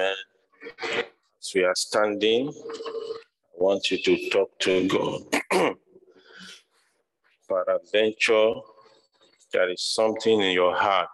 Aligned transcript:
Amen. 0.00 0.14
As 1.40 1.52
we 1.54 1.64
are 1.64 1.74
standing, 1.74 2.48
I 2.48 3.56
want 3.56 3.90
you 3.90 3.98
to 3.98 4.30
talk 4.30 4.58
to 4.60 4.88
God. 4.88 5.20
Peradventure, 7.48 8.52
there 9.52 9.68
is 9.70 9.82
something 9.82 10.40
in 10.40 10.52
your 10.52 10.74
heart 10.74 11.10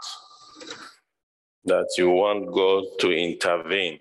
that 1.64 1.88
you 1.98 2.10
want 2.10 2.52
God 2.52 2.84
to 3.00 3.10
intervene. 3.10 3.98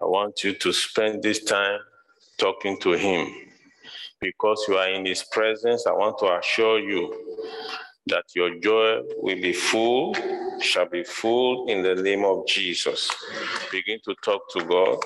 I 0.00 0.06
want 0.06 0.42
you 0.42 0.54
to 0.54 0.72
spend 0.72 1.22
this 1.22 1.44
time 1.44 1.78
talking 2.38 2.76
to 2.80 2.92
Him. 2.92 3.32
Because 4.20 4.64
you 4.66 4.76
are 4.78 4.88
in 4.88 5.06
His 5.06 5.22
presence, 5.22 5.86
I 5.86 5.92
want 5.92 6.18
to 6.18 6.38
assure 6.38 6.80
you 6.80 7.44
that 8.06 8.24
your 8.34 8.58
joy 8.58 9.00
will 9.18 9.40
be 9.40 9.52
full, 9.52 10.16
shall 10.62 10.88
be 10.88 11.04
full 11.04 11.68
in 11.68 11.82
the 11.82 11.94
name 11.94 12.24
of 12.24 12.46
Jesus. 12.46 13.10
Begin 13.70 13.98
to 14.04 14.14
talk 14.24 14.42
to 14.52 14.64
God. 14.64 14.98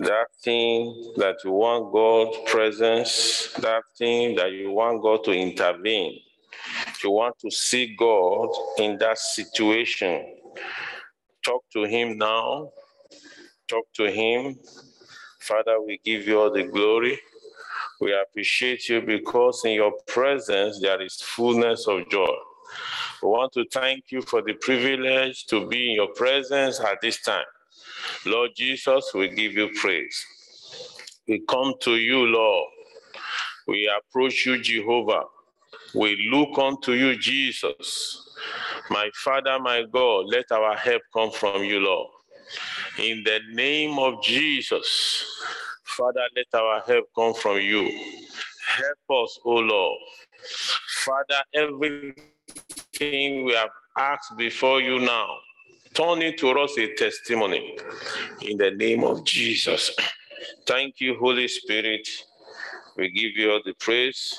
That 0.00 0.26
thing 0.42 1.14
that 1.16 1.36
you 1.44 1.52
want 1.52 1.92
God's 1.92 2.38
presence, 2.50 3.52
that 3.60 3.82
thing 3.98 4.36
that 4.36 4.52
you 4.52 4.70
want 4.70 5.02
God 5.02 5.24
to 5.24 5.32
intervene, 5.32 6.20
you 7.04 7.10
want 7.10 7.38
to 7.40 7.50
see 7.50 7.94
God 7.96 8.48
in 8.78 8.98
that 8.98 9.18
situation. 9.18 10.26
Talk 11.44 11.64
to 11.72 11.84
Him 11.84 12.18
now. 12.18 12.70
Talk 13.68 13.86
to 13.94 14.10
Him. 14.10 14.58
Father, 15.40 15.80
we 15.80 16.00
give 16.04 16.26
you 16.26 16.40
all 16.40 16.52
the 16.52 16.64
glory. 16.64 17.18
We 18.00 18.14
appreciate 18.14 18.88
you 18.88 19.02
because 19.02 19.64
in 19.64 19.72
your 19.72 19.92
presence 20.06 20.80
there 20.80 21.00
is 21.02 21.20
fullness 21.20 21.86
of 21.86 22.08
joy. 22.10 22.36
We 23.22 23.28
want 23.28 23.52
to 23.52 23.64
thank 23.72 24.10
you 24.10 24.22
for 24.22 24.42
the 24.42 24.54
privilege 24.54 25.46
to 25.46 25.66
be 25.66 25.90
in 25.90 25.96
your 25.96 26.08
presence 26.08 26.80
at 26.80 27.00
this 27.02 27.20
time. 27.22 27.44
Lord 28.24 28.50
Jesus, 28.56 29.12
we 29.14 29.28
give 29.28 29.52
you 29.52 29.70
praise. 29.80 30.24
We 31.28 31.42
come 31.48 31.74
to 31.82 31.96
you, 31.96 32.26
Lord. 32.26 32.68
We 33.66 33.90
approach 33.98 34.46
you, 34.46 34.60
Jehovah. 34.60 35.24
We 35.94 36.30
look 36.30 36.58
unto 36.58 36.92
you, 36.92 37.16
Jesus. 37.16 38.28
My 38.88 39.10
Father, 39.14 39.58
my 39.60 39.84
God, 39.92 40.26
let 40.28 40.50
our 40.50 40.76
help 40.76 41.02
come 41.12 41.30
from 41.30 41.62
you, 41.62 41.80
Lord. 41.80 42.08
In 42.98 43.22
the 43.24 43.40
name 43.52 43.98
of 43.98 44.22
Jesus, 44.22 45.24
Father, 45.84 46.22
let 46.34 46.60
our 46.60 46.80
help 46.80 47.04
come 47.14 47.34
from 47.34 47.58
you. 47.58 47.88
Help 48.66 49.24
us, 49.24 49.38
O 49.44 49.54
Lord. 49.54 49.98
Father, 51.04 51.42
everything 53.00 53.44
we 53.44 53.54
have 53.54 53.70
asked 53.96 54.36
before 54.36 54.80
you 54.80 54.98
now, 55.00 55.38
turn 55.94 56.22
it 56.22 56.38
to 56.38 56.50
us 56.50 56.76
a 56.78 56.94
testimony 56.94 57.76
in 58.42 58.56
the 58.58 58.70
name 58.72 59.04
of 59.04 59.24
Jesus. 59.24 59.90
Thank 60.66 61.00
you, 61.00 61.16
Holy 61.18 61.48
Spirit. 61.48 62.06
We 62.96 63.10
give 63.10 63.32
you 63.36 63.52
all 63.52 63.60
the 63.64 63.74
praise. 63.74 64.38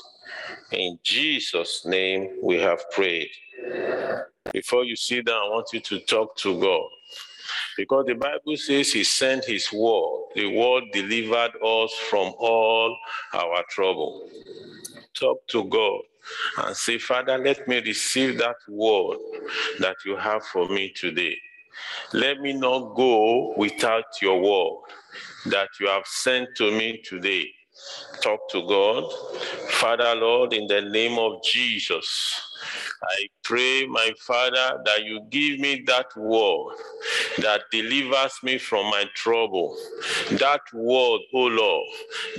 In 0.71 0.99
Jesus' 1.03 1.85
name, 1.85 2.37
we 2.41 2.59
have 2.59 2.83
prayed. 2.91 3.29
Before 4.53 4.83
you 4.83 4.95
sit 4.95 5.25
down, 5.25 5.41
I 5.45 5.49
want 5.49 5.67
you 5.73 5.79
to 5.79 5.99
talk 6.01 6.35
to 6.37 6.59
God. 6.59 6.89
Because 7.81 8.05
the 8.05 8.13
Bible 8.13 8.55
says 8.57 8.93
he 8.93 9.03
sent 9.03 9.45
his 9.45 9.73
word. 9.73 10.19
The 10.35 10.45
word 10.55 10.83
delivered 10.93 11.53
us 11.65 11.91
from 12.11 12.31
all 12.37 12.95
our 13.33 13.63
trouble. 13.71 14.29
Talk 15.15 15.47
to 15.49 15.63
God 15.65 16.01
and 16.59 16.77
say, 16.77 16.99
Father, 16.99 17.39
let 17.39 17.67
me 17.67 17.81
receive 17.81 18.37
that 18.37 18.57
word 18.69 19.17
that 19.79 19.97
you 20.05 20.15
have 20.15 20.43
for 20.45 20.69
me 20.69 20.91
today. 20.95 21.35
Let 22.13 22.41
me 22.41 22.53
not 22.53 22.95
go 22.95 23.55
without 23.57 24.05
your 24.21 24.41
word 24.41 24.83
that 25.47 25.69
you 25.79 25.87
have 25.87 26.05
sent 26.07 26.49
to 26.57 26.71
me 26.71 27.01
today. 27.03 27.47
Talk 28.21 28.49
to 28.51 28.61
God. 28.67 29.11
Father, 29.71 30.15
Lord, 30.15 30.53
in 30.53 30.67
the 30.67 30.81
name 30.81 31.19
of 31.19 31.43
Jesus, 31.43 32.41
I 33.03 33.27
pray, 33.43 33.85
my 33.87 34.11
Father, 34.19 34.81
that 34.85 35.03
you 35.03 35.21
give 35.29 35.59
me 35.59 35.83
that 35.87 36.15
word 36.15 36.75
that 37.39 37.61
delivers 37.71 38.33
me 38.43 38.57
from 38.57 38.85
my 38.91 39.05
trouble. 39.15 39.75
That 40.31 40.61
word, 40.73 41.21
O 41.33 41.45
Lord, 41.45 41.87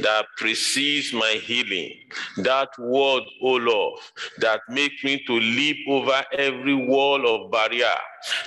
that 0.00 0.26
precedes 0.36 1.12
my 1.12 1.40
healing. 1.42 1.94
That 2.38 2.70
word, 2.78 3.24
O 3.42 3.54
Lord, 3.54 4.00
that 4.38 4.60
makes 4.68 5.02
me 5.02 5.22
to 5.26 5.34
leap 5.34 5.78
over 5.88 6.24
every 6.32 6.74
wall 6.74 7.26
of 7.26 7.50
barrier 7.50 7.96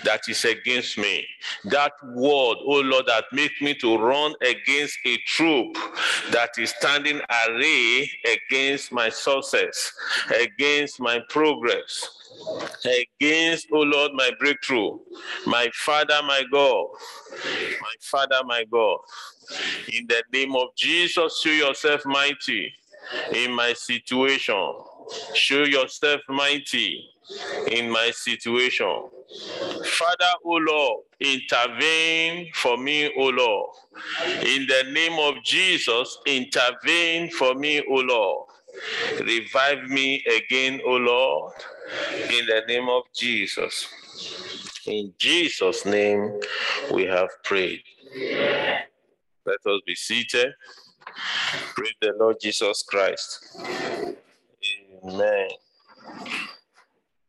that 0.04 0.28
is 0.28 0.46
against 0.46 0.98
me. 0.98 1.26
That 1.66 1.94
word, 2.04 2.58
oh 2.62 2.82
Lord, 2.84 3.06
that 3.08 3.26
makes 3.32 3.62
me 3.62 3.74
to 3.76 3.98
run 3.98 4.34
against 4.42 4.98
a 5.06 5.18
troop 5.26 5.78
that 6.32 6.52
is 6.58 6.72
standing 6.72 7.22
array 7.48 8.10
against 8.26 8.92
my 8.92 9.10
success, 9.10 9.92
against 10.40 11.00
my 11.00 11.20
progress, 11.30 12.10
against, 12.86 13.68
oh 13.74 13.82
Lord, 13.82 14.12
my 14.14 14.32
breakthrough. 14.40 15.00
My 15.46 15.70
Father, 15.74 16.20
my 16.24 16.44
God, 16.52 16.88
my 17.82 17.96
Father, 18.02 18.42
my 18.46 18.64
God. 18.72 19.00
In 19.92 20.08
the 20.08 20.24
name 20.34 20.56
of 20.56 20.70
Jesus, 20.76 21.42
show 21.42 21.50
yourself 21.52 22.06
mighty 22.06 22.74
in 23.34 23.52
my 23.52 23.74
situation. 23.74 24.74
Show 25.34 25.64
yourself 25.64 26.22
mighty 26.30 27.10
in 27.72 27.90
my 27.90 28.12
situation. 28.12 29.10
Father, 29.84 30.34
O 30.46 30.52
Lord, 30.52 31.04
intervene 31.20 32.52
for 32.54 32.78
me, 32.78 33.12
O 33.18 33.28
Lord. 33.30 33.70
In 34.44 34.68
the 34.68 34.84
name 34.92 35.20
of 35.20 35.44
Jesus, 35.44 36.18
intervene 36.26 37.30
for 37.32 37.56
me, 37.56 37.82
O 37.90 37.96
Lord. 37.96 38.50
Revive 39.22 39.84
me 39.90 40.24
again, 40.26 40.82
O 40.86 40.96
Lord, 40.96 41.54
in 42.30 42.46
the 42.46 42.62
name 42.68 42.90
of 42.90 43.04
Jesus. 43.16 43.88
In 44.86 45.14
Jesus' 45.18 45.86
name, 45.86 46.40
we 46.92 47.06
have 47.06 47.30
prayed. 47.44 47.82
Let 49.46 49.60
us 49.66 49.82
be 49.86 49.96
seated. 49.96 50.54
Praise 51.76 51.94
the 52.02 52.14
Lord 52.20 52.38
Jesus 52.42 52.84
Christ. 52.84 53.58
Amen. 55.08 55.50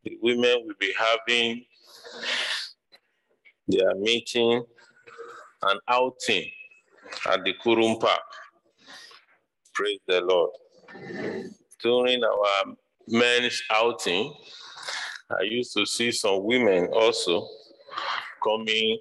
The 0.04 0.18
women 0.22 0.62
will 0.64 0.74
be 0.78 0.94
having 0.98 1.64
their 3.68 3.94
meeting 3.96 4.64
and 5.62 5.80
outing 5.88 6.50
at 7.30 7.44
the 7.44 7.54
Kurum 7.62 8.00
Park. 8.00 8.20
Praise 9.74 10.00
the 10.06 10.20
Lord. 10.22 10.50
During 11.82 12.22
our 12.24 12.74
men's 13.08 13.62
outing, 13.70 14.32
I 15.30 15.42
used 15.42 15.76
to 15.76 15.84
see 15.84 16.12
some 16.12 16.44
women 16.44 16.86
also 16.92 17.46
coming 18.42 19.00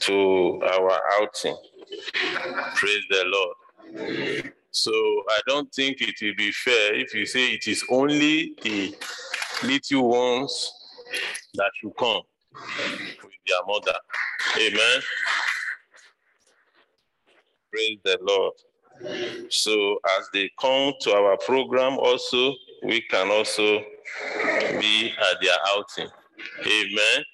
to 0.00 0.60
our 0.62 1.00
outing. 1.20 1.56
Praise 2.74 3.04
the 3.10 3.24
Lord. 3.26 4.52
So 4.74 4.90
I 5.28 5.40
don't 5.46 5.72
think 5.72 6.00
it 6.00 6.16
will 6.20 6.34
be 6.36 6.50
fair 6.50 6.96
if 6.96 7.14
you 7.14 7.26
say 7.26 7.52
it 7.52 7.68
is 7.68 7.84
only 7.88 8.54
the 8.60 8.92
little 9.62 10.08
ones 10.08 10.72
that 11.54 11.70
should 11.80 11.96
come 11.96 12.22
with 12.52 13.32
their 13.46 13.64
mother. 13.68 13.96
Amen. 14.58 15.00
Praise 17.70 17.98
the 18.04 18.18
Lord. 18.20 18.54
So 19.48 20.00
as 20.18 20.28
they 20.32 20.50
come 20.60 20.92
to 21.02 21.12
our 21.12 21.36
program 21.36 21.96
also, 21.96 22.54
we 22.82 23.00
can 23.02 23.30
also 23.30 23.78
be 24.80 25.12
at 25.30 25.40
their 25.40 25.56
outing. 25.68 26.08
Amen. 26.66 27.24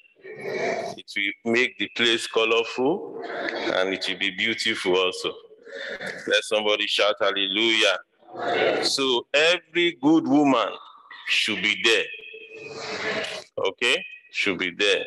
It 0.98 1.10
will 1.16 1.52
make 1.52 1.78
the 1.78 1.88
place 1.96 2.26
colorful 2.26 3.22
and 3.24 3.94
it 3.94 4.04
will 4.06 4.18
be 4.18 4.30
beautiful 4.32 4.94
also. 4.94 5.32
Let 6.26 6.44
somebody 6.44 6.86
shout 6.86 7.16
hallelujah. 7.20 7.98
So 8.84 9.26
every 9.34 9.96
good 10.00 10.26
woman 10.26 10.68
should 11.28 11.62
be 11.62 11.80
there. 11.82 12.04
Okay? 13.58 14.04
Should 14.32 14.58
be 14.58 14.70
there. 14.76 15.04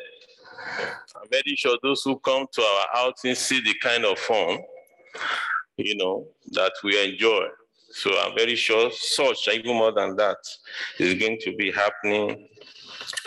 I'm 1.16 1.30
very 1.30 1.56
sure 1.56 1.78
those 1.84 2.02
who 2.04 2.20
come 2.20 2.48
to 2.52 2.62
our 2.62 2.88
outing 3.06 3.36
see 3.36 3.62
the 3.62 3.74
kind 3.82 4.06
of 4.06 4.18
fun, 4.18 4.60
you 5.78 5.96
know, 5.96 6.28
that 6.52 6.74
we 6.84 7.02
enjoy. 7.04 7.48
So 7.92 8.10
I'm 8.20 8.36
very 8.36 8.56
sure 8.56 8.90
such, 8.92 9.48
even 9.50 9.76
more 9.78 9.92
than 9.92 10.16
that, 10.16 10.38
is 10.98 11.14
going 11.14 11.38
to 11.42 11.56
be 11.56 11.72
happening 11.72 12.50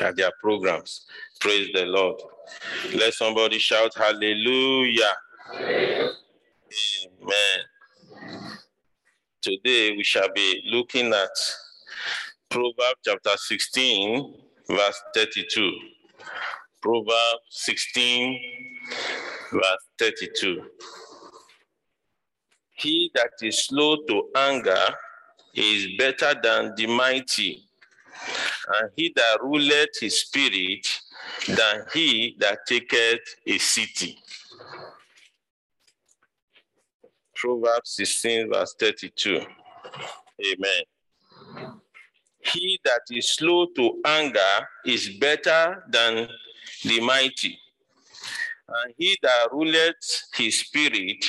at 0.00 0.16
their 0.16 0.32
programs. 0.40 1.06
Praise 1.40 1.68
the 1.72 1.86
Lord. 1.86 2.20
Let 2.94 3.14
somebody 3.14 3.58
shout 3.58 3.92
hallelujah. 3.94 5.12
Amen. 6.76 7.60
Today 9.40 9.92
we 9.96 10.02
shall 10.02 10.28
be 10.34 10.62
looking 10.66 11.12
at 11.14 11.30
Proverbs 12.50 13.00
chapter 13.04 13.30
16, 13.34 14.34
verse 14.68 15.02
32. 15.14 15.72
Proverbs 16.82 17.40
16, 17.50 18.40
verse 19.52 19.62
32. 19.98 20.62
He 22.72 23.10
that 23.14 23.30
is 23.40 23.64
slow 23.64 23.96
to 24.08 24.28
anger 24.36 24.84
is 25.54 25.88
better 25.96 26.34
than 26.42 26.74
the 26.76 26.86
mighty, 26.86 27.64
and 28.80 28.90
he 28.96 29.12
that 29.16 29.38
ruleth 29.40 29.98
his 29.98 30.20
spirit 30.20 30.86
than 31.48 31.86
he 31.94 32.36
that 32.38 32.66
taketh 32.66 33.36
a 33.46 33.56
city. 33.56 34.18
Proverbs 37.36 37.90
16, 37.90 38.50
verse 38.52 38.74
32. 38.78 39.36
Amen. 39.36 40.82
He 42.40 42.78
that 42.84 43.02
is 43.10 43.30
slow 43.30 43.66
to 43.76 44.00
anger 44.04 44.68
is 44.84 45.10
better 45.18 45.84
than 45.90 46.28
the 46.84 47.00
mighty, 47.00 47.58
and 48.68 48.94
he 48.96 49.16
that 49.22 49.48
ruleth 49.52 50.22
his 50.34 50.60
spirit 50.60 51.24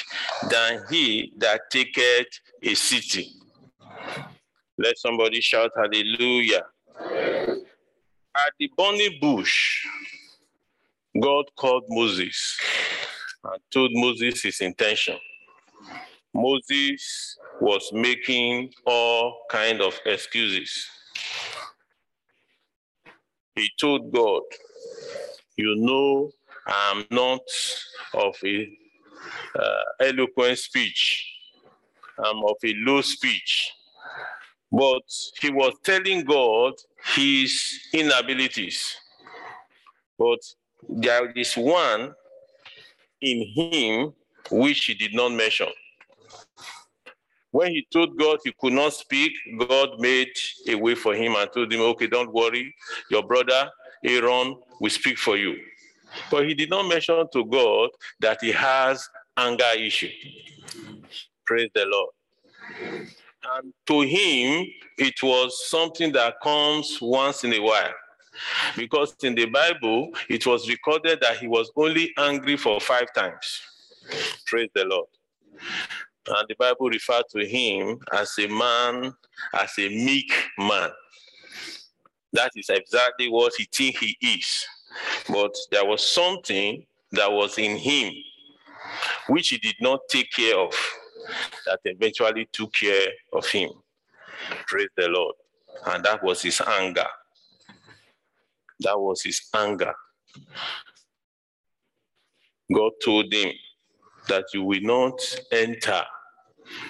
than 0.50 0.84
he 0.90 1.34
that 1.38 1.62
taketh 1.70 2.28
a 2.62 2.74
city. 2.76 3.34
Let 4.78 4.98
somebody 4.98 5.42
shout 5.42 5.72
hallelujah. 5.76 6.64
At 8.36 8.54
the 8.60 8.70
burning 8.78 9.18
bush, 9.20 9.86
God 11.20 11.46
called 11.56 11.86
Moses 11.90 12.60
and 13.44 13.60
told 13.72 13.90
Moses 13.94 14.44
his 14.44 14.62
intention. 14.62 15.18
Moses 16.38 17.36
was 17.60 17.90
making 17.92 18.72
all 18.86 19.42
kind 19.50 19.82
of 19.82 20.00
excuses. 20.06 20.86
He 23.56 23.68
told 23.80 24.14
God, 24.14 24.44
you 25.56 25.74
know 25.78 26.30
I'm 26.68 27.06
not 27.10 27.42
of 28.14 28.36
a 28.46 28.70
uh, 29.56 29.84
eloquent 30.00 30.60
speech. 30.60 31.26
I'm 32.24 32.38
of 32.44 32.58
a 32.64 32.74
low 32.86 33.02
speech. 33.02 33.72
But 34.72 35.10
he 35.42 35.50
was 35.50 35.74
telling 35.84 36.24
God 36.24 36.74
his 37.16 37.80
inabilities. 37.94 38.96
But 40.20 40.40
there 40.88 41.32
is 41.32 41.56
one 41.56 42.14
in 43.22 43.42
him 43.56 44.14
which 44.52 44.86
he 44.86 44.94
did 44.94 45.16
not 45.16 45.32
mention. 45.32 45.70
When 47.58 47.72
he 47.72 47.88
told 47.92 48.20
God 48.20 48.38
he 48.44 48.54
could 48.62 48.74
not 48.74 48.94
speak, 48.94 49.32
God 49.68 50.00
made 50.00 50.32
a 50.68 50.76
way 50.76 50.94
for 50.94 51.16
him 51.16 51.34
and 51.36 51.52
told 51.52 51.74
him, 51.74 51.82
Okay, 51.82 52.06
don't 52.06 52.32
worry, 52.32 52.72
your 53.10 53.24
brother 53.24 53.72
Aaron 54.04 54.58
will 54.80 54.92
speak 54.92 55.18
for 55.18 55.38
you. 55.38 55.56
But 56.30 56.46
he 56.46 56.54
did 56.54 56.70
not 56.70 56.88
mention 56.88 57.26
to 57.34 57.44
God 57.46 57.90
that 58.20 58.38
he 58.42 58.52
has 58.52 59.10
anger 59.36 59.74
issue. 59.76 60.12
Praise 61.48 61.72
the 61.74 61.88
Lord. 61.88 62.12
And 63.56 63.74
to 63.88 64.02
him, 64.02 64.68
it 65.00 65.24
was 65.24 65.68
something 65.68 66.12
that 66.12 66.36
comes 66.44 67.00
once 67.02 67.44
in 67.44 67.54
a 67.54 67.60
while. 67.60 67.94
Because 68.76 69.16
in 69.24 69.34
the 69.34 69.46
Bible, 69.48 70.12
it 70.30 70.46
was 70.46 70.70
recorded 70.70 71.22
that 71.22 71.38
he 71.38 71.48
was 71.48 71.72
only 71.76 72.14
angry 72.20 72.56
for 72.56 72.80
five 72.80 73.12
times. 73.16 73.62
Praise 74.46 74.70
the 74.76 74.86
Lord. 74.86 75.08
And 76.30 76.48
the 76.50 76.56
Bible 76.60 76.90
referred 76.90 77.24
to 77.32 77.46
him 77.46 78.00
as 78.12 78.34
a 78.40 78.48
man, 78.48 79.14
as 79.54 79.72
a 79.80 79.88
meek 79.90 80.32
man. 80.58 80.90
That 82.34 82.52
is 82.56 82.70
exactly 82.70 83.30
what 83.30 83.54
he 83.58 83.68
think 83.74 83.98
he 83.98 84.18
is. 84.22 84.66
But 85.30 85.56
there 85.72 85.86
was 85.86 86.06
something 86.06 86.86
that 87.12 87.32
was 87.32 87.58
in 87.58 87.78
him 87.78 88.14
which 89.28 89.50
he 89.50 89.58
did 89.58 89.76
not 89.82 90.00
take 90.10 90.32
care 90.32 90.58
of 90.58 90.74
that 91.66 91.80
eventually 91.86 92.48
took 92.52 92.74
care 92.74 93.08
of 93.34 93.46
him. 93.48 93.70
Praise 94.68 94.90
the 94.96 95.08
Lord. 95.08 95.36
And 95.86 96.04
that 96.04 96.24
was 96.24 96.42
his 96.42 96.62
anger. 96.62 97.08
That 98.82 99.00
was 99.00 99.22
his 99.24 99.42
anger. 99.56 99.94
God 102.74 102.92
told 103.04 103.34
him 103.34 103.52
that 104.28 104.46
you 104.54 104.64
will 104.64 104.82
not 104.82 105.20
enter 105.52 106.04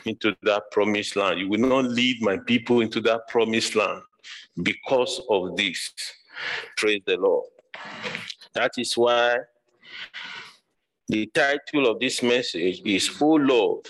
into 0.06 0.36
that 0.44 0.64
promised 0.72 1.16
land. 1.16 1.40
You 1.40 1.50
will 1.50 1.60
not 1.60 1.86
lead 1.86 2.22
my 2.22 2.38
people 2.38 2.82
into 2.82 3.02
that 3.02 3.28
promised 3.28 3.76
land 3.76 4.02
because 4.64 5.22
of 5.30 5.56
this. 5.56 5.92
Praise 6.78 7.02
the 7.06 7.18
Lord. 7.18 7.46
That 8.54 8.72
is 8.78 8.98
why 8.98 9.38
the 11.08 11.26
title 11.28 11.88
of 11.88 12.00
this 12.00 12.22
message 12.22 12.82
is, 12.86 13.10
Oh 13.22 13.36
Lord, 13.36 13.86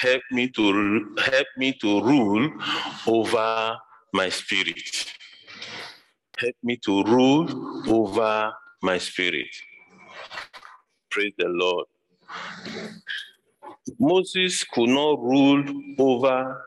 help 0.00 0.22
me 0.30 0.48
to 0.48 1.14
help 1.24 1.46
me 1.56 1.72
to 1.80 2.02
rule 2.02 2.50
over 3.06 3.76
my 4.12 4.28
spirit. 4.28 5.06
Help 6.38 6.56
me 6.62 6.76
to 6.84 7.04
rule 7.04 7.46
over 7.88 8.52
my 8.82 8.98
spirit. 8.98 9.48
Praise 11.10 11.32
the 11.38 11.48
Lord. 11.48 11.86
Moses 13.98 14.64
could 14.64 14.88
not 14.88 15.18
rule 15.20 15.64
over 15.98 16.64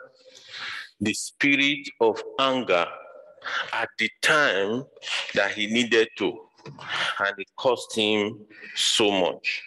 the 0.99 1.13
spirit 1.13 1.87
of 1.99 2.21
anger 2.39 2.85
at 3.73 3.89
the 3.97 4.09
time 4.21 4.83
that 5.35 5.51
he 5.51 5.67
needed 5.67 6.07
to, 6.17 6.39
and 7.19 7.33
it 7.37 7.47
cost 7.57 7.95
him 7.95 8.39
so 8.75 9.11
much. 9.11 9.63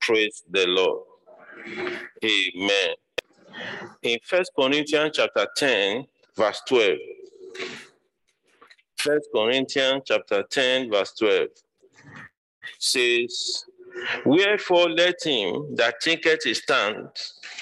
Praise 0.00 0.42
the 0.50 0.66
Lord. 0.66 1.02
Amen. 2.24 2.94
In 4.02 4.18
First 4.22 4.52
Corinthians 4.56 5.12
chapter 5.14 5.46
10, 5.56 6.06
verse 6.36 6.62
12. 6.68 6.98
First 8.96 9.28
Corinthians 9.34 10.02
chapter 10.04 10.42
10, 10.42 10.90
verse 10.90 11.12
12 11.18 11.48
says, 12.78 13.64
Wherefore 14.24 14.88
let 14.90 15.22
him 15.24 15.74
that 15.76 16.02
thinketh 16.02 16.42
stand 16.56 17.08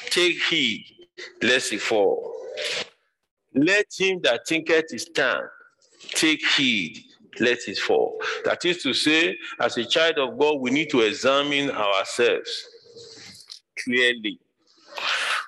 take 0.06 0.42
heed 0.42 0.86
lest 1.42 1.70
he 1.70 1.78
fall. 1.78 2.32
Let 3.54 3.86
him 3.96 4.20
that 4.22 4.46
thinketh 4.46 5.00
stand 5.00 5.44
take 6.10 6.44
heed 6.46 7.04
lest 7.40 7.66
he 7.66 7.74
fall. 7.74 8.20
That 8.44 8.64
is 8.64 8.82
to 8.82 8.92
say, 8.92 9.36
as 9.60 9.76
a 9.76 9.84
child 9.84 10.18
of 10.18 10.38
God, 10.38 10.60
we 10.60 10.70
need 10.70 10.90
to 10.90 11.00
examine 11.00 11.70
ourselves 11.70 12.68
clearly. 13.82 14.38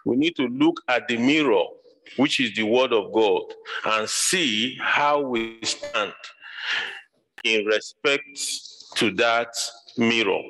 We 0.05 0.17
need 0.17 0.37
to 0.37 0.47
look 0.47 0.81
at 0.89 1.09
the 1.09 1.17
mirror, 1.17 1.65
which 2.17 2.41
is 2.41 2.55
the 2.55 2.63
word 2.63 2.93
of 2.93 3.13
God, 3.13 3.43
and 3.85 4.09
see 4.09 4.77
how 4.81 5.21
we 5.21 5.59
stand 5.63 6.13
in 7.45 7.65
respect 7.67 8.39
to 8.97 9.11
that 9.13 9.49
mirror. 9.97 10.43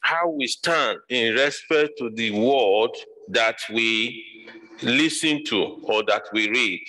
How 0.00 0.28
we 0.28 0.46
stand 0.46 0.98
in 1.08 1.34
respect 1.34 1.98
to 1.98 2.10
the 2.10 2.30
word 2.30 2.90
that 3.28 3.58
we 3.72 4.50
listen 4.82 5.44
to 5.44 5.80
or 5.84 6.02
that 6.04 6.24
we 6.32 6.50
read. 6.50 6.82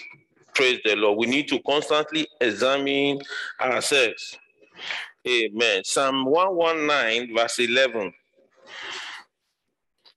Praise 0.53 0.79
the 0.83 0.95
Lord. 0.95 1.17
We 1.17 1.27
need 1.27 1.47
to 1.49 1.59
constantly 1.59 2.27
examine 2.39 3.19
ourselves. 3.59 4.37
Amen. 5.27 5.83
Psalm 5.83 6.25
119, 6.25 7.35
verse 7.35 7.59
11. 7.59 8.13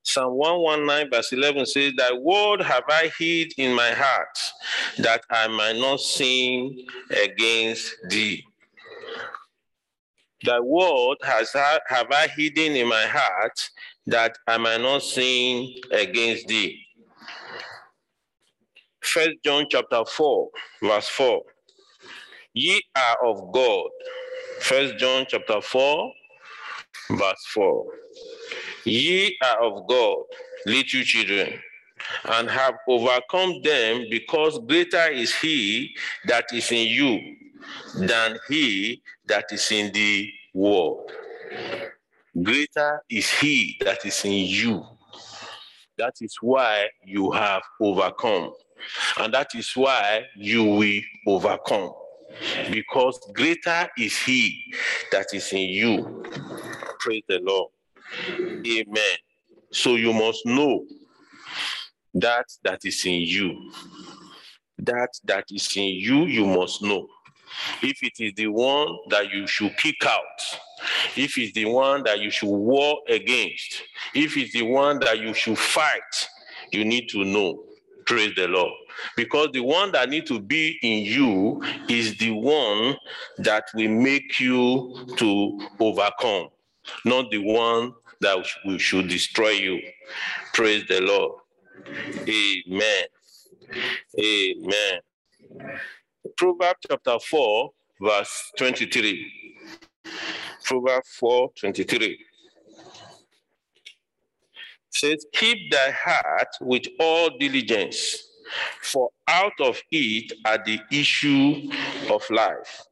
Psalm 0.02 0.34
119, 0.34 1.10
verse 1.10 1.32
11 1.32 1.66
says, 1.66 1.92
Thy 1.96 2.12
word 2.12 2.62
have 2.62 2.84
I 2.88 3.10
hid 3.18 3.52
in 3.58 3.74
my 3.74 3.90
heart, 3.90 4.38
that 4.98 5.22
I 5.30 5.48
might 5.48 5.76
not 5.76 6.00
sin 6.00 6.86
against 7.10 7.94
thee. 8.08 8.44
Thy 10.44 10.60
word 10.60 11.16
has 11.24 11.52
have 11.52 12.06
I 12.12 12.28
hidden 12.36 12.76
in 12.76 12.88
my 12.88 13.06
heart, 13.06 13.58
that 14.06 14.36
I 14.46 14.56
might 14.58 14.80
not 14.80 15.02
sin 15.02 15.74
against 15.90 16.46
thee. 16.46 16.80
First 19.02 19.36
John 19.44 19.66
chapter 19.68 20.04
4, 20.04 20.48
verse 20.82 21.08
4. 21.08 21.42
Ye 22.54 22.82
are 22.96 23.16
of 23.24 23.52
God. 23.52 23.90
First 24.60 24.98
John 24.98 25.26
chapter 25.28 25.60
4, 25.60 26.12
verse 27.10 27.46
4. 27.54 27.84
Ye 28.84 29.36
are 29.44 29.62
of 29.62 29.88
God, 29.88 30.18
little 30.66 31.02
children, 31.02 31.60
and 32.24 32.48
have 32.48 32.74
overcome 32.88 33.60
them, 33.62 34.06
because 34.10 34.58
greater 34.66 35.08
is 35.08 35.34
he 35.34 35.94
that 36.26 36.46
is 36.52 36.70
in 36.72 36.88
you 36.88 37.36
than 38.06 38.38
he 38.48 39.02
that 39.26 39.46
is 39.52 39.70
in 39.70 39.92
the 39.92 40.30
world. 40.54 41.10
Greater 42.42 43.02
is 43.10 43.30
he 43.30 43.76
that 43.84 44.04
is 44.04 44.24
in 44.24 44.32
you. 44.32 44.84
That 45.96 46.14
is 46.20 46.36
why 46.40 46.88
you 47.04 47.32
have 47.32 47.62
overcome. 47.80 48.52
And 49.18 49.34
that 49.34 49.54
is 49.54 49.72
why 49.74 50.26
you 50.36 50.64
will 50.64 51.00
overcome. 51.26 51.92
because 52.70 53.18
greater 53.34 53.88
is 53.98 54.16
he 54.18 54.72
that 55.12 55.26
is 55.32 55.52
in 55.52 55.68
you. 55.68 56.22
Praise 57.00 57.22
the 57.28 57.40
Lord. 57.42 57.70
Amen. 58.40 59.16
So 59.72 59.96
you 59.96 60.12
must 60.12 60.46
know 60.46 60.84
that 62.20 62.46
that 62.64 62.84
is 62.84 63.04
in 63.04 63.20
you. 63.22 63.72
That 64.78 65.10
that 65.24 65.44
is 65.50 65.76
in 65.76 65.94
you, 65.94 66.24
you 66.26 66.46
must 66.46 66.82
know. 66.82 67.08
If 67.82 68.02
it 68.02 68.12
is 68.20 68.34
the 68.34 68.48
one 68.48 68.88
that 69.10 69.30
you 69.30 69.46
should 69.46 69.76
kick 69.76 70.04
out, 70.06 70.40
if 71.16 71.36
it's 71.38 71.52
the 71.52 71.64
one 71.64 72.04
that 72.04 72.20
you 72.20 72.30
should 72.30 72.48
war 72.48 72.98
against, 73.08 73.82
if 74.14 74.36
it's 74.36 74.52
the 74.52 74.62
one 74.62 75.00
that 75.00 75.18
you 75.18 75.34
should 75.34 75.58
fight, 75.58 76.28
you 76.72 76.84
need 76.84 77.08
to 77.10 77.24
know. 77.24 77.64
Praise 78.06 78.34
the 78.36 78.48
Lord. 78.48 78.72
Because 79.16 79.48
the 79.52 79.60
one 79.60 79.92
that 79.92 80.08
need 80.08 80.26
to 80.26 80.40
be 80.40 80.78
in 80.82 81.04
you 81.04 81.62
is 81.88 82.16
the 82.18 82.30
one 82.30 82.96
that 83.38 83.64
will 83.74 83.90
make 83.90 84.40
you 84.40 85.06
to 85.16 85.60
overcome, 85.78 86.48
not 87.04 87.30
the 87.30 87.38
one 87.38 87.92
that 88.20 88.38
we 88.66 88.78
should 88.78 89.08
destroy 89.08 89.50
you. 89.50 89.80
Praise 90.54 90.84
the 90.88 91.00
Lord. 91.00 91.40
Amen. 92.28 93.04
Amen. 94.20 95.00
Proverbs 96.36 96.80
chapter 96.88 97.18
4, 97.18 97.70
verse 98.00 98.52
23. 98.58 99.32
Proverbs 100.64 101.08
4, 101.18 101.50
23 101.60 102.18
says, 104.90 105.26
Keep 105.32 105.70
thy 105.72 105.90
heart 105.90 106.48
with 106.60 106.84
all 107.00 107.30
diligence, 107.38 108.16
for 108.82 109.10
out 109.28 109.52
of 109.60 109.80
it 109.90 110.32
are 110.44 110.58
the 110.64 110.80
issue 110.90 111.70
of 112.10 112.22
life. 112.30 112.82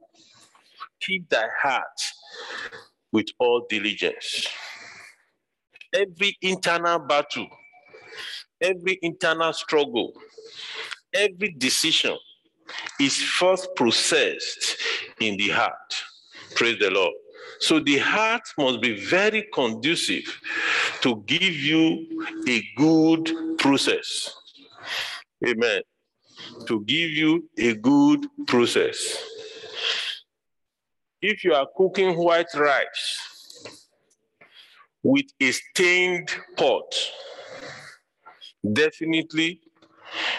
Keep 1.01 1.29
thy 1.31 1.47
heart 1.63 2.01
with 3.13 3.27
all 3.39 3.67
diligence. 3.69 4.49
Every 5.95 6.37
internal 6.43 6.99
battle, 6.99 7.49
every 8.61 8.99
internal 9.03 9.53
struggle, 9.53 10.13
every 11.15 11.55
decision 11.59 12.17
is 13.01 13.17
first 13.17 13.69
processed 13.77 14.77
in 15.21 15.37
the 15.37 15.49
heart. 15.49 15.95
Praise 16.55 16.79
the 16.79 16.91
Lord. 16.91 17.13
So 17.61 17.81
the 17.81 17.99
heart 17.99 18.43
must 18.59 18.81
be 18.81 19.01
very 19.07 19.47
conducive 19.53 20.41
to 21.01 21.23
give 21.27 21.43
you 21.43 22.25
a 22.49 22.63
good 22.77 23.59
process. 23.59 24.35
Amen. 25.47 25.83
To 26.67 26.85
give 26.85 27.11
you 27.11 27.49
a 27.59 27.75
good 27.75 28.27
process. 28.47 29.23
If 31.23 31.45
you 31.45 31.55
are 31.55 31.67
cooking 31.77 32.17
white 32.17 32.53
rice 32.55 33.65
with 35.03 35.27
a 35.41 35.53
stained 35.53 36.31
pot, 36.57 36.95
definitely 38.73 39.61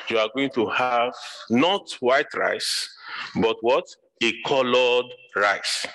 you 0.10 0.18
are 0.18 0.30
going 0.34 0.50
to 0.52 0.68
have 0.68 1.14
not 1.50 1.92
white 2.00 2.34
rice, 2.34 2.90
but 3.36 3.58
what? 3.62 3.86
A 4.24 4.34
colored 4.46 5.06
rice. 5.36 5.86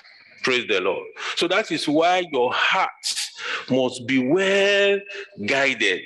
Praise 0.42 0.66
the 0.68 0.80
Lord. 0.80 1.06
So 1.36 1.48
that 1.48 1.70
is 1.70 1.88
why 1.88 2.24
your 2.32 2.52
heart 2.52 2.90
must 3.70 4.06
be 4.06 4.26
well 4.26 4.98
guided. 5.46 6.02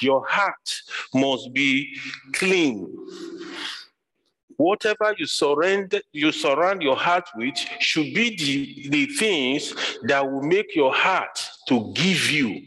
Your 0.00 0.24
heart 0.26 0.82
must 1.14 1.52
be 1.52 1.96
clean. 2.32 2.88
Whatever 4.56 5.14
you 5.18 5.26
surrender, 5.26 6.00
you 6.12 6.30
surround 6.30 6.82
your 6.82 6.96
heart 6.96 7.28
with 7.36 7.56
should 7.80 8.14
be 8.14 8.36
the, 8.36 8.88
the 8.90 9.06
things 9.14 9.74
that 10.04 10.24
will 10.24 10.42
make 10.42 10.74
your 10.74 10.94
heart 10.94 11.38
to 11.68 11.92
give 11.94 12.30
you 12.30 12.60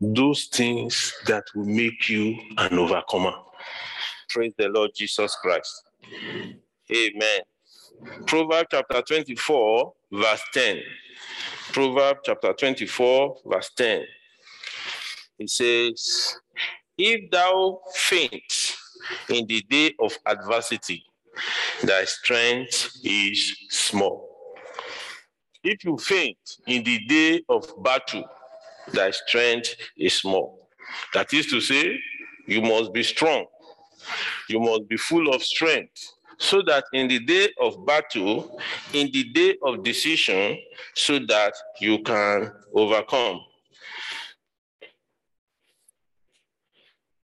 those 0.00 0.44
things 0.46 1.14
that 1.26 1.44
will 1.54 1.66
make 1.66 2.08
you 2.08 2.38
an 2.58 2.78
overcomer. 2.78 3.32
Praise 4.28 4.52
the 4.58 4.68
Lord 4.68 4.90
Jesus 4.94 5.36
Christ. 5.40 5.84
Amen. 6.90 7.40
Proverbs 8.26 8.68
chapter 8.70 9.02
24, 9.02 9.92
verse 10.12 10.42
10. 10.52 10.80
Proverbs 11.72 12.20
chapter 12.24 12.52
24, 12.52 13.36
verse 13.46 13.70
10. 13.76 14.02
It 15.38 15.50
says, 15.50 16.36
If 16.98 17.30
thou 17.30 17.80
faint 17.94 18.76
in 19.28 19.46
the 19.46 19.62
day 19.68 19.94
of 20.00 20.16
adversity, 20.26 21.04
thy 21.82 22.04
strength 22.04 22.92
is 23.04 23.56
small. 23.70 24.28
If 25.62 25.84
you 25.84 25.96
faint 25.96 26.38
in 26.66 26.84
the 26.84 26.98
day 27.06 27.42
of 27.48 27.72
battle, 27.82 28.24
thy 28.92 29.10
strength 29.10 29.74
is 29.96 30.14
small. 30.14 30.68
That 31.12 31.32
is 31.32 31.46
to 31.46 31.60
say, 31.60 31.98
you 32.46 32.62
must 32.62 32.92
be 32.92 33.02
strong. 33.02 33.46
You 34.48 34.60
must 34.60 34.88
be 34.88 34.96
full 34.96 35.34
of 35.34 35.42
strength 35.42 36.14
so 36.38 36.62
that 36.62 36.84
in 36.92 37.08
the 37.08 37.20
day 37.20 37.48
of 37.60 37.86
battle, 37.86 38.60
in 38.92 39.10
the 39.12 39.24
day 39.32 39.56
of 39.62 39.82
decision, 39.82 40.58
so 40.94 41.18
that 41.20 41.54
you 41.80 42.00
can 42.02 42.52
overcome. 42.74 43.40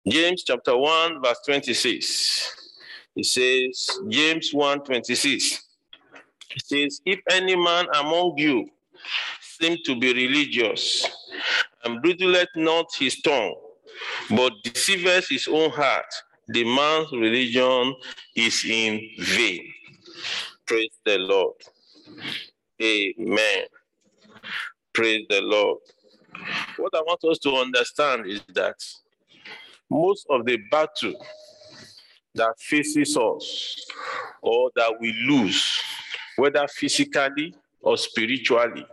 James 0.08 0.44
chapter 0.44 0.78
1, 0.78 1.22
verse 1.22 1.40
26. 1.46 2.56
It 3.16 3.26
says, 3.26 4.00
James 4.10 4.54
1 4.54 4.84
26. 4.84 5.64
It 6.56 6.66
says, 6.66 7.02
If 7.06 7.20
any 7.30 7.56
man 7.56 7.88
among 7.94 8.38
you 8.38 8.70
seem 9.60 9.78
to 9.86 10.00
be 10.00 10.14
religious 10.14 11.08
and 11.84 12.02
bridleth 12.02 12.48
not 12.56 12.88
his 12.98 13.22
tongue, 13.22 13.56
but 14.30 14.54
deceiveth 14.64 15.28
his 15.30 15.48
own 15.48 15.70
heart, 15.72 16.06
the 16.48 16.64
man's 16.64 17.12
religion 17.12 17.96
is 18.36 18.64
in 18.66 19.02
vain. 19.20 19.74
Praise 20.66 20.92
the 21.06 21.18
Lord. 21.18 21.56
Amen. 22.82 23.66
Praise 24.94 25.26
the 25.30 25.42
Lord. 25.42 25.80
What 26.78 26.94
I 26.96 27.02
want 27.02 27.24
us 27.24 27.40
to 27.40 27.52
understand 27.56 28.28
is 28.28 28.42
that 28.54 28.76
most 29.90 30.28
of 30.30 30.46
the 30.46 30.58
battle 30.70 31.14
that 32.36 32.60
faces 32.60 33.18
us 33.18 33.86
or 34.42 34.70
that 34.76 34.94
we 35.00 35.14
lose, 35.28 35.82
whether 36.36 36.68
physically 36.68 37.56
or 37.82 37.98
spiritually, 37.98 38.86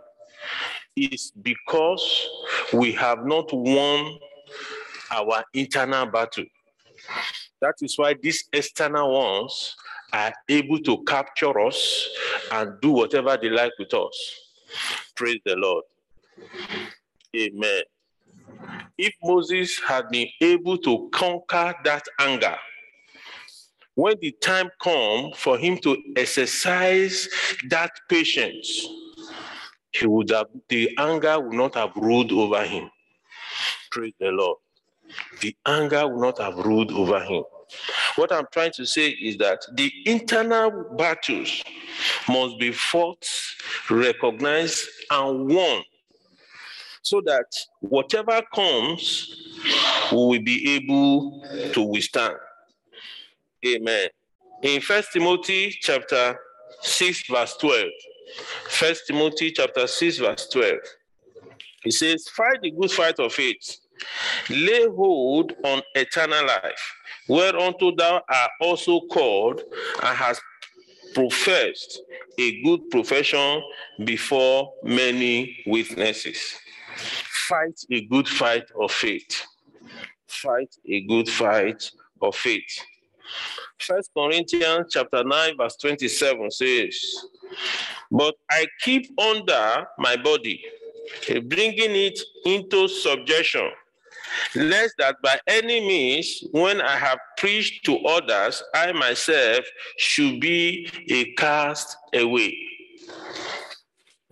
is 0.95 1.31
because 1.41 2.27
we 2.73 2.91
have 2.93 3.25
not 3.25 3.51
won 3.53 4.17
our 5.11 5.43
internal 5.53 6.05
battle. 6.05 6.45
That 7.61 7.75
is 7.81 7.97
why 7.97 8.15
these 8.21 8.47
external 8.53 9.11
ones 9.13 9.75
are 10.13 10.33
able 10.49 10.79
to 10.79 11.03
capture 11.03 11.59
us 11.59 12.07
and 12.51 12.79
do 12.81 12.91
whatever 12.91 13.37
they 13.41 13.49
like 13.49 13.73
with 13.77 13.93
us. 13.93 14.39
Praise 15.15 15.39
the 15.45 15.55
Lord. 15.55 15.83
Amen. 17.35 17.83
If 18.97 19.13
Moses 19.21 19.79
had 19.85 20.09
been 20.09 20.27
able 20.41 20.77
to 20.79 21.09
conquer 21.11 21.73
that 21.83 22.03
anger, 22.19 22.55
when 23.95 24.15
the 24.21 24.31
time 24.41 24.69
come 24.81 25.31
for 25.35 25.57
him 25.57 25.77
to 25.79 25.97
exercise 26.15 27.27
that 27.69 27.91
patience, 28.09 28.87
he 29.99 30.07
would 30.07 30.29
have 30.29 30.47
the 30.69 30.89
anger 30.97 31.39
would 31.39 31.53
not 31.53 31.75
have 31.75 31.95
ruled 31.95 32.31
over 32.31 32.63
him. 32.63 32.89
Praise 33.91 34.13
the 34.19 34.31
Lord 34.31 34.57
the 35.41 35.55
anger 35.65 36.07
would 36.07 36.21
not 36.21 36.39
have 36.39 36.57
ruled 36.65 36.91
over 36.91 37.19
him. 37.19 37.43
What 38.15 38.31
I'm 38.31 38.45
trying 38.51 38.71
to 38.73 38.85
say 38.85 39.09
is 39.09 39.37
that 39.37 39.65
the 39.73 39.91
internal 40.05 40.95
battles 40.97 41.63
must 42.27 42.59
be 42.59 42.71
fought, 42.71 43.27
recognized, 43.89 44.87
and 45.09 45.53
won 45.53 45.83
so 47.01 47.21
that 47.21 47.45
whatever 47.81 48.41
comes, 48.53 49.53
we 50.11 50.17
will 50.17 50.41
be 50.41 50.75
able 50.75 51.43
to 51.73 51.81
withstand. 51.81 52.35
Amen. 53.65 54.09
In 54.63 54.81
First 54.81 55.13
Timothy 55.13 55.75
chapter 55.81 56.39
6, 56.81 57.27
verse 57.27 57.55
12, 57.57 57.85
First 58.69 59.07
Timothy 59.07 59.51
chapter 59.51 59.87
6, 59.87 60.17
verse 60.17 60.49
12, 60.49 60.73
He 61.83 61.91
says, 61.91 62.27
Fight 62.29 62.61
the 62.61 62.71
good 62.71 62.91
fight 62.91 63.19
of 63.19 63.33
faith 63.33 63.77
Lay 64.49 64.85
hold 64.87 65.53
on 65.63 65.81
eternal 65.95 66.45
life, 66.45 66.95
whereunto 67.27 67.95
thou 67.95 68.21
art 68.27 68.51
also 68.61 69.01
called 69.11 69.61
and 70.03 70.17
hast 70.17 70.41
professed 71.13 72.01
a 72.37 72.61
good 72.63 72.89
profession 72.89 73.61
before 74.03 74.73
many 74.83 75.57
witnesses. 75.65 76.57
Fight 77.47 77.79
a 77.91 78.01
good 78.05 78.27
fight 78.27 78.65
of 78.79 78.91
faith. 78.91 79.45
Fight 80.27 80.75
a 80.87 81.01
good 81.01 81.29
fight 81.29 81.91
of 82.21 82.35
faith. 82.35 82.85
First 83.79 84.11
Corinthians 84.15 84.87
chapter 84.91 85.23
9, 85.23 85.57
verse 85.57 85.75
27 85.77 86.51
says, 86.51 87.25
But 88.11 88.35
I 88.49 88.67
keep 88.81 89.19
under 89.19 89.87
my 89.97 90.15
body, 90.15 90.63
bringing 91.27 91.95
it 91.95 92.19
into 92.45 92.87
subjection, 92.87 93.69
lest 94.55 94.95
that 94.99 95.15
by 95.21 95.39
any 95.47 95.79
means, 95.81 96.43
when 96.51 96.81
I 96.81 96.95
have 96.97 97.19
preached 97.37 97.85
to 97.85 97.97
others, 98.05 98.63
I 98.73 98.91
myself 98.91 99.65
should 99.97 100.39
be 100.39 100.89
a 101.09 101.33
cast 101.33 101.97
away. 102.13 102.57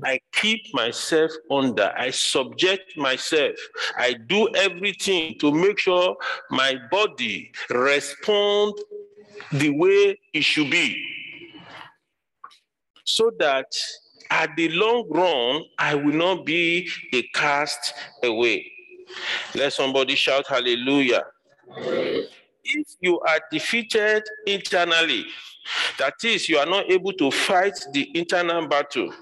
I 0.04 0.20
keep 0.34 0.74
myself 0.74 1.32
under, 1.50 1.94
I 1.96 2.10
subject 2.10 2.98
myself, 2.98 3.56
I 3.98 4.14
do 4.14 4.50
everything 4.56 5.38
to 5.40 5.52
make 5.52 5.80
sure 5.80 6.18
my 6.50 6.76
body 6.92 7.52
respond 7.70 8.74
the 9.54 9.70
way 9.70 10.20
it 10.34 10.44
should 10.44 10.70
be. 10.70 11.23
So 13.04 13.32
that 13.40 13.66
at 14.30 14.56
the 14.56 14.70
long 14.70 15.08
run, 15.10 15.64
I 15.78 15.96
will 15.96 16.16
not 16.16 16.46
be 16.46 16.90
a 17.14 17.22
cast 17.34 17.94
away. 18.24 18.72
Let 19.56 19.74
somebody 19.74 20.16
shout 20.16 20.48
hallelujah. 20.48 21.24
If 22.66 22.88
you 23.02 23.20
are 23.20 23.40
defeated 23.52 24.24
internally, 24.48 25.26
that 25.98 26.16
is, 26.24 26.50
you 26.50 26.58
are 26.58 26.66
not 26.66 26.90
able 26.92 27.14
to 27.14 27.32
fight 27.32 27.78
the 27.94 28.10
internal 28.18 28.68
battle, 28.68 29.14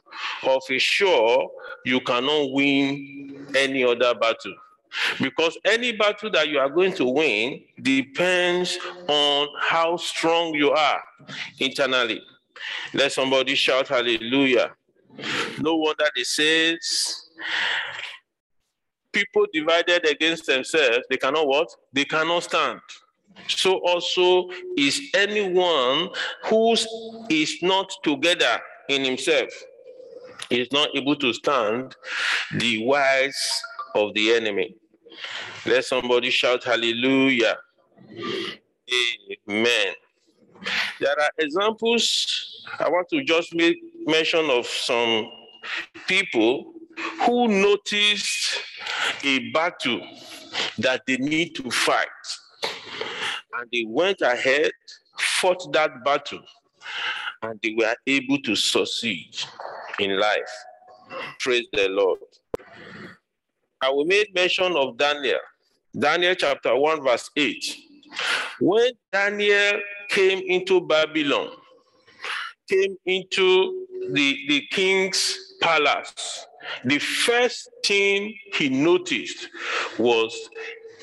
of 0.44 0.62
a 0.70 0.78
sure 0.80 1.50
you 1.86 2.00
cannot 2.02 2.52
win 2.52 3.48
any 3.56 3.84
other 3.84 4.14
battle. 4.16 4.56
Because 5.20 5.58
any 5.66 5.94
battle 5.94 6.30
that 6.32 6.50
you 6.50 6.60
are 6.60 6.70
going 6.70 6.94
to 6.94 7.06
win 7.06 7.64
depends 7.82 8.78
on 9.08 9.48
how 9.60 9.98
strong 9.98 10.54
you 10.54 10.72
are 10.72 11.02
internally. 11.60 12.22
Let 12.94 13.12
somebody 13.12 13.56
shout 13.56 13.88
hallelujah. 13.88 14.72
No 15.60 15.75
wonder 15.75 16.06
they 16.15 16.24
says 16.24 17.30
people 19.12 19.46
divided 19.53 20.08
against 20.08 20.46
themselves, 20.46 21.06
they 21.10 21.18
cannot 21.18 21.48
what? 21.48 21.70
They 21.94 22.06
cannot 22.06 22.44
stand. 22.44 22.80
So 23.48 23.80
also 23.86 24.50
is 24.77 25.01
anyone 25.13 26.10
who 26.46 26.75
is 27.30 27.58
not 27.62 27.91
together 28.03 28.60
in 28.89 29.03
himself 29.03 29.50
is 30.50 30.68
not 30.72 30.89
able 30.96 31.15
to 31.15 31.34
stand 31.34 31.96
the 32.58 32.86
wiles 32.86 33.63
of 33.96 34.13
the 34.13 34.34
enemy. 34.34 34.75
Let 35.65 35.86
somebody 35.86 36.30
shout 36.30 36.63
hallelujah. 36.63 37.58
Amen. 39.50 39.94
There 41.00 41.20
are 41.20 41.30
examples. 41.39 42.65
I 42.80 42.89
want 42.89 43.10
to 43.10 43.24
just 43.24 43.53
make 43.53 43.77
mention 44.06 44.50
of 44.50 44.65
some 44.65 45.32
people 46.08 46.74
who 47.25 47.48
noticed 47.48 48.60
a 49.24 49.51
battle 49.51 50.01
that 50.77 51.03
they 51.08 51.18
need 51.18 51.56
to 51.56 51.70
fight. 51.72 52.08
And 53.58 53.70
they 53.72 53.86
went 53.88 54.22
ahead, 54.22 54.72
fought 55.39 55.72
that 55.74 56.03
battle, 56.03 56.41
and 57.41 57.60
they 57.63 57.75
were 57.77 57.96
able 58.08 58.39
to 58.44 58.56
succeed 58.56 59.36
in 60.00 60.20
life. 60.20 60.51
Praise 61.39 61.68
the 61.74 61.89
Lord. 61.89 62.20
I 63.82 63.89
will 63.89 64.06
make 64.06 64.34
mention 64.34 64.75
of 64.75 64.98
Daniel. 64.98 65.39
Daniel 65.98 66.36
chapter 66.36 66.75
1, 66.75 67.03
verse 67.03 67.30
8. 67.36 67.77
When 68.62 68.91
Daniel 69.12 69.82
came 70.08 70.44
into 70.46 70.82
Babylon, 70.82 71.50
came 72.70 72.96
into 73.08 73.88
the, 74.12 74.38
the 74.48 74.62
king's 74.70 75.56
palace, 75.60 76.46
the 76.86 77.00
first 77.00 77.72
thing 77.84 78.38
he 78.54 78.69
noticed 78.69 79.50
was 79.97 80.38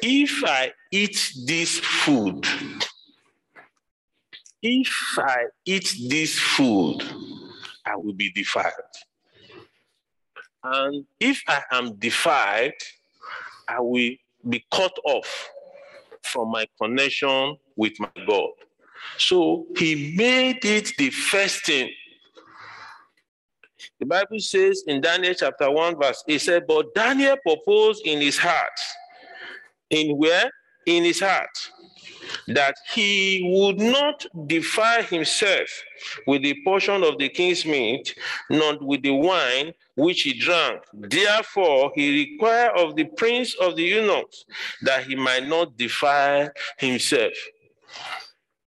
if 0.03 0.45
I 0.47 0.71
eat 0.93 1.33
this 1.47 1.81
food, 1.81 2.47
if 4.63 5.19
I 5.19 5.47
eat 5.65 5.97
this 6.09 6.39
food, 6.39 7.03
I 7.85 7.97
will 7.97 8.15
be 8.15 8.31
defiled. 8.31 8.73
And 10.63 11.05
if 11.19 11.43
I 11.49 11.63
am 11.73 11.97
defiled, 11.97 12.81
I 13.67 13.81
will 13.81 14.13
be 14.49 14.65
cut 14.71 14.97
off 15.05 15.49
from 16.25 16.51
my 16.51 16.67
connection 16.81 17.57
with 17.77 17.99
my 17.99 18.11
God. 18.27 18.51
So 19.19 19.67
he 19.77 20.15
made 20.17 20.65
it 20.65 20.93
the 20.97 21.11
first 21.11 21.65
thing. 21.67 21.91
The 24.01 24.07
Bible 24.07 24.39
says 24.39 24.85
in 24.87 25.01
Daniel 25.01 25.35
chapter 25.35 25.71
1, 25.71 26.01
verse, 26.01 26.23
it 26.27 26.41
said, 26.41 26.67
But 26.67 26.95
Daniel 26.95 27.37
proposed 27.45 28.05
in 28.05 28.21
his 28.21 28.39
heart. 28.39 28.79
In 29.91 30.17
where? 30.17 30.51
In 30.87 31.05
his 31.05 31.21
heart 31.21 31.49
that 32.49 32.77
he 32.93 33.43
would 33.45 33.79
not 33.79 34.27
defile 34.47 35.03
himself 35.03 35.69
with 36.27 36.43
the 36.43 36.57
portion 36.65 37.03
of 37.03 37.19
the 37.19 37.29
king's 37.29 37.67
meat, 37.67 38.15
not 38.49 38.83
with 38.83 39.03
the 39.03 39.11
wine 39.11 39.73
which 39.97 40.23
he 40.23 40.39
drank. 40.39 40.83
Therefore, 40.95 41.93
he 41.95 42.25
required 42.25 42.73
of 42.77 42.97
the 42.97 43.05
prince 43.05 43.55
of 43.61 43.77
the 43.77 43.83
eunuchs 43.83 44.45
that 44.83 45.05
he 45.05 45.15
might 45.15 45.47
not 45.47 45.77
defile 45.77 46.51
himself. 46.79 47.33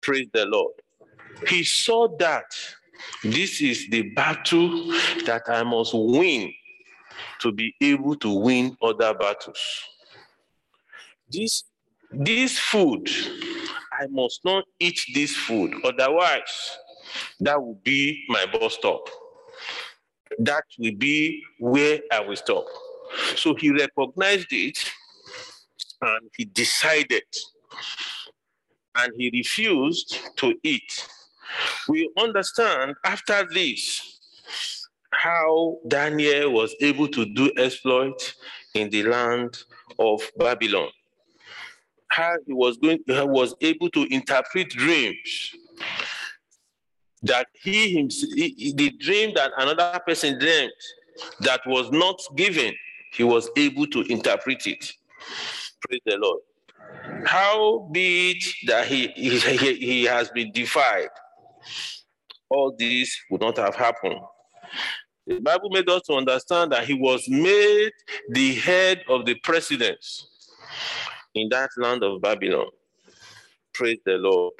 Praise 0.02 0.28
the 0.34 0.46
Lord. 0.46 0.74
He 1.48 1.64
saw 1.64 2.08
that 2.18 2.46
this 3.24 3.62
is 3.62 3.90
the 3.90 4.04
battle 4.14 4.88
that 5.26 5.44
I 5.48 5.64
must 5.64 5.94
win 5.94 6.52
to 7.42 7.52
be 7.52 7.76
able 7.82 8.16
to 8.16 8.30
win 8.32 8.76
other 8.82 9.14
battles. 9.14 9.60
This 11.30 11.64
this 12.12 12.58
food, 12.58 13.10
I 14.00 14.08
must 14.08 14.46
not 14.46 14.66
eat 14.80 15.00
this 15.14 15.36
food, 15.36 15.74
otherwise, 15.84 16.78
that 17.40 17.62
will 17.62 17.80
be 17.84 18.26
my 18.30 18.46
bus 18.46 18.76
stop. 18.76 19.10
That 20.40 20.64
will 20.78 20.96
be 20.96 21.44
where 21.60 22.00
I 22.12 22.20
will 22.20 22.36
stop. 22.36 22.66
So 23.36 23.56
he 23.56 23.72
recognized 23.72 24.48
it 24.52 24.78
and 26.02 26.30
he 26.36 26.46
decided 26.46 27.24
and 28.96 29.14
he 29.18 29.32
refused 29.34 30.20
to 30.38 30.54
eat. 30.64 31.08
We 31.88 32.12
understand 32.18 32.96
after 33.06 33.48
this 33.52 34.20
how 35.12 35.78
Daniel 35.88 36.52
was 36.52 36.76
able 36.82 37.08
to 37.08 37.26
do 37.26 37.52
exploit 37.58 38.36
in 38.74 38.90
the 38.90 39.04
land 39.04 39.58
of 39.98 40.22
Babylon 40.38 40.90
how 42.10 42.36
he 42.46 42.54
was 42.54 42.78
going 42.78 43.00
he 43.06 43.22
was 43.22 43.56
able 43.62 43.90
to 43.92 44.14
interpret 44.14 44.70
dreams. 44.70 45.56
That 47.24 47.48
he 47.62 47.98
himself 47.98 48.32
the 48.36 48.94
dream 49.00 49.34
that 49.36 49.52
another 49.58 50.00
person 50.06 50.40
dreamed 50.40 50.72
that 51.42 51.62
was 51.66 51.90
not 51.92 52.20
given 52.36 52.74
he 53.14 53.24
was 53.24 53.50
able 53.58 53.88
to 53.88 54.02
interpret 54.02 54.68
it. 54.68 54.94
Praise 55.82 56.02
the 56.06 56.18
lord. 56.18 56.42
How 57.26 57.90
be 57.92 58.32
it 58.32 58.44
that 58.68 58.88
he, 58.88 59.08
he, 59.08 59.40
he 59.74 60.04
has 60.04 60.30
been 60.30 60.52
defied? 60.52 61.10
All 62.50 62.76
this 62.78 63.16
would 63.30 63.42
not 63.42 63.58
have 63.58 63.76
happened. 63.76 64.20
The 65.26 65.40
bible 65.40 65.70
made 65.70 65.90
us 65.90 66.04
to 66.04 66.14
understand 66.14 66.72
that 66.72 66.86
he 66.86 66.94
was 66.94 67.28
made 67.28 67.92
the 68.30 68.54
head 68.56 69.04
of 69.10 69.26
the 69.26 69.36
presidents 69.36 70.28
in 71.38 71.50
that 71.50 71.70
land 71.78 72.04
of 72.04 72.22
Babylon. 72.22 72.68
Praise 73.74 74.00
the 74.06 74.14
Lord. 74.14 74.54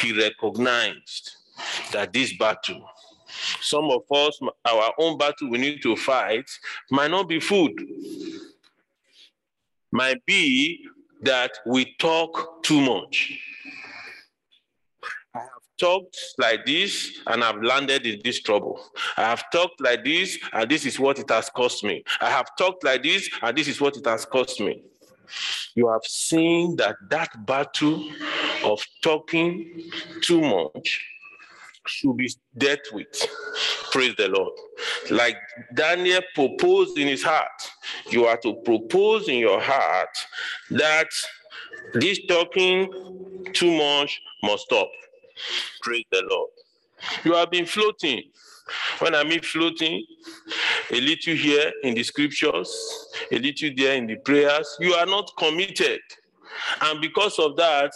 He 0.00 0.12
recognized 0.12 1.36
that 1.92 2.12
this 2.12 2.36
battle, 2.36 2.88
some 3.60 3.90
of 3.90 4.02
us, 4.10 4.38
our 4.64 4.92
own 4.98 5.18
battle 5.18 5.50
we 5.50 5.58
need 5.58 5.82
to 5.82 5.96
fight, 5.96 6.48
might 6.90 7.10
not 7.10 7.28
be 7.28 7.40
food. 7.40 7.72
Might 9.90 10.24
be 10.26 10.84
that 11.22 11.52
we 11.66 11.94
talk 11.98 12.62
too 12.62 12.80
much. 12.80 13.38
I 15.34 15.40
have 15.40 15.48
talked 15.78 16.18
like 16.38 16.66
this 16.66 17.18
and 17.26 17.42
I've 17.42 17.62
landed 17.62 18.06
in 18.06 18.20
this 18.24 18.42
trouble. 18.42 18.80
I 19.16 19.22
have 19.22 19.44
talked 19.50 19.80
like 19.80 20.04
this 20.04 20.38
and 20.52 20.70
this 20.70 20.84
is 20.84 20.98
what 20.98 21.18
it 21.18 21.30
has 21.30 21.48
cost 21.50 21.84
me. 21.84 22.04
I 22.20 22.30
have 22.30 22.54
talked 22.56 22.84
like 22.84 23.02
this 23.02 23.30
and 23.40 23.56
this 23.56 23.68
is 23.68 23.80
what 23.80 23.96
it 23.96 24.06
has 24.06 24.24
cost 24.24 24.60
me 24.60 24.82
you 25.74 25.88
have 25.88 26.04
seen 26.04 26.76
that 26.76 26.96
that 27.10 27.46
battle 27.46 28.10
of 28.64 28.80
talking 29.02 29.90
too 30.20 30.40
much 30.40 31.00
should 31.86 32.16
be 32.16 32.30
dealt 32.56 32.80
with. 32.92 33.26
Praise 33.90 34.14
the 34.16 34.28
Lord. 34.28 34.52
Like 35.10 35.36
Daniel 35.74 36.22
proposed 36.34 36.98
in 36.98 37.08
his 37.08 37.22
heart, 37.22 37.70
you 38.10 38.26
are 38.26 38.36
to 38.38 38.54
propose 38.64 39.28
in 39.28 39.36
your 39.36 39.60
heart 39.60 40.16
that 40.70 41.08
this 41.94 42.20
talking 42.26 42.90
too 43.52 43.72
much 43.72 44.20
must 44.42 44.64
stop. 44.64 44.90
Praise 45.82 46.04
the 46.10 46.22
Lord. 46.30 46.50
You 47.24 47.34
have 47.34 47.50
been 47.50 47.66
floating. 47.66 48.22
When 49.00 49.14
I 49.14 49.24
mean 49.24 49.42
floating, 49.42 50.04
a 50.92 51.00
little 51.00 51.34
here 51.34 51.72
in 51.82 51.94
the 51.94 52.02
scriptures, 52.02 53.08
a 53.30 53.38
little 53.38 53.70
there 53.76 53.96
in 53.96 54.06
the 54.06 54.16
prayers, 54.16 54.76
you 54.78 54.92
are 54.94 55.06
not 55.06 55.30
committed. 55.38 56.00
And 56.82 57.00
because 57.00 57.38
of 57.38 57.56
that, 57.56 57.92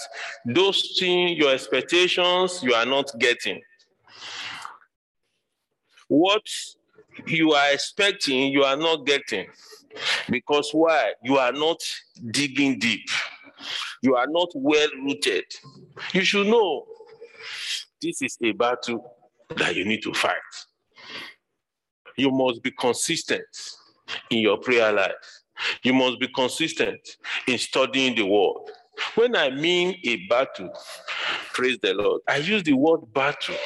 those 0.46 0.96
things, 0.98 1.38
your 1.38 1.52
expectations, 1.52 2.62
you 2.62 2.72
are 2.72 2.86
not 2.86 3.12
getting. 3.18 3.60
What 6.08 6.42
you 7.26 7.52
are 7.52 7.72
expecting, 7.72 8.52
you 8.52 8.64
are 8.64 8.76
not 8.76 9.04
getting. 9.04 9.46
Because 10.30 10.70
why? 10.72 11.12
You 11.22 11.36
are 11.36 11.52
not 11.52 11.78
digging 12.30 12.78
deep. 12.78 13.08
You 14.02 14.16
are 14.16 14.26
not 14.26 14.48
well 14.54 14.88
rooted. 15.02 15.44
You 16.12 16.22
should 16.22 16.46
know 16.46 16.86
this 18.00 18.22
is 18.22 18.36
a 18.42 18.52
battle 18.52 19.12
that 19.56 19.74
you 19.74 19.84
need 19.84 20.02
to 20.02 20.12
fight. 20.12 20.32
You 22.16 22.30
must 22.30 22.62
be 22.62 22.70
consistent 22.70 23.46
in 24.30 24.38
your 24.38 24.58
prayer 24.58 24.92
life. 24.92 25.12
You 25.82 25.94
must 25.94 26.20
be 26.20 26.28
consistent 26.28 27.00
in 27.46 27.58
studying 27.58 28.14
the 28.14 28.24
word. 28.24 28.70
When 29.14 29.36
I 29.36 29.50
mean 29.50 29.98
a 30.04 30.26
battle, 30.26 30.72
praise 31.52 31.78
the 31.82 31.94
Lord, 31.94 32.22
I 32.28 32.36
use 32.36 32.62
the 32.62 32.74
word 32.74 33.00
battle. 33.12 33.56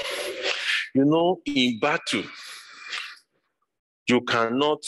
You 0.95 1.05
know, 1.05 1.41
in 1.47 1.79
battle, 1.79 2.25
you 4.09 4.21
cannot, 4.23 4.83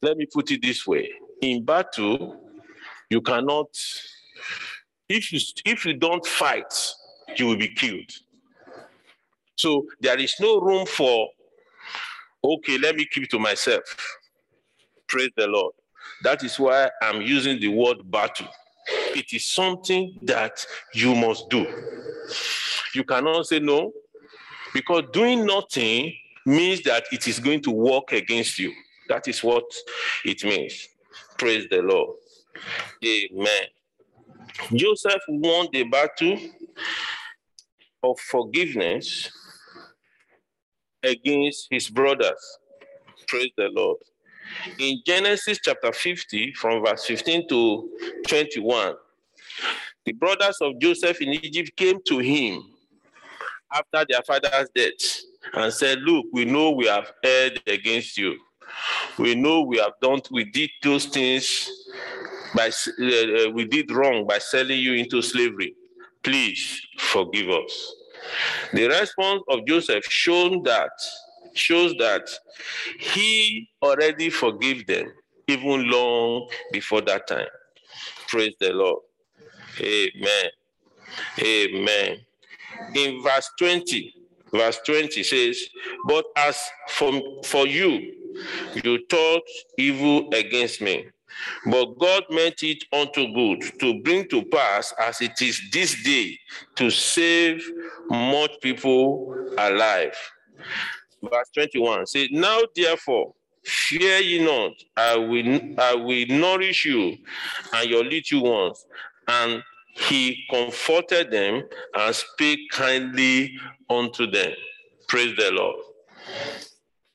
let 0.00 0.16
me 0.16 0.26
put 0.26 0.50
it 0.50 0.62
this 0.62 0.86
way 0.86 1.10
in 1.44 1.64
battle, 1.64 2.40
you 3.10 3.20
cannot, 3.20 3.68
if 5.08 5.32
you, 5.32 5.40
if 5.64 5.84
you 5.84 5.94
don't 5.94 6.26
fight, 6.26 6.94
you 7.36 7.46
will 7.46 7.56
be 7.56 7.68
killed. 7.68 8.10
So 9.56 9.86
there 10.00 10.18
is 10.18 10.34
no 10.40 10.60
room 10.60 10.86
for, 10.86 11.28
okay, 12.44 12.78
let 12.78 12.96
me 12.96 13.06
keep 13.10 13.28
to 13.30 13.38
myself. 13.38 13.82
Praise 15.08 15.30
the 15.36 15.46
Lord. 15.46 15.74
That 16.22 16.44
is 16.44 16.58
why 16.58 16.90
I'm 17.02 17.22
using 17.22 17.58
the 17.60 17.68
word 17.68 17.98
battle. 18.10 18.48
It 19.14 19.32
is 19.32 19.46
something 19.46 20.18
that 20.22 20.64
you 20.92 21.14
must 21.14 21.48
do. 21.48 21.66
You 22.94 23.04
cannot 23.04 23.46
say 23.46 23.58
no, 23.58 23.92
because 24.72 25.04
doing 25.12 25.46
nothing 25.46 26.14
means 26.46 26.82
that 26.82 27.04
it 27.12 27.26
is 27.26 27.38
going 27.38 27.62
to 27.62 27.70
work 27.70 28.12
against 28.12 28.58
you. 28.58 28.72
That 29.08 29.28
is 29.28 29.42
what 29.42 29.64
it 30.24 30.44
means. 30.44 30.88
Praise 31.38 31.66
the 31.70 31.82
Lord. 31.82 32.16
Amen. 33.04 33.66
Joseph 34.74 35.22
won 35.28 35.68
the 35.72 35.84
battle 35.84 36.38
of 38.02 38.18
forgiveness 38.20 39.30
against 41.04 41.68
his 41.70 41.88
brothers. 41.88 42.58
Praise 43.26 43.50
the 43.56 43.68
Lord. 43.72 43.98
In 44.78 45.00
Genesis 45.06 45.58
chapter 45.62 45.92
50, 45.92 46.52
from 46.54 46.84
verse 46.84 47.04
15 47.04 47.48
to 47.48 47.90
21, 48.26 48.94
the 50.04 50.12
brothers 50.12 50.58
of 50.60 50.78
Joseph 50.78 51.20
in 51.20 51.30
Egypt 51.30 51.74
came 51.76 51.98
to 52.06 52.18
him 52.18 52.62
after 53.72 54.06
their 54.08 54.22
father's 54.22 54.68
death 54.74 54.92
and 55.54 55.72
said, 55.72 56.00
Look, 56.00 56.26
we 56.32 56.44
know 56.44 56.70
we 56.70 56.86
have 56.86 57.12
erred 57.24 57.60
against 57.66 58.18
you. 58.18 58.38
We 59.18 59.34
know 59.34 59.62
we 59.62 59.78
have 59.78 59.92
done, 60.02 60.20
we 60.30 60.44
did 60.44 60.70
those 60.82 61.06
things 61.06 61.70
by, 62.54 62.68
uh, 62.68 63.48
uh, 63.48 63.50
we 63.50 63.64
did 63.64 63.90
wrong 63.90 64.26
by 64.26 64.38
selling 64.38 64.78
you 64.78 64.94
into 64.94 65.22
slavery. 65.22 65.74
Please 66.22 66.80
forgive 66.98 67.50
us. 67.50 67.94
The 68.72 68.88
response 68.88 69.42
of 69.48 69.66
Joseph 69.66 70.04
shown 70.06 70.62
that 70.64 70.90
shows 71.54 71.94
that 71.98 72.28
he 72.98 73.68
already 73.82 74.30
forgave 74.30 74.86
them 74.86 75.12
even 75.46 75.90
long 75.90 76.48
before 76.72 77.00
that 77.02 77.26
time. 77.26 77.46
Praise 78.28 78.54
the 78.60 78.72
Lord. 78.72 79.02
Amen. 79.80 80.50
Amen. 81.40 82.18
In 82.94 83.22
verse 83.22 83.50
20, 83.58 84.14
verse 84.52 84.80
20 84.84 85.22
says, 85.22 85.60
But 86.06 86.24
as 86.36 86.58
for, 86.88 87.12
for 87.44 87.66
you, 87.66 88.12
you 88.82 88.98
thought 89.08 89.42
evil 89.78 90.28
against 90.32 90.80
me, 90.80 91.06
but 91.66 91.98
God 91.98 92.24
meant 92.30 92.62
it 92.62 92.84
unto 92.92 93.32
good 93.32 93.78
to 93.80 94.00
bring 94.02 94.28
to 94.28 94.44
pass 94.44 94.92
as 94.98 95.20
it 95.20 95.40
is 95.40 95.60
this 95.72 96.02
day 96.02 96.38
to 96.76 96.90
save 96.90 97.64
much 98.10 98.52
people 98.60 99.34
alive. 99.58 100.16
Verse 101.22 101.50
21 101.54 102.06
says, 102.06 102.28
Now 102.30 102.60
therefore, 102.74 103.34
fear 103.64 104.18
ye 104.18 104.44
not, 104.44 104.72
I 104.96 105.16
will, 105.16 105.60
I 105.78 105.94
will 105.94 106.26
nourish 106.28 106.84
you 106.84 107.16
and 107.72 107.90
your 107.90 108.04
little 108.04 108.42
ones. 108.42 108.86
And 109.26 109.62
he 109.94 110.44
comforted 110.50 111.30
them 111.30 111.62
and 111.94 112.14
spake 112.14 112.70
kindly 112.70 113.56
unto 113.88 114.30
them. 114.30 114.52
Praise 115.08 115.34
the 115.36 115.50
Lord. 115.52 115.76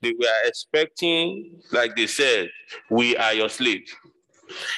They 0.02 0.14
were 0.18 0.48
expecting, 0.48 1.62
like 1.72 1.96
they 1.96 2.08
said, 2.08 2.50
we 2.90 3.18
are 3.18 3.34
your 3.34 3.50
slave. 3.50 3.84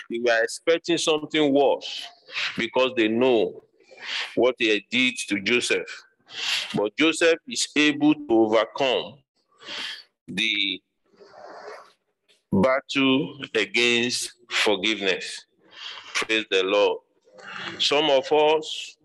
They 0.10 0.20
were 0.20 0.44
expecting 0.44 0.98
something 0.98 1.54
worse 1.54 2.08
because 2.58 2.92
they 2.96 3.08
know 3.08 3.64
what 4.36 4.56
they 4.60 4.86
did 4.90 5.16
to 5.30 5.40
Joseph. 5.42 6.04
But 6.76 6.96
Joseph 6.98 7.40
is 7.48 7.68
able 7.76 8.14
to 8.14 8.28
overcome 8.30 9.20
the 10.28 10.82
battle 12.52 13.40
against 13.56 14.34
forgiveness. 14.50 15.46
Praise 16.14 16.46
the 16.50 16.64
Lord. 16.64 17.00
Some 17.80 18.10
of 18.10 18.32
us, 18.32 18.98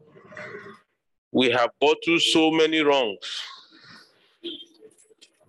we 1.32 1.50
have 1.50 1.70
bottled 1.80 2.20
so 2.20 2.50
many 2.50 2.80
wrongs 2.80 3.42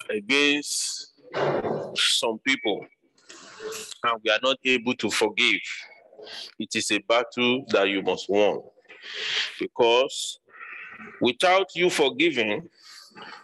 against 0.10 1.14
some 1.96 2.40
people, 2.46 2.86
and 4.04 4.22
we 4.24 4.32
are 4.32 4.40
not 4.42 4.58
able 4.64 4.94
to 4.96 5.10
forgive. 5.10 5.62
It 6.60 6.76
is 6.76 6.92
a 6.92 7.00
battle 7.00 7.66
that 7.70 7.88
you 7.88 8.02
must 8.02 8.30
win. 8.30 8.62
Because 9.60 10.40
without 11.22 11.76
you 11.76 11.90
forgiving, 11.90 12.70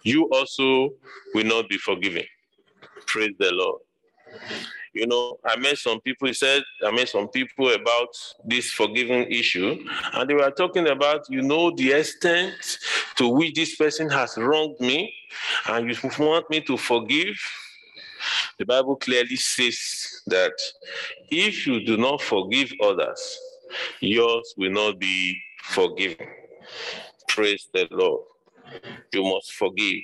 you 0.04 0.30
also 0.32 0.90
will 1.34 1.46
not 1.46 1.70
be 1.70 1.78
forgiven. 1.78 2.24
Praise 3.06 3.34
the 3.40 3.52
Lord. 3.52 3.82
You 4.94 5.08
know, 5.08 5.40
I 5.44 5.56
met 5.58 5.78
some 5.80 6.00
people, 6.02 6.28
he 6.28 6.34
said, 6.36 6.62
I 6.86 6.92
met 6.92 7.10
some 7.10 7.28
people 7.28 7.74
about 7.74 8.10
this 8.46 8.70
forgiving 8.72 9.24
issue, 9.24 9.84
and 10.14 10.30
they 10.30 10.36
were 10.36 10.52
talking 10.52 10.88
about, 10.88 11.28
you 11.30 11.42
know, 11.42 11.72
the 11.72 11.94
extent 11.94 12.78
to 13.16 13.28
which 13.28 13.56
this 13.56 13.76
person 13.76 14.08
has 14.10 14.38
wronged 14.38 14.80
me, 14.80 15.12
and 15.68 15.90
you 15.90 16.12
want 16.20 16.48
me 16.52 16.62
to 16.62 16.78
forgive. 16.78 17.36
The 18.60 18.66
Bible 18.66 18.96
clearly 18.96 19.36
says 19.36 20.22
that 20.28 20.54
if 21.30 21.66
you 21.68 21.84
do 21.86 21.98
not 21.98 22.22
forgive 22.22 22.72
others, 22.82 23.38
yours 24.00 24.54
will 24.58 24.72
not 24.72 25.00
be 25.00 25.38
forgiven. 25.64 26.28
Praise 27.28 27.68
the 27.74 27.88
Lord. 27.92 28.26
You 29.12 29.24
must 29.24 29.54
forgive. 29.54 30.04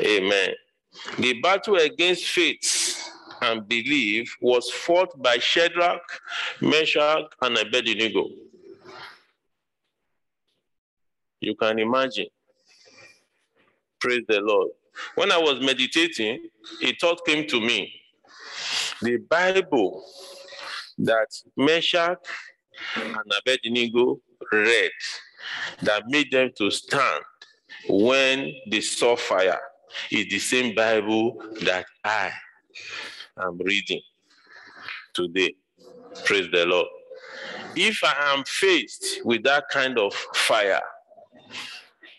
Amen. 0.00 0.50
The 1.18 1.40
battle 1.40 1.76
against 1.76 2.26
faith 2.26 3.10
and 3.42 3.66
belief 3.68 4.36
was 4.40 4.70
fought 4.70 5.20
by 5.22 5.38
Shadrach, 5.38 6.02
Meshach, 6.60 7.24
and 7.42 7.56
Abednego. 7.56 8.28
You 11.40 11.54
can 11.54 11.78
imagine. 11.78 12.26
Praise 14.00 14.24
the 14.28 14.40
Lord. 14.40 14.70
When 15.14 15.32
I 15.32 15.38
was 15.38 15.60
meditating, 15.60 16.48
a 16.82 16.94
thought 16.94 17.24
came 17.26 17.46
to 17.48 17.60
me. 17.60 17.92
The 19.02 19.18
Bible 19.18 20.04
that 20.98 21.28
Meshach 21.56 22.18
and 22.96 23.32
Abednego 23.38 24.20
read 24.52 24.90
that 25.82 26.04
made 26.08 26.30
them 26.30 26.50
to 26.58 26.70
stand 26.70 27.22
when 27.88 28.52
they 28.70 28.80
saw 28.80 29.16
fire 29.16 29.60
is 30.10 30.26
the 30.28 30.38
same 30.38 30.74
Bible 30.74 31.42
that 31.62 31.86
I 32.04 32.30
am 33.40 33.58
reading 33.58 34.00
today. 35.14 35.54
Praise 36.24 36.48
the 36.52 36.66
Lord. 36.66 36.88
If 37.76 38.02
I 38.02 38.34
am 38.34 38.44
faced 38.44 39.24
with 39.24 39.44
that 39.44 39.68
kind 39.70 39.98
of 39.98 40.12
fire, 40.34 40.80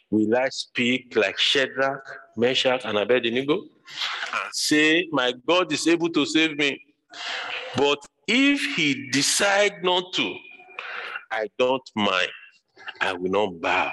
will 0.09 0.35
I 0.35 0.49
speak 0.49 1.15
like 1.15 1.37
Shadrach, 1.37 2.07
Meshach, 2.39 2.81
and 2.85 2.97
Abednego 2.97 3.53
and 3.53 4.53
say, 4.53 5.07
My 5.11 5.33
God 5.47 5.71
is 5.71 5.87
able 5.87 6.09
to 6.09 6.25
save 6.25 6.57
me? 6.57 6.81
But 7.75 7.99
if 8.27 8.61
he 8.75 9.09
decide 9.11 9.83
not 9.83 10.13
to, 10.13 10.35
I 11.31 11.47
don't 11.57 11.89
mind. 11.95 12.29
I 13.01 13.13
will 13.13 13.31
not 13.31 13.61
bow 13.61 13.91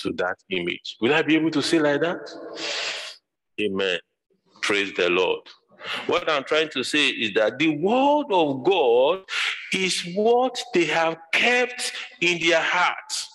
to 0.00 0.12
that 0.12 0.36
image. 0.50 0.96
Will 1.00 1.14
I 1.14 1.22
be 1.22 1.36
able 1.36 1.50
to 1.50 1.62
say 1.62 1.78
like 1.78 2.00
that? 2.00 2.30
Amen. 3.60 3.98
Praise 4.60 4.92
the 4.94 5.08
Lord. 5.08 5.40
What 6.06 6.28
I'm 6.30 6.44
trying 6.44 6.68
to 6.70 6.82
say 6.82 7.08
is 7.08 7.34
that 7.34 7.58
the 7.58 7.76
word 7.76 8.26
of 8.30 8.64
God 8.64 9.24
is 9.72 10.02
what 10.14 10.60
they 10.74 10.84
have 10.86 11.16
kept 11.32 11.92
in 12.20 12.40
their 12.40 12.60
hearts. 12.60 13.28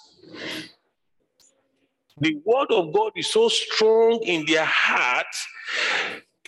The 2.22 2.38
word 2.46 2.72
of 2.72 2.94
God 2.94 3.14
is 3.16 3.32
so 3.32 3.50
strong 3.50 4.20
in 4.24 4.46
their 4.46 4.64
heart. 4.66 5.26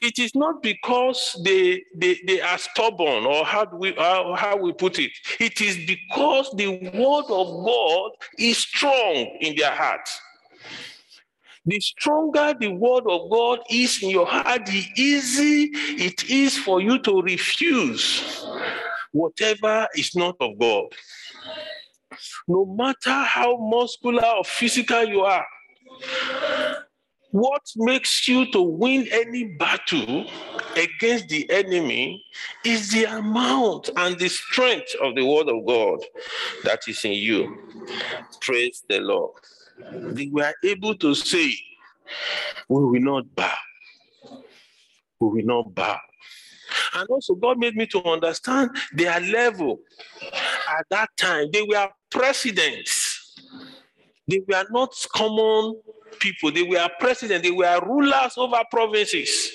It 0.04 0.20
is 0.20 0.36
not 0.36 0.62
because 0.62 1.36
they, 1.44 1.84
they, 1.96 2.20
they 2.28 2.42
are 2.42 2.60
stubborn 2.60 3.26
or 3.26 3.44
how 3.44 3.66
we 3.74 3.94
how, 3.98 4.36
how 4.36 4.56
we 4.56 4.72
put 4.74 5.00
it. 5.00 5.12
It 5.40 5.62
is 5.62 5.78
because 5.88 6.52
the 6.56 6.68
word 6.94 7.26
of 7.30 7.66
God 7.66 8.12
is 8.38 8.60
strong 8.60 9.16
in 9.42 9.56
their 9.56 9.72
heart. 9.72 10.08
The 11.66 11.80
stronger 11.80 12.54
the 12.60 12.68
word 12.68 13.06
of 13.08 13.32
God 13.32 13.60
is 13.70 14.04
in 14.04 14.12
your 14.12 14.28
heart, 14.28 14.68
the 14.68 14.84
easy 14.96 15.72
it 15.74 16.30
is 16.30 16.56
for 16.56 16.82
you 16.82 17.00
to 17.00 17.22
refuse 17.22 18.46
whatever 19.12 19.88
is 19.96 20.16
not 20.16 20.36
of 20.40 20.60
God. 20.60 20.86
No 22.48 22.66
matter 22.66 23.24
how 23.24 23.58
muscular 23.58 24.28
or 24.28 24.44
physical 24.44 25.04
you 25.06 25.22
are, 25.22 25.46
what 27.32 27.64
makes 27.76 28.28
you 28.28 28.52
to 28.52 28.62
win 28.62 29.08
any 29.12 29.46
battle 29.46 30.30
against 30.76 31.30
the 31.30 31.50
enemy 31.50 32.24
is 32.64 32.92
the 32.92 33.06
amount 33.06 33.90
and 33.98 34.20
the 34.20 34.30
strength 34.30 34.96
of 35.02 35.16
the 35.16 35.26
word 35.26 35.50
of 35.50 35.66
God 35.66 36.00
that 36.64 36.88
is 36.88 37.04
in 37.04 37.14
you. 37.14 37.58
Praise 38.40 38.84
the 38.88 39.00
Lord. 39.00 39.34
They 39.92 40.28
were 40.28 40.54
able 40.64 40.96
to 40.96 41.16
say, 41.16 41.56
We 42.70 42.86
will 42.86 43.02
not 43.02 43.36
bow. 43.36 43.58
We 45.20 45.28
will 45.28 45.46
not 45.46 45.74
bow. 45.74 46.00
And 46.96 47.10
also, 47.10 47.36
God 47.36 47.58
made 47.58 47.76
me 47.76 47.88
to 47.88 48.04
understand 48.04 48.72
their 48.94 49.20
level 49.20 49.80
at 50.70 50.86
that 50.90 51.10
time. 51.18 51.50
They 51.52 51.64
were 51.64 51.90
presidents, 52.10 53.42
they 54.28 54.42
were 54.48 54.66
not 54.70 54.94
common 55.14 55.80
people, 56.20 56.52
they 56.52 56.64
were 56.64 56.90
presidents, 57.00 57.48
they 57.48 57.52
were 57.52 57.80
rulers 57.86 58.34
over 58.38 58.62
provinces. 58.70 59.52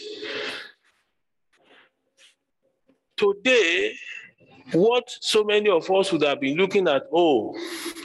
Today, 3.17 3.95
what 4.73 5.11
so 5.21 5.45
many 5.45 5.71
of 5.71 5.91
us 5.91 6.13
would 6.13 6.23
have 6.23 6.41
been 6.41 6.57
looking 6.57 6.87
at, 6.89 7.05
oh, 7.13 7.57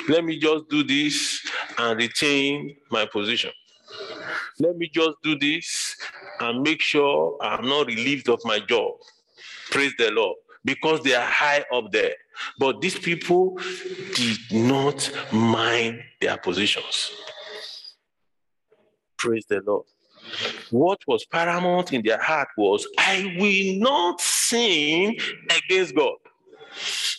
let 0.09 0.23
me 0.23 0.39
just 0.39 0.69
do 0.69 0.83
this 0.83 1.45
and 1.77 1.99
retain 1.99 2.75
my 2.89 3.05
position. 3.05 3.51
Let 4.59 4.77
me 4.77 4.89
just 4.91 5.17
do 5.23 5.37
this 5.37 5.95
and 6.39 6.61
make 6.61 6.81
sure 6.81 7.37
I'm 7.41 7.67
not 7.67 7.87
relieved 7.87 8.29
of 8.29 8.39
my 8.45 8.59
job. 8.59 8.93
Praise 9.71 9.93
the 9.97 10.11
Lord. 10.11 10.37
Because 10.65 11.01
they 11.01 11.13
are 11.13 11.25
high 11.25 11.65
up 11.73 11.91
there. 11.91 12.15
But 12.57 12.81
these 12.81 12.97
people 12.97 13.57
did 14.15 14.39
not 14.51 15.11
mind 15.31 16.01
their 16.21 16.37
positions. 16.37 17.11
Praise 19.17 19.45
the 19.47 19.61
Lord. 19.65 19.85
What 20.71 20.99
was 21.07 21.25
paramount 21.25 21.93
in 21.93 22.01
their 22.03 22.21
heart 22.21 22.47
was, 22.57 22.87
I 22.97 23.35
will 23.37 23.79
not 23.79 24.21
sin 24.21 25.15
against 25.49 25.95
God 25.95 26.15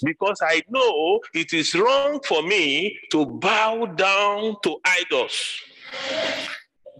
because 0.02 0.38
I 0.42 0.62
know 0.68 1.20
it 1.33 1.52
is 1.52 1.74
wrong 1.74 2.20
for 2.26 2.42
me 2.42 2.98
to 3.11 3.26
bow 3.26 3.87
down 3.87 4.57
to 4.62 4.76
idols. 4.85 5.61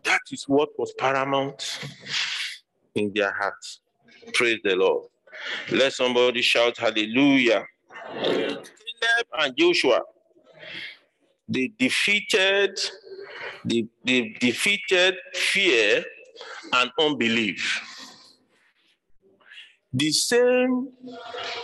That 0.05 0.21
is 0.31 0.45
what 0.45 0.71
was 0.79 0.93
paramount 0.99 1.81
in 2.95 3.13
their 3.15 3.33
hearts. 3.33 3.81
Praise 4.33 4.61
the 4.63 4.77
Lord. 4.77 5.09
Let 5.71 5.93
somebody 5.93 6.43
shout 6.43 6.79
hallelujah. 6.79 7.65
Caleb 8.23 9.27
and 9.39 9.57
Joshua, 9.57 10.01
they 11.49 11.71
defeated, 11.79 12.79
they, 13.65 13.87
they 14.05 14.37
defeated 14.41 15.17
fear 15.35 16.05
and 16.73 16.91
unbelief. 16.99 17.83
The 19.93 20.11
same 20.11 20.89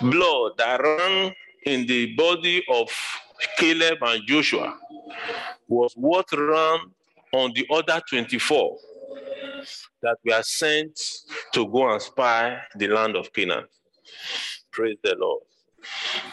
blood 0.00 0.52
that 0.58 0.80
ran 0.80 1.34
in 1.64 1.86
the 1.86 2.14
body 2.14 2.62
of 2.70 2.88
Caleb 3.58 3.98
and 4.02 4.22
Joshua 4.26 4.78
was 5.68 5.92
what 5.94 6.30
ran 6.32 6.78
on 7.32 7.52
the 7.54 7.66
other 7.70 8.00
24 8.08 8.76
that 10.02 10.18
we 10.24 10.32
are 10.32 10.42
sent 10.42 10.98
to 11.52 11.66
go 11.68 11.92
and 11.92 12.02
spy 12.02 12.58
the 12.76 12.88
land 12.88 13.16
of 13.16 13.32
Canaan. 13.32 13.64
Praise 14.72 14.98
the 15.02 15.16
Lord. 15.18 15.42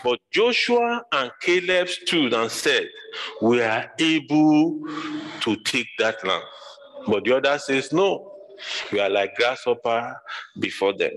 But 0.03 0.19
Joshua 0.31 1.03
and 1.11 1.31
Caleb 1.41 1.87
stood 1.89 2.33
and 2.33 2.51
said, 2.51 2.87
We 3.41 3.61
are 3.61 3.91
able 3.99 4.79
to 5.41 5.55
take 5.63 5.87
that 5.99 6.25
land. 6.25 6.43
But 7.07 7.23
the 7.23 7.37
other 7.37 7.57
says, 7.59 7.93
No, 7.93 8.33
we 8.91 8.99
are 8.99 9.09
like 9.09 9.35
grasshopper 9.35 10.15
before 10.59 10.93
them. 10.93 11.13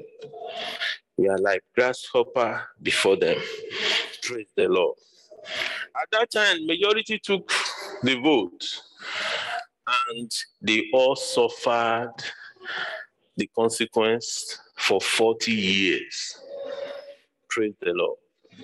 We 1.18 1.28
are 1.28 1.38
like 1.38 1.62
grasshopper 1.74 2.62
before 2.82 3.16
them. 3.16 3.36
Praise 4.22 4.48
the 4.56 4.68
Lord. 4.68 4.96
At 6.00 6.08
that 6.12 6.30
time, 6.30 6.66
majority 6.66 7.18
took 7.18 7.50
the 8.02 8.20
vote, 8.20 8.64
and 10.10 10.30
they 10.60 10.88
all 10.92 11.16
suffered 11.16 12.12
the 13.36 13.48
consequence 13.54 14.58
for 14.76 15.00
40 15.00 15.52
years. 15.52 16.40
Praise 17.48 17.74
the 17.80 17.92
Lord. 17.92 18.18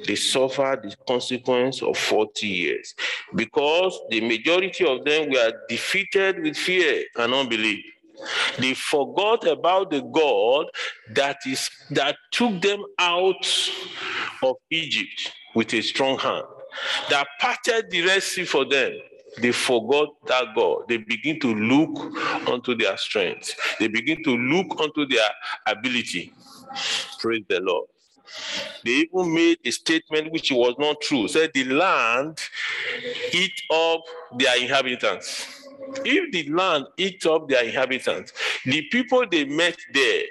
They 0.07 0.15
suffered 0.15 0.83
the 0.83 0.97
consequence 1.09 1.83
of 1.83 1.97
40 1.97 2.47
years 2.47 2.95
because 3.35 3.99
the 4.11 4.21
majority 4.21 4.85
of 4.85 5.05
them 5.05 5.31
were 5.31 5.53
defeated 5.69 6.43
with 6.43 6.57
fear 6.57 7.05
and 7.17 7.33
unbelief. 7.33 7.85
They 8.59 8.75
forgot 8.75 9.47
about 9.47 9.91
the 9.91 10.03
God 10.03 10.67
that 11.15 11.39
is 11.47 11.71
that 11.91 12.17
took 12.31 12.61
them 12.63 12.83
out 12.99 13.47
of 14.43 14.57
Egypt 14.71 15.33
with 15.55 15.73
a 15.75 15.83
strong 15.83 16.19
hand, 16.19 16.45
that 17.11 17.27
parted 17.41 17.91
the 17.91 18.03
Red 18.03 18.23
Sea 18.23 18.45
for 18.45 18.65
them. 18.65 18.93
They 19.41 19.53
forgot 19.53 20.09
that 20.27 20.55
God. 20.55 20.89
They 20.89 20.97
begin 20.97 21.39
to 21.41 21.55
look 21.55 22.49
unto 22.49 22.75
their 22.75 22.97
strength. 22.97 23.55
They 23.79 23.89
begin 23.89 24.23
to 24.25 24.37
look 24.37 24.81
unto 24.81 25.07
their 25.07 25.29
ability. 25.67 26.33
Praise 27.19 27.45
the 27.49 27.61
Lord. 27.61 27.89
They 28.85 29.09
even 29.13 29.35
made 29.35 29.59
a 29.65 29.71
statement 29.71 30.33
which 30.33 30.51
was 30.51 30.75
not 30.79 31.01
true. 31.01 31.29
Said 31.29 31.51
the 31.55 31.65
land 31.65 32.39
eat 33.33 33.63
up 33.73 34.03
their 34.39 34.61
inhabitants. 34.61 35.65
If 36.05 36.33
the 36.33 36.51
land 36.53 36.87
eat 36.97 37.25
up 37.27 37.49
their 37.49 37.65
inhabitants, 37.65 38.33
the 38.65 38.83
people 38.91 39.25
they 39.31 39.45
met 39.45 39.77
there, 39.93 40.23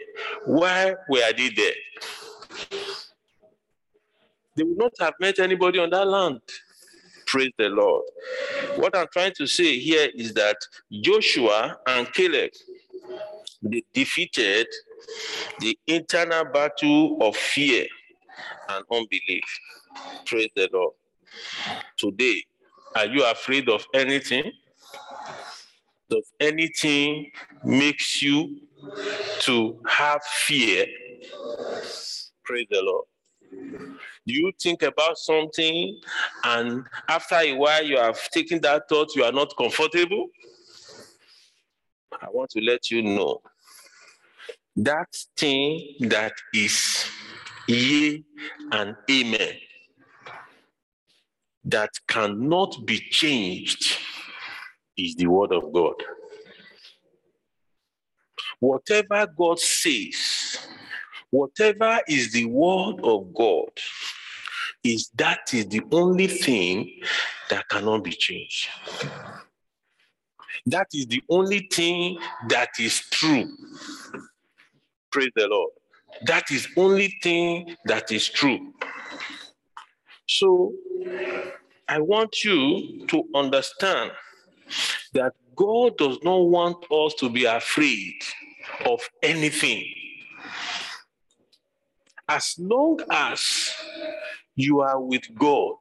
why 0.46 0.96
were 1.10 1.34
they 1.38 1.50
there? 1.50 1.74
They 4.56 4.63
would 4.63 4.78
not 4.78 4.94
have 5.00 5.13
met 5.20 5.39
anybody 5.39 5.80
on 5.80 5.89
that 5.91 6.08
land. 6.08 6.41
Praise 7.36 7.52
the 7.58 7.67
Lord. 7.67 8.06
What 8.78 8.95
I'm 8.95 9.08
trying 9.12 9.34
to 9.34 9.45
say 9.45 9.78
here 9.78 10.10
is 10.15 10.34
that 10.36 10.56
Joshua 10.89 11.78
and 11.86 12.10
Caleb 12.13 12.52
they 13.62 13.84
defeated 13.93 14.67
the 15.60 15.78
internal 15.86 16.45
battle 16.45 17.17
of 17.21 17.36
fear 17.36 17.88
and 18.69 18.86
unbelief. 18.89 19.43
Praise 20.26 20.48
the 20.56 20.69
Lord. 20.71 20.93
Today, 21.98 22.41
are 22.95 23.08
you 23.08 23.26
afraid 23.26 23.67
of 23.67 23.86
anything? 23.93 24.50
Does 26.10 26.32
anything 26.39 27.32
makes 27.65 28.21
you 28.21 28.62
to 29.41 29.78
have 29.89 30.24
fear? 30.24 30.86
Praise 32.45 32.67
the 32.71 32.82
Lord. 32.82 33.06
You 34.26 34.52
think 34.60 34.82
about 34.82 35.18
something 35.18 36.00
and 36.44 36.84
after 37.08 37.36
a 37.36 37.54
while 37.54 37.84
you 37.86 37.98
have 37.98 38.30
taken 38.32 38.60
that 38.62 38.90
thought, 38.90 39.16
you 39.16 39.24
are 39.24 39.32
not 39.32 39.56
comfortable? 39.56 40.30
I 42.12 42.28
want 42.32 42.50
to 42.52 42.62
let 42.62 42.90
you 42.90 43.04
know 43.04 43.42
that 44.78 45.16
thing 45.38 45.96
that 46.02 46.34
is 46.54 47.06
yea 47.68 48.24
and 48.72 48.96
amen 49.10 49.54
that 51.64 51.90
cannot 52.08 52.86
be 52.86 53.00
changed 53.00 53.98
is 54.98 55.16
the 55.16 55.28
word 55.28 55.52
of 55.52 55.72
God. 55.74 55.96
Whatever 58.60 59.28
God 59.38 59.60
says, 59.60 60.58
whatever 61.30 62.00
is 62.08 62.32
the 62.32 62.46
word 62.46 63.02
of 63.04 63.34
God, 63.34 63.70
is 64.86 65.10
that 65.15 65.52
is 65.54 65.67
the 65.67 65.82
only 65.91 66.28
thing 66.28 67.02
that 67.50 67.67
cannot 67.69 68.04
be 68.04 68.12
changed. 68.12 68.69
That 70.67 70.88
is 70.93 71.08
the 71.08 71.24
only 71.30 71.67
thing 71.71 72.19
that 72.50 72.69
is 72.80 73.00
true. 73.10 73.50
Praise 75.12 75.32
the 75.36 75.48
Lord. 75.48 75.71
That 76.28 76.52
is 76.52 76.67
only 76.78 77.17
thing 77.24 77.76
that 77.86 78.12
is 78.12 78.30
true. 78.30 78.74
So 80.28 80.74
I 81.89 82.00
want 82.00 82.43
you 82.43 83.06
to 83.08 83.24
understand 83.34 84.12
that 85.13 85.34
God 85.56 85.98
does 85.98 86.19
not 86.24 86.38
want 86.38 86.86
us 86.91 87.13
to 87.15 87.30
be 87.30 87.45
afraid 87.45 88.13
of 88.86 89.00
anything. 89.24 90.05
As 92.28 92.56
long 92.58 93.00
as 93.12 93.72
you 94.56 94.82
are 94.82 95.00
with 95.00 95.24
God, 95.36 95.76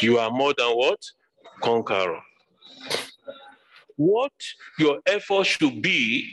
you 0.00 0.18
are 0.18 0.30
more 0.30 0.54
than 0.56 0.68
what? 0.70 1.02
Conqueror. 1.62 2.20
What 3.96 4.32
your 4.78 5.00
effort 5.06 5.44
should 5.44 5.80
be 5.80 6.28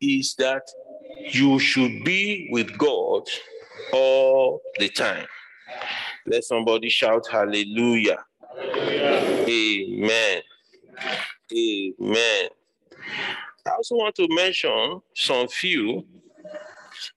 is 0.00 0.34
that 0.38 0.62
you 1.30 1.58
should 1.58 2.04
be 2.04 2.48
with 2.50 2.76
God 2.76 3.22
all 3.92 4.60
the 4.78 4.88
time. 4.88 5.26
Let 6.26 6.42
somebody 6.42 6.88
shout 6.88 7.26
hallelujah. 7.30 8.24
Amen. 8.58 10.42
Amen. 11.52 12.48
I 13.64 13.70
also 13.70 13.94
want 13.96 14.14
to 14.16 14.26
mention 14.30 15.00
some 15.14 15.46
few 15.48 16.04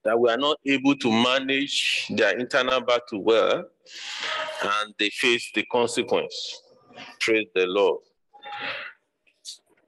that 0.03 0.19
we 0.19 0.29
are 0.29 0.37
not 0.37 0.57
able 0.65 0.95
to 0.95 1.11
manage 1.11 2.07
their 2.09 2.37
internal 2.37 2.81
battle 2.81 3.23
well 3.23 3.63
and 4.63 4.93
they 4.97 5.09
face 5.09 5.51
the 5.53 5.63
consequence. 5.65 6.61
Praise 7.19 7.47
the 7.53 7.65
Lord. 7.67 8.01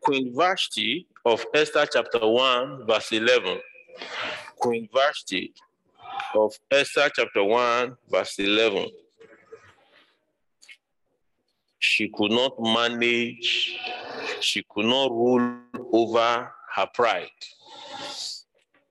Queen 0.02 0.34
Vashti 0.36 1.08
of 1.26 1.45
Esther 1.54 1.86
chapter 1.91 2.28
1, 2.28 2.88
verse 2.88 3.12
11. 3.12 3.60
Queen 4.58 4.89
Vashti 4.93 5.54
of 6.36 6.54
Esther 6.71 7.10
chapter 7.15 7.43
1, 7.43 7.95
verse 8.10 8.39
11. 8.39 8.88
She 11.80 12.10
could 12.13 12.32
not 12.32 12.54
manage, 12.60 13.78
she 14.39 14.63
could 14.69 14.86
not 14.86 15.12
rule 15.12 15.56
over 15.91 16.52
her 16.76 16.88
pride. 16.93 17.30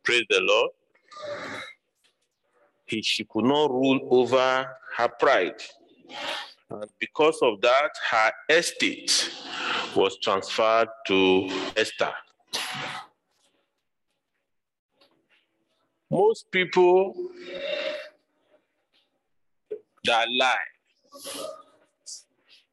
Praise 0.05 0.25
the 0.29 0.41
Lord. 0.41 0.71
He, 2.87 3.03
she 3.03 3.25
could 3.25 3.45
not 3.45 3.71
rule 3.71 4.01
over 4.11 4.67
her 4.97 5.09
pride. 5.09 5.63
And 6.71 6.85
because 6.99 7.39
of 7.43 7.61
that, 7.61 7.91
her 8.11 8.33
estate 8.49 9.31
was 9.95 10.19
transferred 10.19 10.89
to 11.07 11.49
Esther. 11.77 12.13
Most 16.11 16.51
people 16.51 17.15
that 20.05 20.27
lie, 20.31 20.57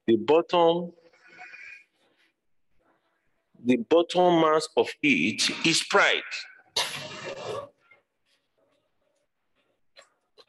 the 0.08 0.16
bottom, 0.16 0.94
the 3.64 3.78
bottom 3.78 4.42
mass 4.42 4.68
of 4.76 4.90
it 5.04 5.66
is 5.66 5.84
pride. 5.84 6.22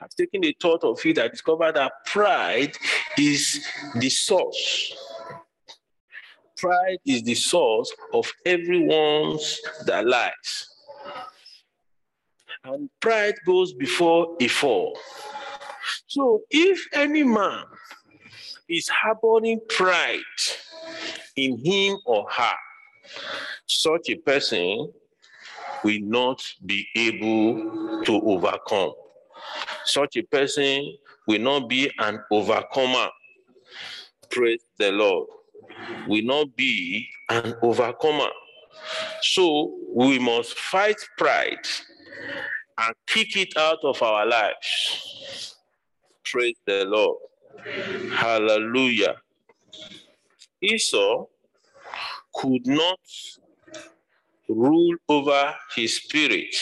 I've 0.08 0.16
taken 0.16 0.40
the 0.40 0.56
thought 0.58 0.84
of 0.84 1.04
it, 1.04 1.18
I 1.18 1.28
discovered 1.28 1.76
that 1.76 1.92
pride 2.06 2.74
is 3.18 3.62
the 3.96 4.08
source. 4.08 4.96
Pride 6.56 6.96
is 7.04 7.22
the 7.22 7.34
source 7.34 7.92
of 8.14 8.32
everyone's 8.46 9.60
that 9.84 10.06
lies. 10.06 10.70
And 12.64 12.88
pride 13.00 13.34
goes 13.44 13.74
before 13.74 14.34
a 14.40 14.48
fall. 14.48 14.98
So 16.06 16.40
if 16.50 16.86
any 16.94 17.22
man 17.22 17.64
is 18.66 18.88
harboring 18.88 19.60
pride 19.68 20.22
in 21.36 21.62
him 21.62 21.98
or 22.06 22.26
her, 22.30 22.56
such 23.66 24.08
a 24.08 24.16
person 24.16 24.90
will 25.84 26.00
not 26.00 26.42
be 26.64 26.88
able 26.96 28.02
to 28.04 28.20
overcome. 28.22 28.94
Such 29.88 30.18
a 30.18 30.22
person 30.22 30.98
will 31.27 31.40
not 31.40 31.66
be 31.66 31.90
an 31.98 32.22
overcomer. 32.31 33.09
Praise 34.31 34.62
the 34.79 34.92
Lord. 34.92 35.29
Will 36.07 36.24
not 36.24 36.55
be 36.55 37.09
an 37.31 37.55
overcomer. 37.62 38.29
So 39.22 39.74
we 39.94 40.18
must 40.18 40.59
fight 40.59 40.96
pride 41.16 41.66
and 42.77 42.94
kick 43.07 43.35
it 43.38 43.57
out 43.57 43.79
of 43.83 44.03
our 44.03 44.27
lives. 44.27 45.57
Praise 46.22 46.57
the 46.66 46.85
Lord. 46.85 47.16
Hallelujah. 48.12 49.16
Esau 50.61 51.24
could 52.35 52.66
not 52.66 53.01
rule 54.51 54.96
over 55.09 55.55
his 55.74 55.96
spirit 55.96 56.55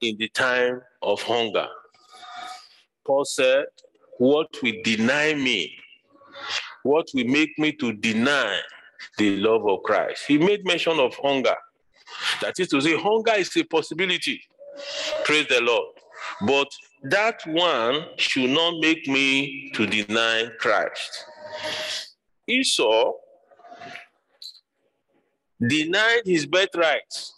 in 0.00 0.16
the 0.18 0.28
time 0.28 0.82
of 1.02 1.22
hunger. 1.22 1.66
Paul 3.06 3.24
said, 3.24 3.66
What 4.18 4.48
will 4.62 4.74
deny 4.84 5.34
me? 5.34 5.74
What 6.82 7.08
will 7.14 7.26
make 7.26 7.58
me 7.58 7.72
to 7.72 7.92
deny 7.92 8.60
the 9.16 9.36
love 9.36 9.66
of 9.66 9.82
Christ? 9.82 10.24
He 10.26 10.38
made 10.38 10.64
mention 10.64 10.98
of 10.98 11.14
hunger. 11.14 11.56
That 12.40 12.58
is 12.58 12.68
to 12.68 12.80
say, 12.80 12.96
hunger 12.96 13.32
is 13.36 13.54
a 13.56 13.64
possibility. 13.64 14.40
Praise 15.24 15.46
the 15.48 15.60
Lord. 15.60 15.94
But 16.46 16.68
that 17.04 17.40
one 17.46 18.06
should 18.16 18.50
not 18.50 18.80
make 18.80 19.06
me 19.08 19.70
to 19.74 19.86
deny 19.86 20.48
Christ. 20.58 21.24
Esau 22.46 23.12
denied 25.66 26.22
his 26.24 26.46
birthright 26.46 27.30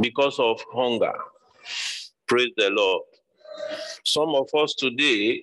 because 0.00 0.38
of 0.38 0.62
hunger. 0.72 1.14
Praise 2.32 2.52
the 2.56 2.70
Lord. 2.70 3.02
Some 4.06 4.30
of 4.30 4.48
us 4.54 4.72
today, 4.72 5.42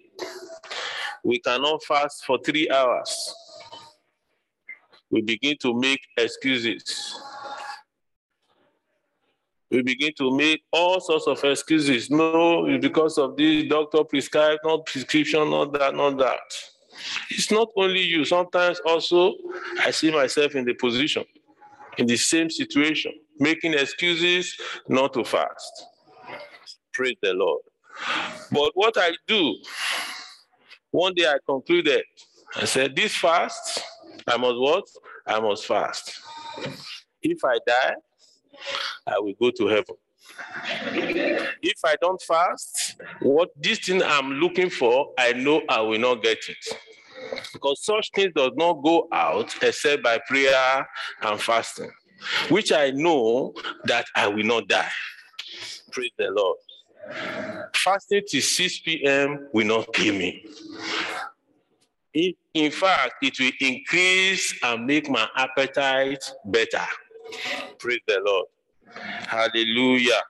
we 1.24 1.38
cannot 1.38 1.84
fast 1.84 2.26
for 2.26 2.40
three 2.44 2.68
hours. 2.68 3.36
We 5.12 5.22
begin 5.22 5.56
to 5.62 5.80
make 5.80 6.00
excuses 6.18 7.14
we 9.70 9.84
begin 9.84 10.14
to 10.18 10.36
make 10.36 10.64
all 10.72 11.00
sorts 11.00 11.28
of 11.28 11.44
excuses. 11.44 12.10
No, 12.10 12.66
it's 12.66 12.82
because 12.82 13.20
of 13.20 13.38
this 13.38 13.68
doctor 13.70 14.04
prescribed, 14.04 14.62
not 14.64 14.88
prescription, 14.88 15.48
not 15.52 15.74
that, 15.74 15.94
not 15.94 16.18
that. 16.18 16.40
It's 17.30 17.52
not 17.52 17.68
only 17.76 18.02
you. 18.02 18.26
Sometimes 18.26 18.80
also 18.84 19.36
I 19.82 19.92
see 19.92 20.10
myself 20.10 20.56
in 20.56 20.66
the 20.66 20.74
position, 20.74 21.24
in 22.00 22.08
the 22.08 22.18
same 22.18 22.50
situation, 22.50 23.12
making 23.38 23.76
excuses 23.76 24.60
not 24.88 25.14
to 25.14 25.24
fast. 25.24 25.86
Praise 27.00 27.16
the 27.22 27.34
Lord. 27.34 27.62
But 28.52 28.72
what 28.74 28.98
I 28.98 29.14
do, 29.26 29.56
one 30.92 31.14
day 31.14 31.28
I 31.28 31.38
concluded, 31.46 32.04
I 32.58 32.66
said, 32.66 32.94
this 32.94 33.16
fast, 33.16 33.82
I 34.28 34.36
must 34.36 34.58
what? 34.58 34.84
I 35.26 35.40
must 35.40 35.66
fast. 35.66 36.20
If 37.22 37.46
I 37.46 37.58
die, 37.66 37.96
I 39.08 39.18
will 39.20 39.34
go 39.40 39.50
to 39.50 39.68
heaven. 39.68 39.96
If 41.62 41.78
I 41.86 41.96
don't 42.02 42.22
fast, 42.22 43.00
what 43.22 43.48
this 43.56 43.80
thing 43.80 44.04
I'm 44.04 44.34
looking 44.34 44.70
for, 44.70 45.14
I 45.18 45.32
know 45.32 45.62
I 45.70 45.80
will 45.80 46.00
not 46.00 46.22
get 46.22 46.40
it. 46.50 46.78
Because 47.54 47.82
such 47.82 48.12
things 48.14 48.34
does 48.36 48.52
not 48.58 48.84
go 48.84 49.08
out 49.14 49.56
except 49.64 50.04
by 50.04 50.20
prayer 50.28 50.86
and 51.22 51.42
fasting, 51.42 51.92
which 52.50 52.74
I 52.74 52.90
know 52.92 53.54
that 53.86 54.06
I 54.18 54.28
will 54.28 54.44
not 54.44 54.68
die. 54.68 54.92
Praise 55.94 56.12
the 56.18 56.30
Lord. 56.32 56.58
Fasting 57.74 58.24
till 58.28 58.42
6 58.42 58.80
p.m. 58.80 59.48
will 59.54 59.68
not 59.68 59.94
kill 59.94 60.16
me. 60.16 60.46
In 62.54 62.72
fact, 62.72 63.14
it 63.22 63.40
will 63.40 63.52
increase 63.60 64.58
and 64.64 64.86
make 64.86 65.10
my 65.10 65.28
appetite 65.36 66.24
better. 66.46 66.86
Praise 67.78 68.00
the 68.08 68.20
Lord. 68.26 68.48
Hallelujah. 69.28 70.22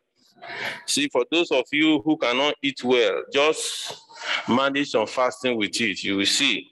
See, 0.86 1.08
for 1.10 1.26
those 1.32 1.52
of 1.52 1.66
you 1.72 2.02
who 2.02 2.18
cannot 2.18 2.56
eat 2.62 2.84
well, 2.84 3.24
just 3.32 4.02
manage 4.48 4.92
some 4.92 5.08
fasting 5.08 5.58
with 5.58 5.80
it. 5.82 6.04
You 6.04 6.18
will 6.18 6.26
see 6.26 6.70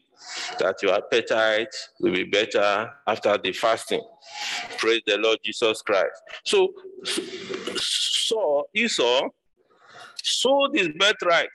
that 0.59 0.81
your 0.83 0.93
appetite 0.93 1.73
will 1.99 2.11
be 2.13 2.23
better 2.25 2.91
after 3.07 3.37
the 3.37 3.53
fasting. 3.53 4.01
Praise 4.77 5.01
the 5.05 5.17
Lord 5.17 5.39
Jesus 5.43 5.81
Christ. 5.81 6.21
So, 6.43 6.73
so 7.03 8.67
Esau 8.73 9.29
sold 10.23 10.75
his 10.75 10.89
birthright 10.89 11.49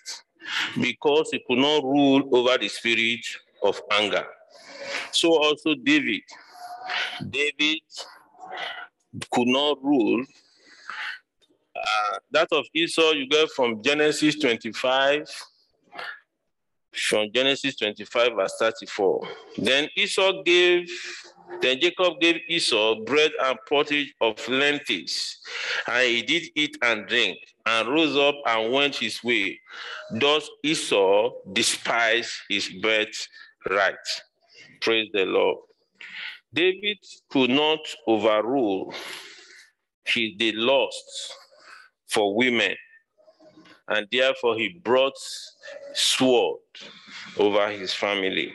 because 0.80 1.28
he 1.30 1.42
could 1.46 1.58
not 1.58 1.82
rule 1.82 2.28
over 2.32 2.58
the 2.58 2.68
spirit 2.68 3.24
of 3.62 3.80
anger. 3.92 4.24
So 5.12 5.42
also 5.42 5.74
David. 5.74 6.22
David 7.28 7.80
could 9.30 9.48
not 9.48 9.82
rule. 9.82 10.24
Uh, 11.76 12.18
that 12.30 12.48
of 12.52 12.64
Esau 12.74 13.12
you 13.12 13.26
get 13.28 13.50
from 13.50 13.82
Genesis 13.82 14.38
25, 14.38 15.28
from 16.92 17.28
Genesis 17.34 17.76
25, 17.76 18.32
verse 18.36 18.54
34. 18.58 19.28
Then 19.58 19.88
Esau 19.96 20.42
gave 20.42 20.88
then 21.60 21.78
Jacob 21.80 22.18
gave 22.20 22.40
Esau 22.48 23.04
bread 23.04 23.30
and 23.44 23.58
pottage 23.68 24.14
of 24.20 24.48
lentils, 24.48 25.38
and 25.86 26.06
he 26.08 26.22
did 26.22 26.44
eat 26.54 26.76
and 26.82 27.06
drink, 27.06 27.38
and 27.66 27.88
rose 27.88 28.16
up 28.16 28.34
and 28.46 28.72
went 28.72 28.96
his 28.96 29.22
way. 29.22 29.60
Thus 30.10 30.48
Esau 30.62 31.30
despised 31.52 32.32
his 32.48 32.68
birthright. 32.80 33.96
Praise 34.80 35.08
the 35.12 35.24
Lord. 35.24 35.58
David 36.52 36.98
could 37.30 37.50
not 37.50 37.80
overrule 38.06 38.92
his 40.04 40.32
the 40.38 40.52
lust 40.52 41.34
for 42.08 42.34
women, 42.34 42.74
and 43.88 44.06
therefore 44.12 44.56
he 44.56 44.80
brought 44.82 45.16
sword 45.94 46.58
over 47.38 47.70
his 47.70 47.94
family. 47.94 48.52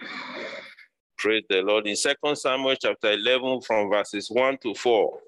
Praise 1.17 1.43
the 1.49 1.61
Lord. 1.63 1.87
In 1.87 1.95
Second 1.95 2.35
Samuel 2.35 2.75
chapter 2.75 3.11
11, 3.13 3.61
from 3.61 3.89
verses 3.89 4.29
1 4.29 4.59
to 4.59 4.75
4. 4.75 5.19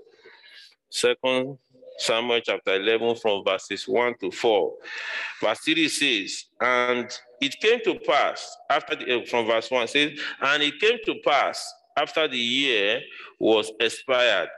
Second 0.91 1.57
Samuel 2.00 2.39
chapter 2.41 2.76
11, 2.76 3.16
from 3.18 3.43
verses 3.43 3.88
1 3.88 4.16
to 4.22 4.32
4. 4.32 4.74
Verse 5.41 5.60
3 5.60 5.88
says, 5.89 6.45
And 6.60 7.20
it 7.41 7.60
came 7.60 7.82
to 7.84 7.95
pass, 8.00 8.58
after 8.70 8.95
the, 8.95 9.22
uh, 9.22 9.26
from 9.26 9.45
verse 9.45 9.70
1 9.70 9.88
says, 9.88 10.20
And 10.41 10.64
it 10.64 10.80
came 10.80 10.97
to 11.06 11.16
pass 11.26 11.74
after 11.97 12.28
the 12.28 12.38
year 12.38 13.02
was 13.39 13.72
expired, 13.80 14.50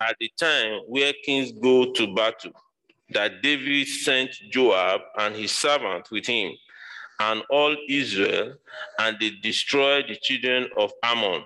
at 0.00 0.16
the 0.18 0.30
time 0.38 0.80
where 0.88 1.12
kings 1.24 1.52
go 1.52 1.92
to 1.92 2.14
battle, 2.14 2.52
that 3.10 3.42
David 3.42 3.86
sent 3.86 4.30
Joab 4.50 5.00
and 5.18 5.36
his 5.36 5.52
servant 5.52 6.10
with 6.10 6.26
him 6.26 6.52
and 7.20 7.42
all 7.50 7.74
Israel, 7.88 8.54
and 8.98 9.16
they 9.20 9.30
destroyed 9.42 10.06
the 10.08 10.16
children 10.16 10.68
of 10.76 10.92
Ammon 11.02 11.44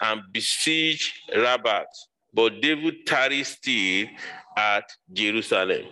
and 0.00 0.22
besieged 0.32 1.12
Rabbah. 1.36 1.84
But 2.34 2.60
David 2.60 3.06
tarried 3.06 3.46
still 3.46 4.08
at 4.56 4.90
Jerusalem. 5.12 5.84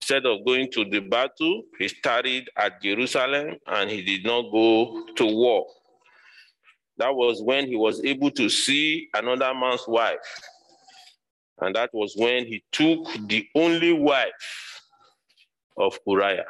Instead 0.00 0.24
of 0.24 0.44
going 0.46 0.72
to 0.72 0.84
the 0.86 1.00
battle, 1.00 1.62
he 1.78 1.88
tarried 2.02 2.48
at 2.56 2.82
Jerusalem 2.82 3.56
and 3.66 3.90
he 3.90 4.02
did 4.02 4.24
not 4.24 4.50
go 4.50 5.06
to 5.14 5.26
war. 5.26 5.66
That 6.96 7.14
was 7.14 7.42
when 7.42 7.66
he 7.66 7.76
was 7.76 8.02
able 8.02 8.30
to 8.32 8.48
see 8.48 9.08
another 9.14 9.54
man's 9.54 9.86
wife. 9.86 10.18
And 11.60 11.76
that 11.76 11.90
was 11.92 12.14
when 12.16 12.46
he 12.46 12.64
took 12.72 13.06
the 13.28 13.46
only 13.54 13.92
wife 13.92 14.82
of 15.76 15.98
Uriah. 16.06 16.46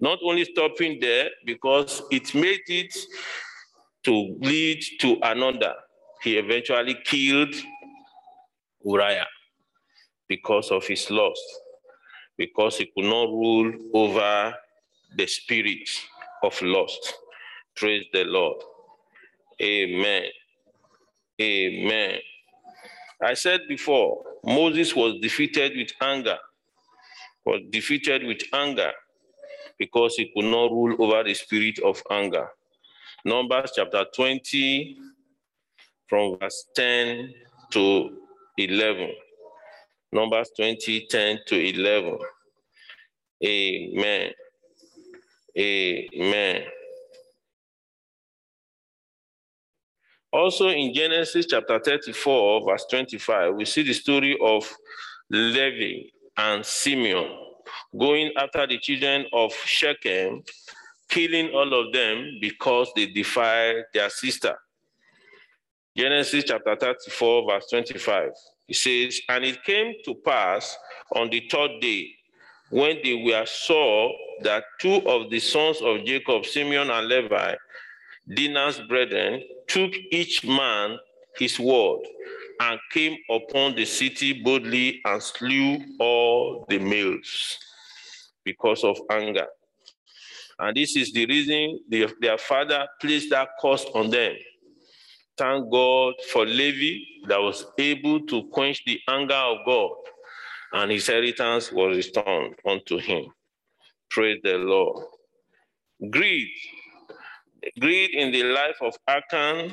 Not 0.00 0.18
only 0.24 0.44
stopping 0.44 0.98
there, 1.00 1.30
because 1.44 2.02
it 2.10 2.34
made 2.34 2.60
it 2.68 2.94
to 4.04 4.36
lead 4.40 4.82
to 5.00 5.18
another. 5.22 5.74
He 6.22 6.36
eventually 6.36 6.96
killed 7.04 7.54
Uriah 8.86 9.26
because 10.28 10.70
of 10.70 10.86
his 10.86 11.10
lust, 11.10 11.42
because 12.38 12.78
he 12.78 12.86
could 12.86 13.04
not 13.04 13.28
rule 13.28 13.72
over 13.94 14.54
the 15.16 15.26
spirit 15.26 15.88
of 16.42 16.60
lust. 16.62 17.14
Praise 17.76 18.04
the 18.12 18.24
Lord. 18.24 18.62
Amen. 19.62 20.24
Amen. 21.40 22.18
I 23.22 23.34
said 23.34 23.62
before, 23.68 24.22
Moses 24.44 24.94
was 24.94 25.18
defeated 25.20 25.76
with 25.76 25.92
anger, 26.00 26.38
was 27.44 27.62
defeated 27.70 28.24
with 28.26 28.42
anger 28.52 28.92
because 29.78 30.16
he 30.16 30.30
could 30.34 30.44
not 30.44 30.70
rule 30.70 30.96
over 31.02 31.24
the 31.24 31.34
spirit 31.34 31.78
of 31.80 32.02
anger. 32.10 32.48
Numbers 33.24 33.72
chapter 33.74 34.04
20, 34.14 34.96
from 36.08 36.38
verse 36.38 36.66
10 36.74 37.34
to 37.72 38.25
11. 38.56 39.10
Numbers 40.12 40.50
20, 40.56 41.06
10 41.06 41.38
to 41.46 41.56
11. 41.56 42.18
Amen. 43.44 44.30
Amen. 45.58 46.62
Also 50.32 50.68
in 50.68 50.92
Genesis 50.92 51.46
chapter 51.48 51.78
34, 51.78 52.66
verse 52.66 52.84
25, 52.90 53.54
we 53.54 53.64
see 53.64 53.82
the 53.82 53.94
story 53.94 54.36
of 54.42 54.70
Levi 55.30 56.08
and 56.36 56.64
Simeon 56.64 57.26
going 57.98 58.32
after 58.36 58.66
the 58.66 58.78
children 58.78 59.26
of 59.32 59.52
Shechem, 59.64 60.42
killing 61.08 61.50
all 61.54 61.72
of 61.72 61.92
them 61.92 62.38
because 62.40 62.90
they 62.94 63.06
defied 63.06 63.84
their 63.94 64.10
sister. 64.10 64.56
Genesis 65.96 66.44
chapter 66.46 66.76
34, 66.76 67.50
verse 67.50 67.66
25. 67.70 68.30
It 68.68 68.76
says, 68.76 69.18
And 69.30 69.44
it 69.44 69.64
came 69.64 69.94
to 70.04 70.14
pass 70.14 70.76
on 71.14 71.30
the 71.30 71.48
third 71.50 71.80
day, 71.80 72.10
when 72.68 72.98
they 73.02 73.14
were 73.14 73.46
saw 73.46 74.12
that 74.42 74.64
two 74.78 74.96
of 75.06 75.30
the 75.30 75.40
sons 75.40 75.80
of 75.80 76.04
Jacob, 76.04 76.44
Simeon 76.44 76.90
and 76.90 77.08
Levi, 77.08 77.54
Dinah's 78.34 78.78
brethren, 78.88 79.42
took 79.68 79.92
each 80.10 80.44
man 80.44 80.98
his 81.38 81.58
word 81.58 82.00
and 82.60 82.78
came 82.92 83.16
upon 83.30 83.74
the 83.74 83.84
city 83.86 84.42
boldly 84.42 85.00
and 85.04 85.22
slew 85.22 85.78
all 85.98 86.66
the 86.68 86.78
males 86.78 87.58
because 88.44 88.84
of 88.84 88.98
anger. 89.10 89.46
And 90.58 90.76
this 90.76 90.96
is 90.96 91.12
the 91.12 91.24
reason 91.24 91.80
the, 91.88 92.12
their 92.20 92.38
father 92.38 92.86
placed 93.00 93.30
that 93.30 93.48
curse 93.62 93.86
on 93.94 94.10
them. 94.10 94.34
Thank 95.36 95.70
God 95.70 96.14
for 96.32 96.46
Levi 96.46 97.26
that 97.28 97.40
was 97.40 97.66
able 97.78 98.20
to 98.26 98.44
quench 98.48 98.82
the 98.86 98.98
anger 99.06 99.34
of 99.34 99.58
God, 99.66 99.96
and 100.72 100.90
his 100.90 101.08
inheritance 101.08 101.70
was 101.70 101.96
returned 101.96 102.54
unto 102.66 102.98
him. 102.98 103.26
Praise 104.10 104.40
the 104.42 104.56
Lord. 104.56 105.04
Greed. 106.10 106.48
Greed 107.78 108.10
in 108.14 108.32
the 108.32 108.44
life 108.44 108.76
of 108.80 108.96
Achan 109.06 109.72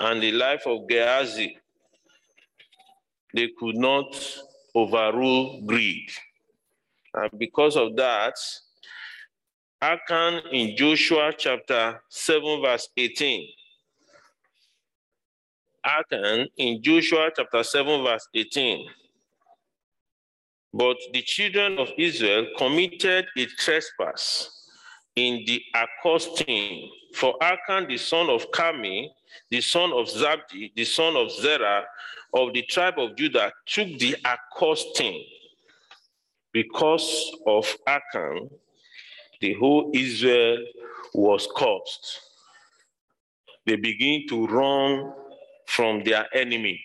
and 0.00 0.22
the 0.22 0.32
life 0.32 0.66
of 0.66 0.88
Gehazi. 0.88 1.56
They 3.34 3.50
could 3.58 3.76
not 3.76 4.14
overrule 4.74 5.62
greed. 5.62 6.08
And 7.14 7.30
because 7.38 7.76
of 7.76 7.94
that, 7.96 8.34
Achan 9.80 10.42
in 10.50 10.76
Joshua 10.76 11.32
chapter 11.36 12.02
7, 12.08 12.62
verse 12.62 12.88
18. 12.96 13.48
Achan 15.84 16.48
in 16.56 16.82
Joshua 16.82 17.30
chapter 17.34 17.62
7, 17.62 18.04
verse 18.04 18.28
18. 18.34 18.86
But 20.74 20.96
the 21.12 21.22
children 21.22 21.78
of 21.78 21.90
Israel 21.98 22.46
committed 22.56 23.26
a 23.36 23.46
trespass 23.58 24.68
in 25.16 25.44
the 25.46 25.62
accosting. 25.74 26.90
For 27.14 27.34
Achan, 27.42 27.88
the 27.88 27.98
son 27.98 28.30
of 28.30 28.50
Carmi, 28.52 29.08
the 29.50 29.60
son 29.60 29.92
of 29.92 30.06
Zabdi, 30.06 30.72
the 30.74 30.84
son 30.84 31.16
of 31.16 31.30
Zerah, 31.30 31.84
of 32.32 32.54
the 32.54 32.62
tribe 32.62 32.98
of 32.98 33.16
Judah, 33.16 33.52
took 33.66 33.88
the 33.98 34.16
accosting 34.24 35.24
because 36.52 37.34
of 37.46 37.76
Achan, 37.86 38.50
the 39.40 39.54
whole 39.54 39.90
Israel 39.94 40.64
was 41.14 41.48
cursed. 41.56 42.20
They 43.66 43.76
begin 43.76 44.26
to 44.28 44.46
run 44.46 45.12
from 45.74 46.04
their 46.04 46.26
enemy 46.34 46.84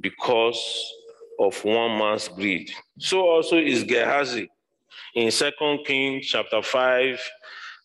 because 0.00 0.92
of 1.38 1.64
one 1.64 1.96
man's 1.96 2.26
greed. 2.28 2.70
So 2.98 3.20
also 3.20 3.56
is 3.56 3.84
Gehazi 3.84 4.48
in 5.14 5.30
Second 5.30 5.84
Kings 5.86 6.26
chapter 6.26 6.60
5, 6.60 7.20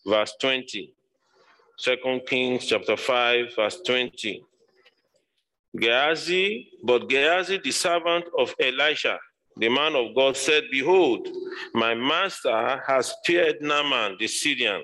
verse 0.06 0.34
20. 0.40 0.92
Second 1.78 2.26
Kings 2.26 2.66
chapter 2.66 2.96
5, 2.96 3.54
verse 3.54 3.80
20. 3.86 4.42
Gehazi, 5.78 6.68
but 6.82 7.08
Gehazi, 7.08 7.58
the 7.62 7.70
servant 7.70 8.24
of 8.36 8.52
Elisha, 8.58 9.18
the 9.56 9.68
man 9.68 9.94
of 9.94 10.14
God 10.14 10.36
said, 10.36 10.64
Behold, 10.72 11.28
my 11.72 11.94
master 11.94 12.82
has 12.86 13.14
spared 13.22 13.56
Naaman 13.60 14.16
the 14.18 14.26
Syrian. 14.26 14.82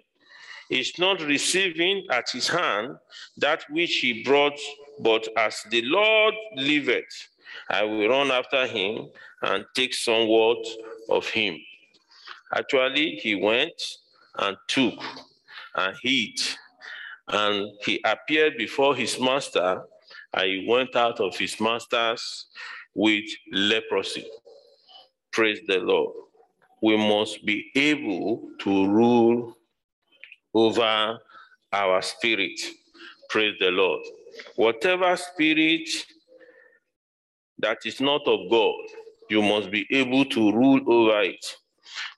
Is 0.73 0.99
not 0.99 1.21
receiving 1.21 2.07
at 2.11 2.31
his 2.31 2.49
hand 2.49 2.97
that 3.37 3.65
which 3.71 3.97
he 3.99 4.23
brought, 4.25 4.59
but 5.01 5.29
as 5.37 5.63
the 5.71 5.83
Lord 5.83 6.35
liveth, 6.57 7.29
I 7.69 7.83
will 7.85 8.09
run 8.09 8.31
after 8.31 8.67
him 8.67 9.09
and 9.43 9.67
take 9.75 9.93
somewhat 9.95 10.67
of 11.11 11.27
him. 11.29 11.59
Actually, 12.55 13.17
he 13.17 13.35
went 13.35 13.81
and 14.39 14.57
took 14.69 14.95
and 15.77 15.97
hid 16.03 16.41
And 17.29 17.73
he 17.85 18.01
appeared 18.05 18.57
before 18.57 18.97
his 18.97 19.21
master, 19.21 19.83
and 20.35 20.47
he 20.47 20.67
went 20.69 20.97
out 20.97 21.21
of 21.21 21.37
his 21.39 21.61
master's 21.61 22.47
with 22.95 23.25
leprosy. 23.53 24.27
Praise 25.33 25.61
the 25.67 25.79
Lord. 25.81 26.15
We 26.83 26.97
must 26.97 27.45
be 27.47 27.71
able 27.77 28.51
to 28.61 28.87
rule 28.89 29.57
over 30.55 31.19
our 31.73 32.03
spirit. 32.03 32.61
Praise 33.29 33.57
the 33.61 33.71
Lord. 33.71 34.03
Whatever 34.57 35.17
spirit 35.17 35.89
that 37.59 37.79
is 37.85 38.01
not 38.01 38.27
of 38.27 38.51
God, 38.51 38.75
you 39.31 39.43
must 39.43 39.71
be 39.71 39.87
able 39.91 40.25
to 40.27 40.53
rule 40.53 40.81
over 40.87 41.23
it. 41.23 41.57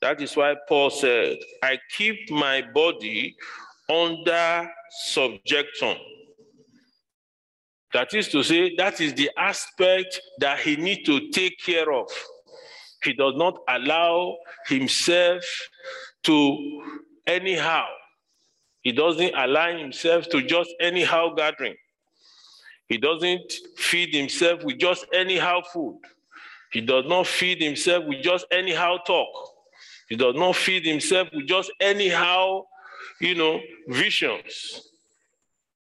That 0.01 0.21
is 0.21 0.37
why 0.37 0.55
Paul 0.69 0.91
said, 0.91 1.37
I 1.63 1.79
keep 1.97 2.31
my 2.31 2.63
body 2.63 3.37
under 3.89 4.71
subjection. 5.05 5.97
That 7.93 8.13
is 8.13 8.29
to 8.31 8.43
say, 8.43 8.75
that 8.77 9.01
is 9.01 9.15
the 9.15 9.31
aspect 9.39 10.21
that 10.41 10.59
he 10.59 10.77
needs 10.77 11.05
to 11.07 11.31
take 11.31 11.59
care 11.65 11.93
of. 11.93 12.11
He 13.05 13.13
does 13.13 13.35
not 13.37 13.59
allow 13.69 14.37
himself 14.67 15.45
to 16.25 16.83
anyhow. 17.27 17.87
He 18.85 18.93
doesn't 18.93 19.35
align 19.35 19.79
himself 19.79 20.29
to 20.29 20.43
just 20.43 20.71
anyhow 20.79 21.35
gathering. 21.35 21.75
He 22.87 22.99
doesn't 22.99 23.51
feed 23.79 24.15
himself 24.15 24.63
with 24.63 24.79
just 24.79 25.07
anyhow 25.13 25.63
food. 25.73 26.01
He 26.71 26.83
does 26.83 27.07
not 27.07 27.27
feed 27.27 27.63
himself 27.63 28.05
with 28.05 28.23
just 28.23 28.45
anyhow 28.51 28.99
talk. 29.07 29.29
He 30.11 30.17
does 30.17 30.35
not 30.35 30.55
feed 30.55 30.85
himself 30.85 31.29
with 31.33 31.47
just 31.47 31.73
anyhow, 31.81 32.65
you 33.23 33.35
know, 33.35 33.59
visions. 33.89 34.83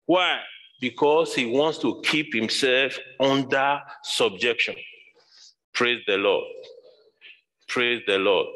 Why? 0.07 0.39
Because 0.81 1.35
he 1.35 1.47
wants 1.47 1.79
to 1.79 2.01
keep 2.05 2.33
himself 2.33 2.97
under 3.19 3.81
subjection. 4.05 4.77
Praise 5.73 6.01
the 6.07 6.17
Lord. 6.17 6.47
Praise 7.67 8.03
the 8.07 8.19
Lord. 8.19 8.47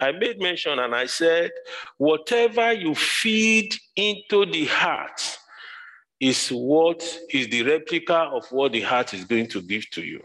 I 0.00 0.12
made 0.12 0.40
mention 0.40 0.78
and 0.78 0.94
I 0.94 1.06
said, 1.06 1.50
whatever 1.98 2.72
you 2.72 2.94
feed 2.94 3.74
into 3.96 4.46
the 4.46 4.66
heart 4.66 5.38
is 6.18 6.48
what 6.48 7.02
is 7.30 7.48
the 7.48 7.62
replica 7.62 8.30
of 8.32 8.46
what 8.50 8.72
the 8.72 8.80
heart 8.80 9.14
is 9.14 9.24
going 9.24 9.48
to 9.48 9.62
give 9.62 9.88
to 9.90 10.02
you. 10.02 10.20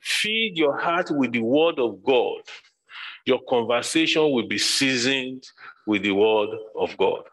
Feed 0.00 0.56
your 0.56 0.78
heart 0.78 1.10
with 1.10 1.32
the 1.32 1.40
word 1.40 1.78
of 1.78 2.02
God. 2.02 2.42
Your 3.26 3.40
conversation 3.48 4.22
will 4.30 4.46
be 4.46 4.58
seasoned 4.58 5.44
with 5.86 6.02
the 6.02 6.12
word 6.12 6.50
of 6.78 6.96
God. 6.96 7.24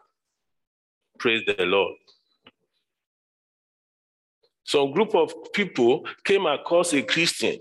Praise 1.18 1.42
the 1.46 1.64
Lord. 1.64 1.96
Some 4.64 4.92
group 4.92 5.14
of 5.14 5.32
people 5.52 6.06
came 6.24 6.44
across 6.44 6.92
a 6.92 7.00
Christian, 7.02 7.58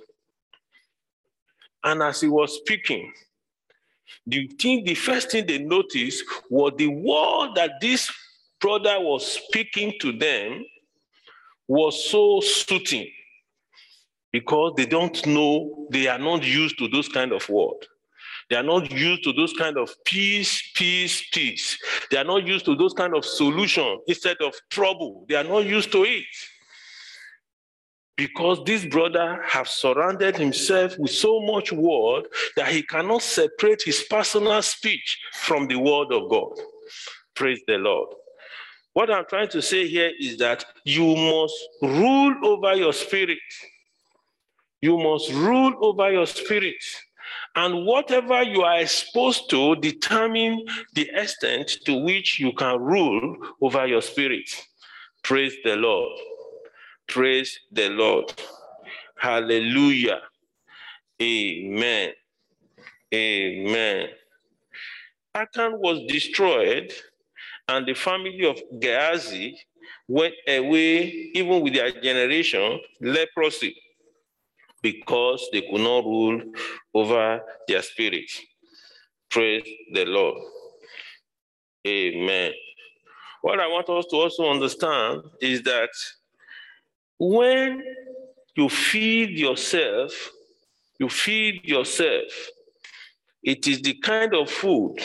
and 1.83 2.01
as 2.01 2.19
he 2.19 2.27
was 2.27 2.57
speaking, 2.57 3.13
the 4.27 4.47
thing, 4.59 4.83
the 4.85 4.95
first 4.95 5.31
thing 5.31 5.45
they 5.45 5.59
noticed 5.59 6.23
was 6.49 6.73
the 6.77 6.87
word 6.87 7.55
that 7.55 7.79
this 7.81 8.11
brother 8.59 8.99
was 8.99 9.25
speaking 9.25 9.93
to 10.01 10.11
them 10.17 10.65
was 11.67 12.09
so 12.09 12.39
soothing 12.41 13.09
because 14.31 14.73
they 14.75 14.85
don't 14.85 15.25
know, 15.25 15.87
they 15.91 16.07
are 16.07 16.19
not 16.19 16.43
used 16.43 16.77
to 16.77 16.87
those 16.87 17.07
kind 17.07 17.31
of 17.31 17.47
words. 17.49 17.87
They 18.49 18.55
are 18.55 18.63
not 18.63 18.91
used 18.91 19.23
to 19.23 19.33
those 19.33 19.53
kind 19.53 19.77
of 19.77 19.89
peace, 20.05 20.71
peace, 20.75 21.27
peace. 21.31 21.77
They 22.11 22.17
are 22.17 22.23
not 22.23 22.45
used 22.45 22.65
to 22.65 22.75
those 22.75 22.93
kind 22.93 23.15
of 23.15 23.25
solution 23.25 23.99
instead 24.07 24.37
of 24.41 24.53
trouble. 24.69 25.25
They 25.27 25.35
are 25.35 25.43
not 25.43 25.65
used 25.65 25.91
to 25.93 26.03
it. 26.03 26.25
Because 28.17 28.63
this 28.65 28.85
brother 28.85 29.41
has 29.45 29.69
surrounded 29.71 30.37
himself 30.37 30.97
with 30.97 31.11
so 31.11 31.41
much 31.41 31.71
word 31.73 32.27
that 32.55 32.69
he 32.69 32.81
cannot 32.81 33.21
separate 33.21 33.83
his 33.83 34.03
personal 34.09 34.61
speech 34.61 35.19
from 35.33 35.67
the 35.67 35.75
word 35.75 36.13
of 36.13 36.29
God. 36.29 36.57
Praise 37.35 37.59
the 37.67 37.77
Lord. 37.77 38.09
What 38.93 39.11
I'm 39.11 39.25
trying 39.25 39.49
to 39.49 39.61
say 39.61 39.87
here 39.87 40.11
is 40.17 40.37
that 40.37 40.63
you 40.85 41.03
must 41.03 41.55
rule 41.81 42.35
over 42.43 42.75
your 42.75 42.93
spirit. 42.93 43.39
You 44.81 44.97
must 44.97 45.33
rule 45.33 45.73
over 45.81 46.09
your 46.09 46.25
spirit. 46.25 46.81
And 47.57 47.85
whatever 47.85 48.43
you 48.43 48.61
are 48.61 48.79
exposed 48.79 49.49
to 49.49 49.75
determine 49.75 50.63
the 50.93 51.09
extent 51.13 51.77
to 51.85 51.97
which 52.05 52.39
you 52.39 52.53
can 52.53 52.79
rule 52.79 53.35
over 53.61 53.85
your 53.85 54.01
spirit. 54.01 54.49
Praise 55.23 55.55
the 55.65 55.75
Lord. 55.75 56.17
Praise 57.07 57.59
the 57.71 57.89
Lord. 57.89 58.33
Hallelujah. 59.17 60.21
Amen. 61.21 62.11
Amen. 63.13 64.09
Achan 65.33 65.79
was 65.79 66.01
destroyed, 66.07 66.91
and 67.67 67.85
the 67.85 67.93
family 67.93 68.45
of 68.45 68.59
Gehazi 68.79 69.57
went 70.07 70.33
away, 70.47 71.31
even 71.33 71.61
with 71.61 71.73
their 71.73 71.91
generation, 71.91 72.79
leprosy, 73.01 73.75
because 74.81 75.47
they 75.51 75.61
could 75.61 75.81
not 75.81 76.03
rule 76.03 76.41
over 76.93 77.41
their 77.67 77.81
spirit. 77.81 78.29
Praise 79.29 79.67
the 79.93 80.05
Lord. 80.05 80.41
Amen. 81.87 82.51
What 83.41 83.59
I 83.59 83.67
want 83.67 83.89
us 83.89 84.05
to 84.07 84.15
also 84.15 84.49
understand 84.49 85.21
is 85.41 85.61
that 85.63 85.89
when 87.19 87.83
you 88.55 88.69
feed 88.69 89.37
yourself, 89.37 90.31
you 90.99 91.09
feed 91.09 91.65
yourself, 91.65 92.31
it 93.43 93.67
is 93.67 93.81
the 93.81 93.93
kind 93.95 94.33
of 94.33 94.49
food 94.49 94.97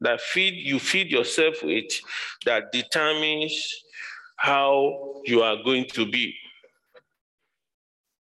that 0.00 0.20
feed 0.20 0.54
you 0.54 0.78
feed 0.78 1.10
yourself 1.10 1.62
with 1.62 1.92
that 2.46 2.72
determines 2.72 3.84
how 4.36 5.20
you 5.24 5.42
are 5.42 5.56
going 5.62 5.84
to 5.84 6.10
be. 6.10 6.34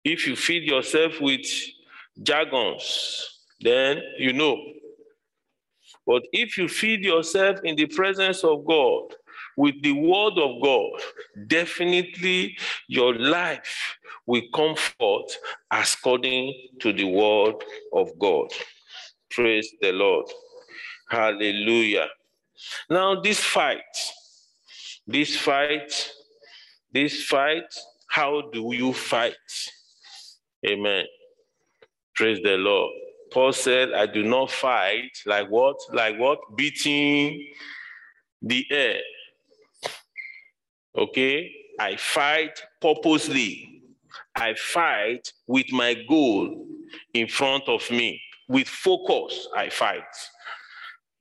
If 0.04 0.26
you 0.26 0.36
feed 0.36 0.64
yourself 0.64 1.20
with 1.20 1.46
jargons, 2.24 3.42
then 3.60 4.02
you 4.18 4.32
know. 4.32 4.58
But 6.06 6.24
if 6.32 6.58
you 6.58 6.70
feed 6.70 7.04
yourself 7.04 7.60
in 7.64 7.76
the 7.76 7.88
presence 7.88 8.44
of 8.46 8.66
God, 8.66 9.14
with 9.58 9.82
the 9.82 9.92
word 9.92 10.38
of 10.38 10.62
God, 10.62 11.02
definitely 11.48 12.56
your 12.88 13.16
life 13.16 13.98
will 14.28 14.44
come 14.54 14.76
forth 14.76 15.36
according 15.72 16.54
to 16.80 16.94
the 16.94 17.06
word 17.06 17.56
of 17.92 18.08
God. 18.20 18.50
Praise 19.32 19.70
the 19.82 19.92
Lord. 19.92 20.28
Hallelujah. 21.10 22.08
Now, 22.90 23.20
this 23.20 23.40
fight, 23.40 23.82
this 25.08 25.36
fight, 25.36 26.12
this 26.94 27.24
fight, 27.26 27.74
how 28.08 28.50
do 28.52 28.72
you 28.74 28.94
fight? 28.94 29.34
Amen. 30.66 31.06
Praise 32.16 32.40
the 32.44 32.58
Lord. 32.58 32.92
Paul 33.32 33.54
said, 33.54 33.94
I 33.94 34.06
do 34.06 34.24
not 34.24 34.52
fight 34.52 35.12
like 35.26 35.50
what? 35.50 35.78
Like 35.92 36.18
what? 36.18 36.40
Beating 36.56 37.48
the 38.42 38.66
air. 38.72 39.02
Okay? 40.98 41.52
I 41.80 41.96
fight 41.96 42.60
purposely. 42.82 43.82
I 44.36 44.56
fight 44.56 45.32
with 45.46 45.72
my 45.72 45.96
goal 46.08 46.66
in 47.14 47.28
front 47.28 47.68
of 47.68 47.90
me. 47.92 48.22
With 48.50 48.68
focus, 48.68 49.48
I 49.56 49.70
fight. 49.70 50.04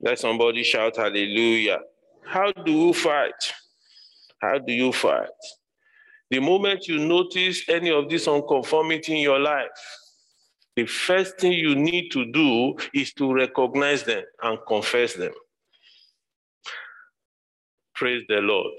Let 0.01 0.18
somebody 0.18 0.62
shout 0.62 0.97
hallelujah. 0.97 1.81
How 2.24 2.53
do 2.53 2.72
you 2.72 2.93
fight? 2.93 3.53
How 4.41 4.59
do 4.59 4.72
you 4.72 4.93
fight? 4.93 5.29
The 6.31 6.41
moment 6.41 6.89
you 6.89 6.99
notice 6.99 7.68
any 7.68 7.91
of 7.91 8.09
this 8.09 8.29
unconformity 8.29 9.16
in 9.16 9.20
your 9.20 9.39
life, 9.39 9.68
the 10.74 10.87
first 10.87 11.39
thing 11.39 11.53
you 11.53 11.74
need 11.74 12.11
to 12.11 12.31
do 12.33 12.77
is 12.93 13.12
to 13.14 13.33
recognize 13.33 14.03
them 14.03 14.24
and 14.43 14.59
confess 14.68 15.14
them. 15.14 15.33
Praise 17.95 18.24
the 18.29 18.37
Lord. 18.37 18.74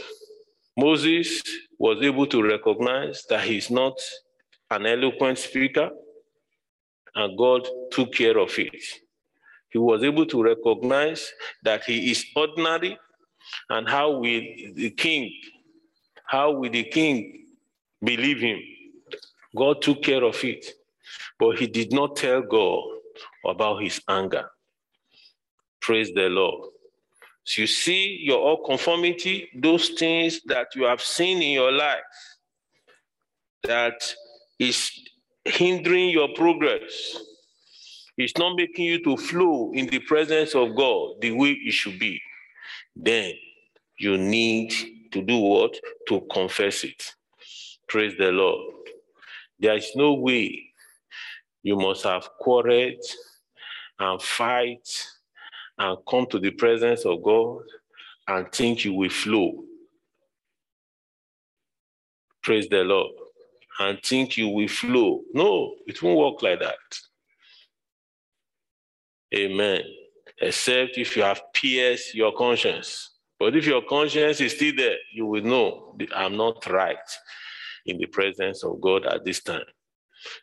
Moses 0.77 1.41
was 1.79 2.03
able 2.03 2.27
to 2.27 2.43
recognize 2.43 3.25
that 3.29 3.43
he's 3.43 3.71
not 3.71 3.99
an 4.69 4.85
eloquent 4.85 5.39
speaker, 5.39 5.89
and 7.15 7.35
God 7.35 7.67
took 7.91 8.13
care 8.13 8.37
of 8.37 8.57
it. 8.59 8.75
He 9.69 9.79
was 9.79 10.03
able 10.03 10.27
to 10.27 10.43
recognize 10.43 11.33
that 11.63 11.83
he 11.85 12.11
is 12.11 12.23
ordinary, 12.35 12.97
and 13.69 13.89
how 13.89 14.11
will 14.11 14.41
the 14.75 14.91
king, 14.95 15.33
how 16.25 16.51
will 16.51 16.69
the 16.69 16.83
king 16.83 17.45
believe 18.03 18.39
him? 18.39 18.59
God 19.55 19.81
took 19.81 20.03
care 20.03 20.23
of 20.23 20.43
it, 20.43 20.63
but 21.39 21.57
he 21.57 21.65
did 21.65 21.91
not 21.91 22.15
tell 22.15 22.41
God 22.41 22.83
about 23.45 23.81
his 23.81 23.99
anger. 24.07 24.49
Praise 25.81 26.11
the 26.13 26.29
Lord. 26.29 26.69
So 27.47 27.61
you 27.61 27.67
see 27.67 28.19
your 28.23 28.39
all 28.39 28.65
conformity, 28.65 29.49
those 29.55 29.87
things 29.91 30.41
that 30.47 30.75
you 30.75 30.83
have 30.83 30.99
seen 31.01 31.41
in 31.41 31.51
your 31.51 31.71
life 31.71 32.01
that 33.63 34.13
is 34.59 34.91
hindering 35.45 36.09
your 36.09 36.27
progress. 36.35 37.15
It's 38.17 38.37
not 38.37 38.57
making 38.57 38.83
you 38.83 39.01
to 39.05 39.15
flow 39.15 39.71
in 39.73 39.87
the 39.87 39.99
presence 39.99 40.55
of 40.55 40.75
God 40.75 41.21
the 41.21 41.31
way 41.31 41.51
it 41.51 41.71
should 41.71 41.97
be. 41.97 42.21
Then 42.97 43.31
you 43.97 44.17
need 44.17 44.73
to 45.13 45.21
do 45.21 45.37
what? 45.37 45.73
To 46.09 46.27
confess 46.29 46.83
it. 46.83 47.01
Praise 47.87 48.15
the 48.17 48.33
Lord. 48.33 48.73
There 49.57 49.77
is 49.77 49.89
no 49.95 50.15
way 50.15 50.73
you 51.63 51.77
must 51.77 52.03
have 52.03 52.27
quarreled 52.41 53.05
and 53.99 54.21
fight 54.21 54.85
and 55.77 55.97
come 56.09 56.25
to 56.27 56.39
the 56.39 56.51
presence 56.51 57.05
of 57.05 57.21
God 57.23 57.61
and 58.27 58.51
think 58.51 58.85
you 58.85 58.93
will 58.93 59.09
flow. 59.09 59.63
Praise 62.43 62.67
the 62.69 62.83
Lord. 62.83 63.11
And 63.79 64.01
think 64.01 64.37
you 64.37 64.49
will 64.49 64.67
flow. 64.67 65.21
No, 65.33 65.75
it 65.85 66.01
won't 66.01 66.17
work 66.17 66.41
like 66.41 66.59
that. 66.59 66.75
Amen. 69.35 69.81
Except 70.41 70.97
if 70.97 71.15
you 71.15 71.23
have 71.23 71.41
pierced 71.53 72.15
your 72.15 72.33
conscience. 72.35 73.11
But 73.39 73.55
if 73.55 73.67
your 73.67 73.83
conscience 73.83 74.41
is 74.41 74.53
still 74.53 74.73
there, 74.75 74.95
you 75.13 75.25
will 75.27 75.43
know 75.43 75.95
I'm 76.15 76.37
not 76.37 76.65
right 76.67 76.97
in 77.85 77.97
the 77.97 78.07
presence 78.07 78.63
of 78.63 78.81
God 78.81 79.05
at 79.05 79.23
this 79.23 79.41
time. 79.43 79.65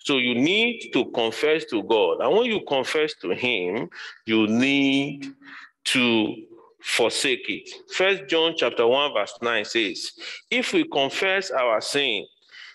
So 0.00 0.18
you 0.18 0.34
need 0.34 0.90
to 0.92 1.06
confess 1.12 1.64
to 1.66 1.82
God. 1.82 2.20
And 2.20 2.36
when 2.36 2.46
you 2.46 2.60
confess 2.66 3.14
to 3.22 3.30
Him, 3.30 3.88
you 4.26 4.46
need 4.46 5.32
to 5.84 6.34
forsake 6.82 7.48
it. 7.48 7.68
First 7.92 8.24
John 8.28 8.54
chapter 8.56 8.86
1, 8.86 9.14
verse 9.14 9.38
9 9.40 9.64
says, 9.64 10.12
If 10.50 10.72
we 10.72 10.84
confess 10.84 11.50
our 11.50 11.80
sin, 11.80 12.26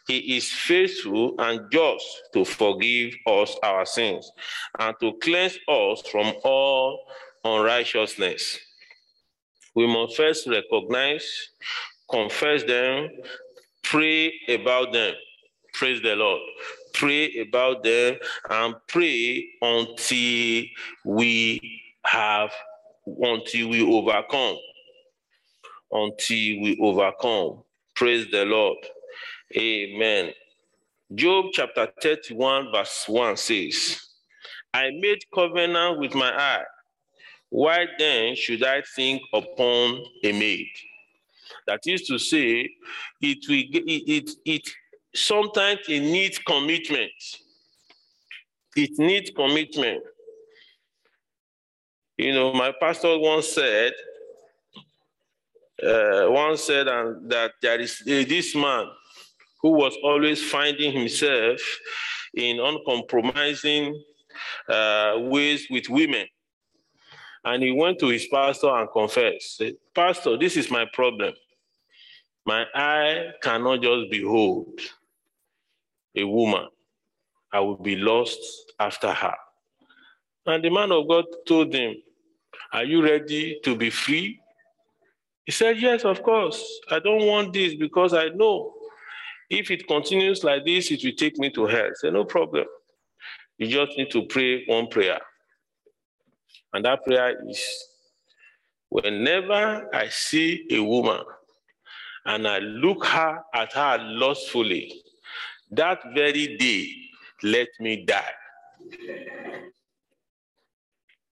he 0.08 0.38
is 0.38 0.52
faithful 0.52 1.36
and 1.38 1.72
just 1.72 2.06
to 2.34 2.44
forgive 2.44 3.14
us 3.28 3.56
our 3.62 3.86
sins 3.86 4.32
and 4.80 4.96
to 5.02 5.14
cleanse 5.22 5.60
us 5.68 6.02
from 6.12 6.34
all 6.44 7.06
unrighteousness. 7.44 8.58
We 9.76 9.86
must 9.86 10.18
first 10.18 10.48
recognize, 10.48 11.50
confess 12.10 12.64
them, 12.64 13.10
pray 13.84 14.34
about 14.50 14.94
them. 14.94 15.14
Praise 15.74 16.02
the 16.02 16.16
Lord. 16.16 16.42
Pray 17.00 17.34
about 17.38 17.82
them 17.82 18.18
and 18.50 18.76
pray 18.86 19.48
until 19.62 20.64
we 21.06 21.82
have, 22.04 22.52
until 23.08 23.70
we 23.70 23.82
overcome. 23.82 24.58
Until 25.94 26.62
we 26.62 26.78
overcome. 26.82 27.64
Praise 27.96 28.30
the 28.30 28.44
Lord. 28.44 28.80
Amen. 29.56 30.34
Job 31.16 31.46
chapter 31.54 31.88
31, 32.02 32.74
verse 32.74 33.06
1 33.08 33.38
says, 33.38 34.02
I 34.74 34.90
made 34.92 35.20
covenant 35.34 36.00
with 36.00 36.14
my 36.14 36.38
eye. 36.38 36.66
Why 37.50 37.86
then 37.98 38.36
should 38.36 38.66
I 38.66 38.84
think 38.94 39.22
upon 39.34 40.04
a 40.26 40.34
maid? 40.34 40.68
That 41.66 41.80
is 41.86 42.02
to 42.08 42.20
say, 42.20 42.70
it 43.22 43.38
will 43.48 43.64
it, 43.72 44.04
it, 44.06 44.32
it 44.44 44.70
sometimes 45.14 45.82
it 45.88 46.02
needs 46.02 46.38
commitment. 46.40 47.12
It 48.76 48.92
needs 48.98 49.32
commitment. 49.32 50.04
You 52.18 52.34
know, 52.34 52.54
my 52.54 52.74
pastor 52.80 53.18
once 53.18 53.48
said, 53.48 53.94
uh, 55.82 56.26
once 56.28 56.64
said 56.64 56.88
that 56.88 57.52
there 57.62 57.80
is 57.80 58.02
uh, 58.02 58.26
this 58.28 58.54
man 58.56 58.88
who 59.62 59.72
was 59.72 59.96
always 60.04 60.44
finding 60.44 60.92
himself 60.92 61.60
in 62.34 62.60
uncompromising 62.60 64.02
uh, 64.68 65.16
ways 65.18 65.68
with 65.70 65.90
women. 65.90 66.28
And 67.46 67.64
he 67.64 67.72
went 67.72 68.00
to 68.00 68.08
his 68.08 68.28
pastor 68.28 68.70
and 68.70 68.90
confessed, 68.92 69.58
said, 69.58 69.76
Pastor, 69.96 70.38
this 70.38 70.58
is 70.58 70.70
my 70.70 70.86
problem. 70.94 71.34
My 72.46 72.66
eye 72.76 73.32
cannot 73.42 73.82
just 73.82 74.12
behold 74.12 74.80
a 76.16 76.24
woman. 76.26 76.68
I 77.54 77.60
will 77.62 77.78
be 77.78 77.96
lost 77.96 78.40
after 78.80 79.12
her. 79.12 79.36
And 80.46 80.64
the 80.64 80.70
man 80.70 80.92
of 80.92 81.08
God 81.08 81.26
told 81.48 81.74
him, 81.74 81.96
Are 82.74 82.84
you 82.84 83.04
ready 83.04 83.60
to 83.64 83.76
be 83.76 83.90
free? 83.90 84.40
He 85.46 85.52
said, 85.52 85.80
Yes, 85.80 86.06
of 86.06 86.24
course. 86.24 86.64
I 86.92 87.00
don't 87.00 87.26
want 87.26 87.54
this 87.54 87.76
because 87.76 88.14
I 88.14 88.30
know 88.30 88.74
if 89.50 89.72
it 89.72 89.88
continues 89.88 90.44
like 90.44 90.66
this, 90.66 90.92
it 90.92 91.04
will 91.04 91.14
take 91.14 91.38
me 91.40 91.50
to 91.52 91.66
hell. 91.66 91.90
Say, 91.96 92.12
no 92.12 92.26
problem. 92.26 92.66
You 93.58 93.68
just 93.68 93.98
need 93.98 94.12
to 94.12 94.24
pray 94.28 94.66
one 94.68 94.88
prayer. 94.88 95.20
And 96.74 96.86
that 96.86 97.04
prayer 97.06 97.36
is 97.50 97.64
whenever 98.90 99.90
I 99.94 100.10
see 100.10 100.68
a 100.72 100.80
woman 100.84 101.22
and 102.26 102.48
I 102.48 102.60
look 102.60 103.06
her 103.06 103.42
at 103.56 103.74
her 103.74 103.98
lustfully, 104.02 105.02
that 105.72 106.00
very 106.16 106.58
day, 106.58 106.92
let 107.44 107.68
me 107.80 108.06
die. 108.06 108.34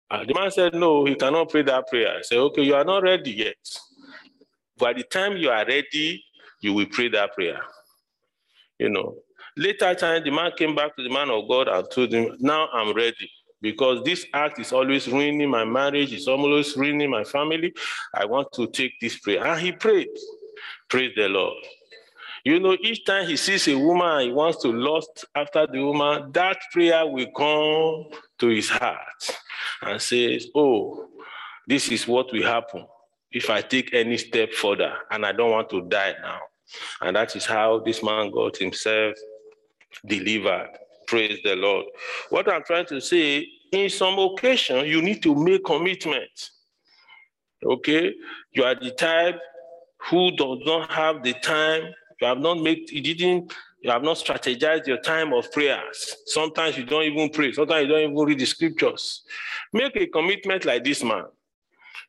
And 0.09 0.29
the 0.29 0.33
man 0.33 0.51
said, 0.51 0.73
No, 0.73 1.05
he 1.05 1.15
cannot 1.15 1.49
pray 1.49 1.63
that 1.63 1.87
prayer. 1.87 2.17
I 2.17 2.21
said, 2.21 2.37
Okay, 2.37 2.63
you 2.63 2.75
are 2.75 2.83
not 2.83 3.03
ready 3.03 3.31
yet. 3.31 3.55
By 4.77 4.93
the 4.93 5.03
time 5.03 5.37
you 5.37 5.49
are 5.49 5.65
ready, 5.65 6.23
you 6.59 6.73
will 6.73 6.87
pray 6.87 7.09
that 7.09 7.33
prayer. 7.33 7.59
You 8.79 8.89
know, 8.89 9.15
later 9.57 9.93
time, 9.95 10.23
the 10.23 10.31
man 10.31 10.51
came 10.57 10.75
back 10.75 10.95
to 10.97 11.03
the 11.03 11.09
man 11.09 11.29
of 11.29 11.47
God 11.47 11.67
and 11.67 11.87
told 11.91 12.13
him, 12.13 12.35
Now 12.39 12.67
I'm 12.73 12.93
ready 12.93 13.31
because 13.61 14.03
this 14.03 14.25
act 14.33 14.59
is 14.59 14.73
always 14.73 15.07
ruining 15.07 15.49
my 15.49 15.63
marriage, 15.63 16.11
it's 16.11 16.27
always 16.27 16.75
ruining 16.75 17.09
my 17.09 17.23
family. 17.23 17.73
I 18.13 18.25
want 18.25 18.51
to 18.53 18.67
take 18.67 18.99
this 18.99 19.19
prayer. 19.19 19.45
And 19.45 19.61
he 19.61 19.71
prayed. 19.71 20.09
Praise 20.89 21.13
the 21.15 21.29
Lord. 21.29 21.63
You 22.43 22.59
know, 22.59 22.75
each 22.81 23.05
time 23.05 23.27
he 23.27 23.37
sees 23.37 23.67
a 23.67 23.77
woman, 23.77 24.21
he 24.21 24.31
wants 24.31 24.61
to 24.63 24.69
lust 24.69 25.25
after 25.35 25.67
the 25.67 25.83
woman, 25.83 26.31
that 26.31 26.57
prayer 26.71 27.05
will 27.05 27.31
come 27.35 28.19
to 28.39 28.47
his 28.47 28.69
heart 28.69 29.37
and 29.83 30.01
says, 30.01 30.47
Oh, 30.55 31.07
this 31.67 31.91
is 31.91 32.07
what 32.07 32.31
will 32.33 32.43
happen 32.43 32.85
if 33.31 33.49
I 33.49 33.61
take 33.61 33.93
any 33.93 34.17
step 34.17 34.53
further 34.53 34.93
and 35.09 35.25
I 35.25 35.31
don't 35.31 35.51
want 35.51 35.69
to 35.69 35.81
die 35.83 36.15
now. 36.21 36.39
And 37.01 37.15
that 37.15 37.35
is 37.35 37.45
how 37.45 37.79
this 37.79 38.03
man 38.03 38.31
got 38.31 38.57
himself 38.57 39.15
delivered. 40.05 40.69
Praise 41.07 41.39
the 41.43 41.55
Lord. 41.55 41.85
What 42.29 42.51
I'm 42.51 42.63
trying 42.63 42.85
to 42.87 43.01
say, 43.01 43.47
in 43.71 43.89
some 43.89 44.17
occasion, 44.17 44.85
you 44.85 45.01
need 45.01 45.21
to 45.23 45.35
make 45.35 45.63
commitment. 45.65 46.49
Okay? 47.63 48.13
You 48.53 48.63
are 48.63 48.75
the 48.75 48.91
type 48.91 49.39
who 50.09 50.31
does 50.31 50.59
not 50.65 50.91
have 50.91 51.23
the 51.23 51.33
time. 51.33 51.93
You 52.21 52.27
have 52.27 52.37
not 52.37 52.59
made, 52.61 52.91
you 52.91 53.01
didn't, 53.01 53.51
you 53.81 53.89
have 53.89 54.03
not 54.03 54.17
strategized 54.17 54.85
your 54.85 54.99
time 54.99 55.33
of 55.33 55.51
prayers. 55.51 56.17
Sometimes 56.27 56.77
you 56.77 56.85
don't 56.85 57.03
even 57.03 57.29
pray. 57.29 57.51
Sometimes 57.51 57.87
you 57.87 57.87
don't 57.87 58.11
even 58.11 58.15
read 58.15 58.39
the 58.39 58.45
scriptures. 58.45 59.23
Make 59.73 59.95
a 59.95 60.05
commitment 60.05 60.65
like 60.65 60.83
this 60.83 61.03
man. 61.03 61.23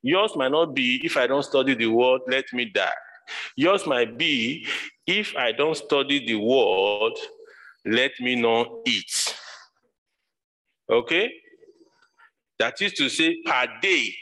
Yours 0.03 0.33
might 0.37 0.51
not 0.51 0.75
be, 0.75 1.01
if 1.03 1.17
I 1.17 1.27
don't 1.27 1.43
study 1.43 1.75
the 1.75 1.87
word, 1.87 2.21
let 2.29 2.45
me 2.53 2.67
die. 2.67 2.91
Yours 3.57 3.87
might 3.87 4.19
be, 4.19 4.67
if 5.07 5.35
I 5.37 5.53
don't 5.53 5.77
study 5.77 6.27
the 6.27 6.35
word, 6.35 7.15
let 7.87 8.13
me 8.21 8.35
not 8.35 8.69
eat. 8.87 9.35
Okay? 10.91 11.33
That 12.59 12.83
is 12.83 12.93
to 12.95 13.09
say, 13.09 13.41
per 13.47 13.67
day, 13.81 14.15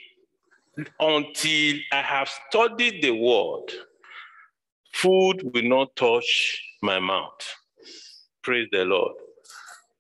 until 1.01 1.77
I 1.93 2.03
have 2.03 2.31
studied 2.49 3.03
the 3.03 3.11
word, 3.11 3.73
food 4.93 5.43
will 5.55 5.69
not 5.69 5.95
touch 5.97 6.63
my 6.83 6.99
mouth. 6.99 7.47
Praise 8.43 8.69
the 8.73 8.85
Lord. 8.85 9.15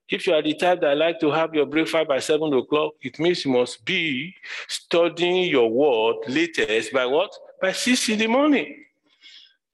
If 0.08 0.26
you 0.26 0.34
are 0.34 0.42
the 0.42 0.54
type 0.54 0.80
that 0.80 0.96
like 0.96 1.20
to 1.20 1.30
have 1.30 1.54
your 1.54 1.66
breakfast 1.66 2.08
by 2.08 2.18
seven 2.18 2.52
o'clock, 2.52 2.94
it 3.00 3.18
means 3.20 3.44
you 3.44 3.52
must 3.52 3.84
be 3.84 4.34
studying 4.66 5.48
your 5.48 5.70
word 5.70 6.16
latest 6.26 6.92
by 6.92 7.06
what? 7.06 7.32
By 7.62 7.72
six 7.72 8.08
in 8.08 8.18
the 8.18 8.26
morning. 8.26 8.84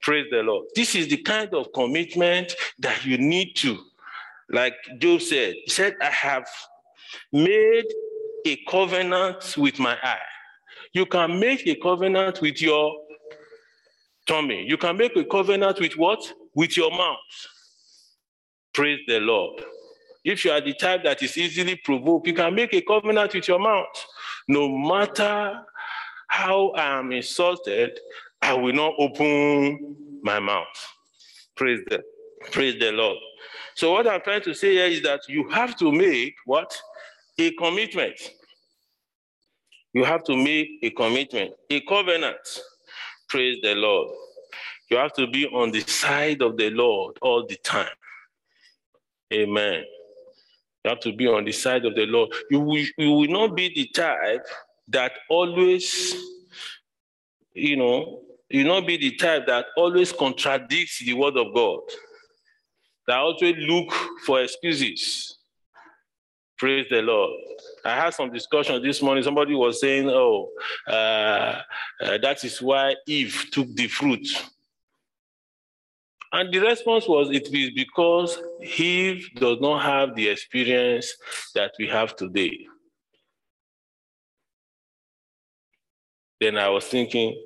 Praise 0.01 0.27
the 0.29 0.43
Lord. 0.43 0.67
This 0.75 0.93
is 0.95 1.07
the 1.07 1.17
kind 1.17 1.53
of 1.53 1.73
commitment 1.73 2.53
that 2.79 3.03
you 3.03 3.17
need 3.17 3.55
to. 3.55 3.79
Like 4.49 4.75
Job 4.99 5.21
said, 5.21 5.55
he 5.65 5.69
said, 5.69 5.95
I 6.01 6.09
have 6.11 6.47
made 7.33 7.85
a 8.45 8.57
covenant 8.69 9.55
with 9.57 9.79
my 9.79 9.97
eye. 10.03 10.19
You 10.93 11.05
can 11.05 11.39
make 11.39 11.67
a 11.67 11.75
covenant 11.75 12.41
with 12.41 12.61
your 12.61 12.93
tummy. 14.27 14.65
You 14.67 14.77
can 14.77 14.97
make 14.97 15.15
a 15.15 15.23
covenant 15.23 15.79
with 15.79 15.97
what? 15.97 16.33
With 16.53 16.77
your 16.77 16.91
mouth. 16.91 17.17
Praise 18.73 18.99
the 19.07 19.19
Lord. 19.19 19.63
If 20.23 20.43
you 20.43 20.51
are 20.51 20.61
the 20.61 20.73
type 20.73 21.03
that 21.05 21.23
is 21.23 21.37
easily 21.37 21.77
provoked, 21.77 22.27
you 22.27 22.33
can 22.33 22.53
make 22.53 22.73
a 22.73 22.81
covenant 22.81 23.33
with 23.33 23.47
your 23.47 23.59
mouth. 23.59 24.05
No 24.47 24.67
matter 24.69 25.61
how 26.27 26.69
I 26.71 26.99
am 26.99 27.11
insulted, 27.11 27.99
I 28.41 28.53
will 28.53 28.73
not 28.73 28.93
open 28.99 29.95
my 30.21 30.39
mouth. 30.39 30.65
Praise 31.55 31.79
the, 31.89 32.03
praise 32.51 32.79
the 32.79 32.91
Lord. 32.91 33.17
So 33.75 33.93
what 33.93 34.07
I'm 34.07 34.21
trying 34.21 34.41
to 34.41 34.53
say 34.53 34.73
here 34.73 34.85
is 34.85 35.01
that 35.03 35.21
you 35.27 35.47
have 35.49 35.75
to 35.77 35.91
make 35.91 36.35
what? 36.45 36.77
A 37.39 37.51
commitment. 37.51 38.19
You 39.93 40.03
have 40.03 40.23
to 40.25 40.35
make 40.35 40.67
a 40.83 40.89
commitment, 40.91 41.53
a 41.69 41.81
covenant. 41.81 42.37
Praise 43.29 43.57
the 43.61 43.75
Lord. 43.75 44.13
You 44.89 44.97
have 44.97 45.13
to 45.13 45.27
be 45.27 45.47
on 45.47 45.71
the 45.71 45.81
side 45.81 46.41
of 46.41 46.57
the 46.57 46.69
Lord 46.69 47.17
all 47.21 47.45
the 47.45 47.57
time. 47.57 47.89
Amen. 49.33 49.83
You 50.83 50.89
have 50.89 51.01
to 51.01 51.13
be 51.13 51.27
on 51.27 51.43
the 51.43 51.51
side 51.51 51.85
of 51.85 51.95
the 51.95 52.05
Lord. 52.05 52.29
You 52.49 52.61
will, 52.61 52.85
you 52.97 53.11
will 53.11 53.27
not 53.27 53.55
be 53.55 53.73
the 53.73 53.87
type 53.87 54.45
that 54.87 55.11
always, 55.29 56.15
you 57.53 57.75
know, 57.75 58.21
you 58.49 58.63
not 58.63 58.87
be 58.87 58.95
the 58.95 59.11
type 59.17 59.45
that 59.47 59.65
always 59.75 60.13
contradicts 60.13 60.99
the 60.99 61.13
word 61.13 61.35
of 61.35 61.53
God, 61.53 61.81
that 63.07 63.17
always 63.17 63.55
look 63.57 63.91
for 64.25 64.41
excuses. 64.41 65.37
Praise 66.57 66.85
the 66.89 67.01
Lord. 67.01 67.37
I 67.87 67.95
had 67.95 68.13
some 68.13 68.31
discussion 68.31 68.83
this 68.83 69.01
morning. 69.01 69.23
Somebody 69.23 69.55
was 69.55 69.79
saying, 69.79 70.09
oh, 70.09 70.49
uh, 70.87 71.61
uh, 72.01 72.17
that 72.21 72.43
is 72.43 72.61
why 72.61 72.95
Eve 73.07 73.45
took 73.51 73.73
the 73.75 73.87
fruit. 73.87 74.27
And 76.33 76.53
the 76.53 76.59
response 76.59 77.07
was, 77.07 77.29
it 77.29 77.47
is 77.53 77.71
because 77.73 78.37
Eve 78.77 79.29
does 79.37 79.59
not 79.61 79.83
have 79.83 80.15
the 80.15 80.27
experience 80.27 81.13
that 81.55 81.71
we 81.79 81.87
have 81.87 82.15
today. 82.17 82.67
Then 86.41 86.57
I 86.57 86.67
was 86.67 86.85
thinking, 86.85 87.41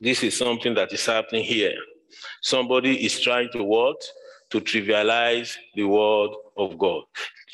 this 0.00 0.22
is 0.22 0.36
something 0.36 0.74
that 0.74 0.92
is 0.92 1.04
happening 1.04 1.42
here. 1.42 1.74
Somebody 2.42 3.04
is 3.04 3.20
trying 3.20 3.48
to 3.52 3.64
what? 3.64 4.00
To 4.50 4.60
trivialize 4.60 5.56
the 5.74 5.84
word 5.84 6.30
of 6.56 6.78
God. 6.78 7.04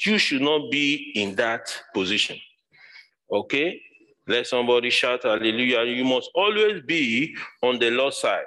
You 0.05 0.19
should 0.19 0.43
not 0.43 0.71
be 0.71 1.13
in 1.17 1.35
that 1.35 1.75
position. 1.93 2.39
Okay? 3.31 3.81
Let 4.27 4.47
somebody 4.47 4.91
shout 4.91 5.25
hallelujah. 5.25 5.83
You 5.83 6.05
must 6.05 6.31
always 6.35 6.83
be 6.83 7.37
on 7.63 7.79
the 7.79 7.91
Lord's 7.91 8.19
side, 8.19 8.45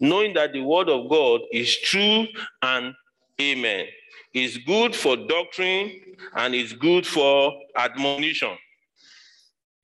knowing 0.00 0.34
that 0.34 0.52
the 0.52 0.60
word 0.62 0.88
of 0.88 1.08
God 1.08 1.42
is 1.52 1.76
true 1.78 2.26
and 2.62 2.94
amen. 3.40 3.86
It's 4.34 4.56
good 4.56 4.96
for 4.96 5.16
doctrine 5.16 5.92
and 6.34 6.54
it's 6.54 6.72
good 6.72 7.06
for 7.06 7.52
admonition. 7.76 8.56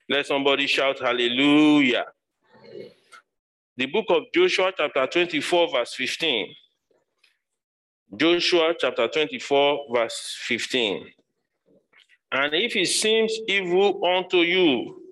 Let 0.08 0.26
somebody 0.26 0.66
shout 0.66 0.98
hallelujah. 0.98 2.06
The 3.76 3.86
book 3.86 4.06
of 4.08 4.24
Joshua, 4.34 4.72
chapter 4.76 5.06
24, 5.06 5.70
verse 5.70 5.94
15. 5.94 6.48
Joshua 8.16 8.72
chapter 8.78 9.06
24, 9.06 9.86
verse 9.92 10.36
15. 10.46 11.08
And 12.32 12.54
if 12.54 12.74
it 12.74 12.86
seems 12.86 13.32
evil 13.46 14.02
unto 14.02 14.38
you 14.38 15.02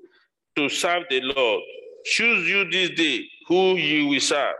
to 0.56 0.70
serve 0.70 1.02
the 1.10 1.20
Lord, 1.20 1.62
choose 2.04 2.48
you 2.48 2.70
this 2.70 2.90
day 2.90 3.26
who 3.48 3.74
you 3.76 4.06
will 4.08 4.20
serve. 4.20 4.54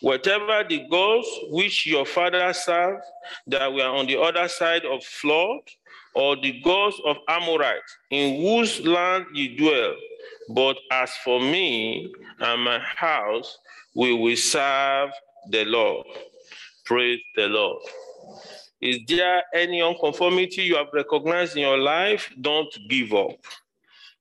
Whatever 0.00 0.64
the 0.66 0.86
gods 0.90 1.28
which 1.50 1.86
your 1.86 2.06
father 2.06 2.52
served 2.54 3.02
that 3.48 3.70
were 3.70 3.84
on 3.84 4.06
the 4.06 4.18
other 4.18 4.48
side 4.48 4.86
of 4.86 5.04
flood, 5.04 5.60
or 6.14 6.36
the 6.36 6.60
gods 6.62 6.96
of 7.04 7.18
Amorites, 7.28 7.96
in 8.10 8.40
whose 8.40 8.80
land 8.80 9.26
you 9.34 9.56
dwell. 9.58 9.94
But 10.48 10.78
as 10.90 11.10
for 11.22 11.38
me 11.38 12.12
and 12.40 12.64
my 12.64 12.78
house, 12.78 13.58
we 13.94 14.14
will 14.14 14.36
serve 14.36 15.10
the 15.50 15.64
Lord. 15.66 16.06
Praise 16.88 17.20
the 17.36 17.48
Lord. 17.48 17.82
Is 18.80 19.00
there 19.06 19.42
any 19.54 19.82
unconformity 19.82 20.62
you 20.62 20.76
have 20.76 20.86
recognized 20.94 21.54
in 21.54 21.60
your 21.60 21.76
life? 21.76 22.32
Don't 22.40 22.74
give 22.88 23.12
up. 23.12 23.36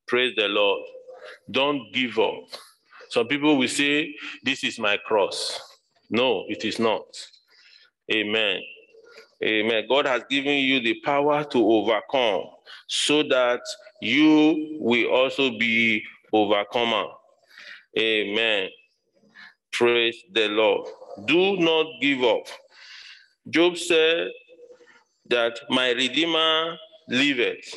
Praise 0.06 0.36
the 0.36 0.50
Lord. 0.50 0.84
Don't 1.50 1.94
give 1.94 2.20
up. 2.20 2.44
Some 3.10 3.28
people 3.28 3.58
will 3.58 3.70
say, 3.70 4.14
This 4.44 4.66
is 4.66 4.80
my 4.80 4.98
cross. 4.98 5.62
No, 6.10 6.44
it 6.50 6.66
is 6.66 6.78
not. 6.78 7.06
Amen. 8.14 8.60
Amen. 9.42 9.86
God 9.88 10.06
has 10.06 10.24
given 10.30 10.58
you 10.58 10.82
the 10.82 11.00
power 11.06 11.46
to 11.46 11.60
overcome 11.60 12.48
so 12.88 13.24
that 13.24 13.62
you 14.02 14.78
will 14.82 15.10
also 15.10 15.58
be 15.58 16.04
overcomer. 16.34 17.06
Amen. 17.98 18.68
Praise 19.72 20.18
the 20.34 20.50
Lord. 20.50 20.90
Do 21.26 21.58
not 21.58 21.88
give 22.02 22.24
up. 22.24 22.48
Job 23.50 23.78
said 23.78 24.30
that 25.30 25.60
my 25.70 25.92
Redeemer 25.92 26.78
liveth. 27.10 27.76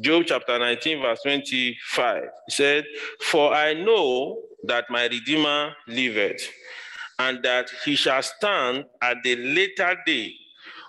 Job 0.00 0.24
chapter 0.26 0.58
19, 0.58 1.00
verse 1.00 1.20
25 1.22 2.22
said, 2.48 2.84
For 3.20 3.54
I 3.54 3.74
know 3.74 4.40
that 4.64 4.90
my 4.90 5.04
Redeemer 5.06 5.74
liveth, 5.86 6.48
and 7.18 7.42
that 7.42 7.70
he 7.84 7.94
shall 7.94 8.22
stand 8.22 8.84
at 9.00 9.18
the 9.22 9.36
later 9.36 9.96
day 10.06 10.34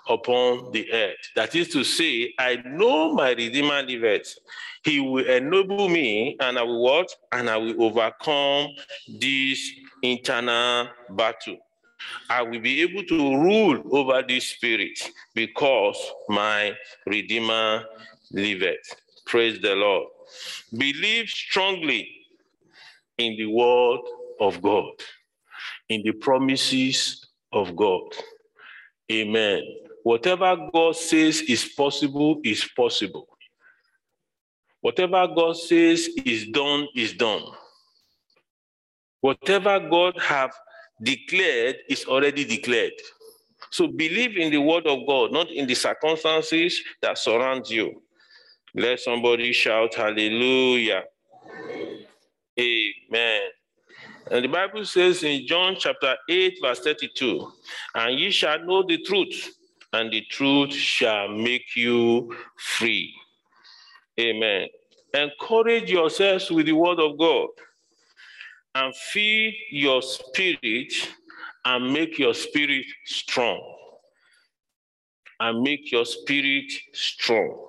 upon 0.08 0.72
the 0.72 0.92
earth. 0.92 1.30
That 1.36 1.54
is 1.54 1.68
to 1.68 1.84
say, 1.84 2.34
I 2.38 2.56
know 2.64 3.12
my 3.12 3.30
Redeemer 3.30 3.82
liveth. 3.82 4.34
He 4.82 5.00
will 5.00 5.24
enable 5.24 5.88
me, 5.88 6.36
and 6.40 6.58
I 6.58 6.62
will 6.62 6.82
what? 6.82 7.08
And 7.32 7.48
I 7.48 7.56
will 7.56 7.82
overcome 7.82 8.68
this 9.20 9.70
internal 10.02 10.88
battle. 11.10 11.58
I 12.30 12.42
will 12.42 12.60
be 12.60 12.82
able 12.82 13.04
to 13.04 13.36
rule 13.36 13.82
over 13.90 14.22
this 14.26 14.48
spirit 14.48 14.98
because 15.34 15.98
my 16.28 16.74
Redeemer 17.06 17.84
liveth. 18.32 18.94
Praise 19.26 19.60
the 19.60 19.74
Lord. 19.74 20.08
Believe 20.76 21.28
strongly 21.28 22.08
in 23.18 23.36
the 23.36 23.46
word 23.46 24.00
of 24.40 24.60
God, 24.60 24.92
in 25.88 26.02
the 26.02 26.12
promises 26.12 27.26
of 27.52 27.76
God. 27.76 28.02
Amen. 29.10 29.62
Whatever 30.02 30.56
God 30.72 30.96
says 30.96 31.40
is 31.42 31.64
possible 31.64 32.40
is 32.44 32.64
possible. 32.76 33.28
Whatever 34.80 35.26
God 35.28 35.56
says 35.56 36.08
is 36.26 36.46
done 36.48 36.86
is 36.94 37.14
done. 37.14 37.42
Whatever 39.22 39.80
God 39.80 40.20
have 40.20 40.52
declared 41.02 41.76
is 41.88 42.04
already 42.06 42.44
declared. 42.44 42.92
So 43.70 43.88
believe 43.88 44.36
in 44.36 44.50
the 44.50 44.60
word 44.60 44.86
of 44.86 45.06
God, 45.06 45.32
not 45.32 45.50
in 45.50 45.66
the 45.66 45.74
circumstances 45.74 46.80
that 47.02 47.18
surround 47.18 47.68
you. 47.68 48.02
Let 48.74 49.00
somebody 49.00 49.52
shout 49.52 49.94
hallelujah. 49.94 51.04
Amen. 52.58 53.40
And 54.30 54.44
the 54.44 54.48
Bible 54.48 54.84
says 54.84 55.22
in 55.22 55.46
John 55.46 55.76
chapter 55.78 56.16
8, 56.28 56.58
verse 56.62 56.80
32, 56.80 57.52
and 57.94 58.18
ye 58.18 58.30
shall 58.30 58.64
know 58.64 58.82
the 58.86 58.98
truth, 58.98 59.54
and 59.92 60.10
the 60.12 60.22
truth 60.30 60.72
shall 60.72 61.28
make 61.28 61.76
you 61.76 62.34
free. 62.56 63.14
Amen. 64.18 64.68
Encourage 65.12 65.90
yourselves 65.90 66.50
with 66.50 66.66
the 66.66 66.72
word 66.72 67.00
of 67.00 67.18
God 67.18 67.48
and 68.74 68.94
feed 68.94 69.56
your 69.70 70.02
spirit 70.02 70.92
and 71.64 71.92
make 71.92 72.18
your 72.18 72.34
spirit 72.34 72.86
strong. 73.04 73.60
And 75.40 75.62
make 75.62 75.90
your 75.90 76.04
spirit 76.04 76.72
strong. 76.92 77.66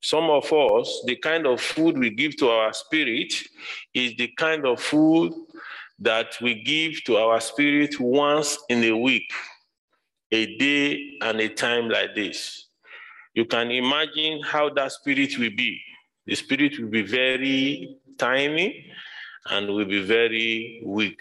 Some 0.00 0.30
of 0.30 0.52
us, 0.52 1.02
the 1.06 1.16
kind 1.16 1.46
of 1.46 1.60
food 1.60 1.98
we 1.98 2.10
give 2.10 2.36
to 2.36 2.48
our 2.48 2.72
spirit 2.72 3.32
is 3.92 4.14
the 4.16 4.28
kind 4.36 4.64
of 4.64 4.80
food 4.80 5.32
that 5.98 6.36
we 6.40 6.62
give 6.62 7.02
to 7.04 7.16
our 7.16 7.40
spirit 7.40 7.98
once 7.98 8.58
in 8.68 8.84
a 8.84 8.96
week, 8.96 9.30
a 10.30 10.56
day 10.58 11.18
and 11.22 11.40
a 11.40 11.48
time 11.48 11.88
like 11.88 12.14
this. 12.14 12.68
You 13.34 13.46
can 13.46 13.70
imagine 13.70 14.42
how 14.42 14.70
that 14.70 14.92
spirit 14.92 15.38
will 15.38 15.54
be. 15.56 15.80
The 16.26 16.34
spirit 16.34 16.78
will 16.78 16.88
be 16.88 17.02
very 17.02 17.96
tiny 18.18 18.92
and 19.50 19.68
will 19.68 19.84
be 19.84 20.02
very 20.02 20.82
weak. 20.84 21.20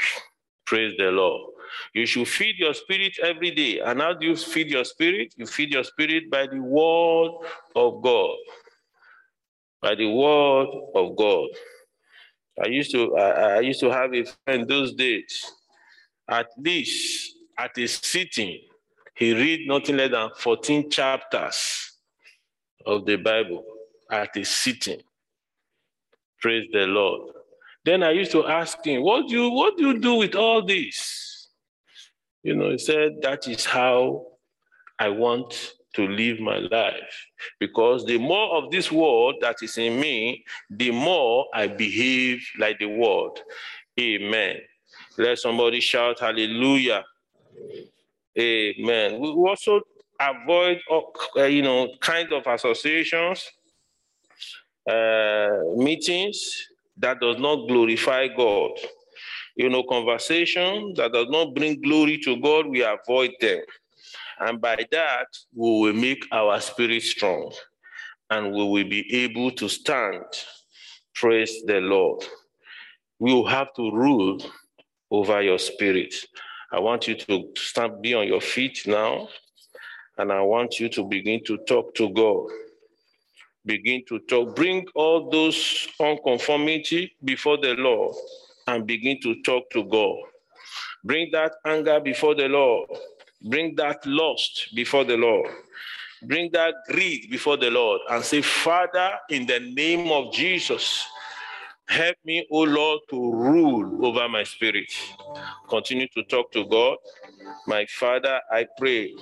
Praise 0.66 0.94
the 0.98 1.12
Lord. 1.12 1.52
You 1.94 2.06
should 2.06 2.28
feed 2.28 2.58
your 2.58 2.74
spirit 2.74 3.18
every 3.22 3.52
day. 3.52 3.80
And 3.80 4.02
how 4.02 4.14
do 4.14 4.28
you 4.28 4.36
feed 4.36 4.70
your 4.70 4.86
spirit? 4.86 5.34
You 5.36 5.46
feed 5.46 5.72
your 5.72 5.84
spirit 5.84 6.30
by 6.30 6.48
the 6.48 6.60
word 6.60 7.32
of 7.76 8.02
God 8.02 8.38
by 9.86 9.94
the 9.94 10.08
word 10.08 10.70
of 10.96 11.16
God. 11.16 11.48
I 12.64 12.68
used 12.70 12.92
to 12.92 13.16
I, 13.16 13.58
I 13.58 13.60
used 13.60 13.80
to 13.82 13.92
have 13.92 14.16
a 14.16 14.26
friend 14.26 14.68
those 14.68 14.96
days. 14.96 15.46
At 16.28 16.48
least 16.58 17.36
at 17.56 17.78
a 17.78 17.88
sitting, 17.88 18.62
he 19.16 19.34
read 19.34 19.68
nothing 19.68 19.98
less 19.98 20.10
than 20.10 20.30
14 20.40 20.90
chapters 20.90 21.92
of 22.84 23.06
the 23.06 23.18
Bible 23.18 23.64
at 24.10 24.36
a 24.36 24.44
sitting. 24.44 25.02
Praise 26.42 26.68
the 26.74 26.88
Lord. 26.88 27.32
Then 27.86 28.02
I 28.02 28.12
used 28.12 28.32
to 28.32 28.48
ask 28.48 28.84
him, 28.84 29.04
What 29.04 29.28
do 29.28 29.36
you 29.36 29.50
what 29.52 29.78
do 29.78 29.88
you 29.88 30.00
do 30.00 30.16
with 30.16 30.36
all 30.36 30.66
this? 30.66 31.50
You 32.42 32.56
know, 32.56 32.72
he 32.72 32.80
said, 32.80 33.22
That 33.22 33.48
is 33.48 33.64
how 33.64 34.26
I 34.98 35.10
want 35.10 35.74
to 35.94 36.08
live 36.08 36.40
my 36.40 36.58
life. 36.58 37.28
Because 37.60 38.04
the 38.06 38.18
more 38.18 38.56
of 38.58 38.72
this 38.72 38.92
world 38.92 39.36
that 39.42 39.58
is 39.62 39.78
in 39.78 40.00
me, 40.00 40.44
the 40.70 40.92
more 40.92 41.46
I 41.54 41.68
behave 41.68 42.44
like 42.60 42.80
the 42.80 42.88
world. 42.88 43.40
Amen. 44.00 44.58
Let 45.18 45.38
somebody 45.38 45.80
shout 45.80 46.20
hallelujah. 46.20 47.04
Amen. 48.38 49.20
We 49.20 49.28
also 49.28 49.82
avoid, 50.20 50.82
uh, 50.92 51.44
you 51.44 51.62
know, 51.62 51.90
kind 52.02 52.34
of 52.34 52.48
associations, 52.48 53.48
uh, 54.90 55.50
meetings 55.78 56.68
that 56.98 57.20
does 57.20 57.38
not 57.38 57.68
glorify 57.68 58.28
God. 58.28 58.72
You 59.56 59.70
know, 59.70 59.84
conversation 59.84 60.94
that 60.98 61.14
does 61.14 61.28
not 61.30 61.54
bring 61.54 61.82
glory 61.82 62.18
to 62.20 62.38
God, 62.38 62.68
we 62.68 62.84
avoid 62.84 63.32
them. 63.40 63.62
And 64.40 64.60
by 64.60 64.86
that, 64.92 65.28
we 65.54 65.70
will 65.70 65.94
make 65.94 66.26
our 66.32 66.60
spirit 66.60 67.04
strong 67.04 67.54
and 68.30 68.52
we 68.52 68.64
will 68.64 68.90
be 68.90 69.24
able 69.24 69.52
to 69.52 69.70
stand. 69.70 70.26
Praise 71.14 71.64
the 71.66 71.80
Lord. 71.80 72.24
We 73.20 73.34
will 73.34 73.48
have 73.48 73.74
to 73.76 73.92
rule 73.92 74.40
over 75.10 75.42
your 75.42 75.60
spirit. 75.60 76.14
I 76.72 76.80
want 76.80 77.08
you 77.08 77.16
to 77.16 77.46
stand, 77.56 78.02
be 78.02 78.14
on 78.14 78.28
your 78.28 78.42
feet 78.42 78.82
now, 78.86 79.30
and 80.18 80.32
I 80.32 80.42
want 80.42 80.80
you 80.80 80.90
to 80.90 81.04
begin 81.06 81.44
to 81.46 81.58
talk 81.60 81.94
to 81.96 82.10
God. 82.10 82.48
Begin 83.66 84.04
to 84.08 84.20
talk. 84.20 84.56
Bring 84.56 84.86
all 84.96 85.30
those 85.30 85.88
unconformity 86.00 87.16
before 87.24 87.58
the 87.58 87.74
Lord 87.76 88.16
and 88.68 88.86
begin 88.86 89.20
to 89.22 89.42
talk 89.42 89.70
to 89.72 89.84
God. 89.84 90.18
Bring 91.04 91.32
that 91.32 91.54
anger 91.66 92.00
before 92.00 92.36
the 92.36 92.48
Lord. 92.48 92.90
Bring 93.42 93.76
that 93.76 94.06
lust 94.06 94.70
before 94.76 95.04
the 95.04 95.18
Lord. 95.18 95.50
Bring 96.24 96.52
that 96.54 96.74
greed 96.90 97.30
before 97.30 97.58
the 97.58 97.70
Lord 97.70 98.02
and 98.10 98.24
say, 98.24 98.42
Father, 98.42 99.12
in 99.30 99.46
the 99.46 99.60
name 99.60 100.12
of 100.12 100.34
Jesus, 100.34 101.06
Help 101.88 102.18
me, 102.26 102.46
O 102.52 102.62
Lord, 102.62 103.02
to 103.10 103.32
rule 103.32 104.06
over 104.06 104.28
my 104.28 104.44
spirit. 104.44 104.92
Continue 105.70 106.08
to 106.10 106.24
talk 106.24 106.52
to 106.52 106.66
God. 106.66 106.98
My 107.68 107.86
Father, 107.86 108.42
I 108.52 108.66
pray, 108.78 109.14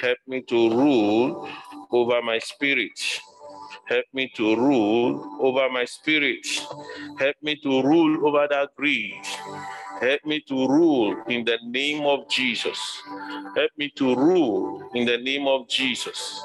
help 0.00 0.18
me 0.26 0.42
to 0.42 0.70
rule 0.70 1.48
over 1.90 2.22
my 2.22 2.38
spirit. 2.38 3.20
Help 3.88 4.06
me 4.14 4.32
to 4.36 4.56
rule 4.56 5.38
over 5.40 5.68
my 5.70 5.84
spirit. 5.84 6.46
Help 7.18 7.36
me 7.42 7.56
to 7.56 7.82
rule 7.82 8.26
over 8.26 8.48
that 8.50 8.70
greed. 8.76 9.22
Help 10.00 10.24
me 10.24 10.40
to 10.48 10.68
rule 10.68 11.16
in 11.28 11.44
the 11.44 11.58
name 11.64 12.04
of 12.06 12.28
Jesus. 12.30 12.78
Help 13.56 13.70
me 13.78 13.90
to 13.96 14.14
rule 14.16 14.88
in 14.94 15.06
the 15.06 15.18
name 15.18 15.46
of 15.48 15.68
Jesus. 15.68 16.42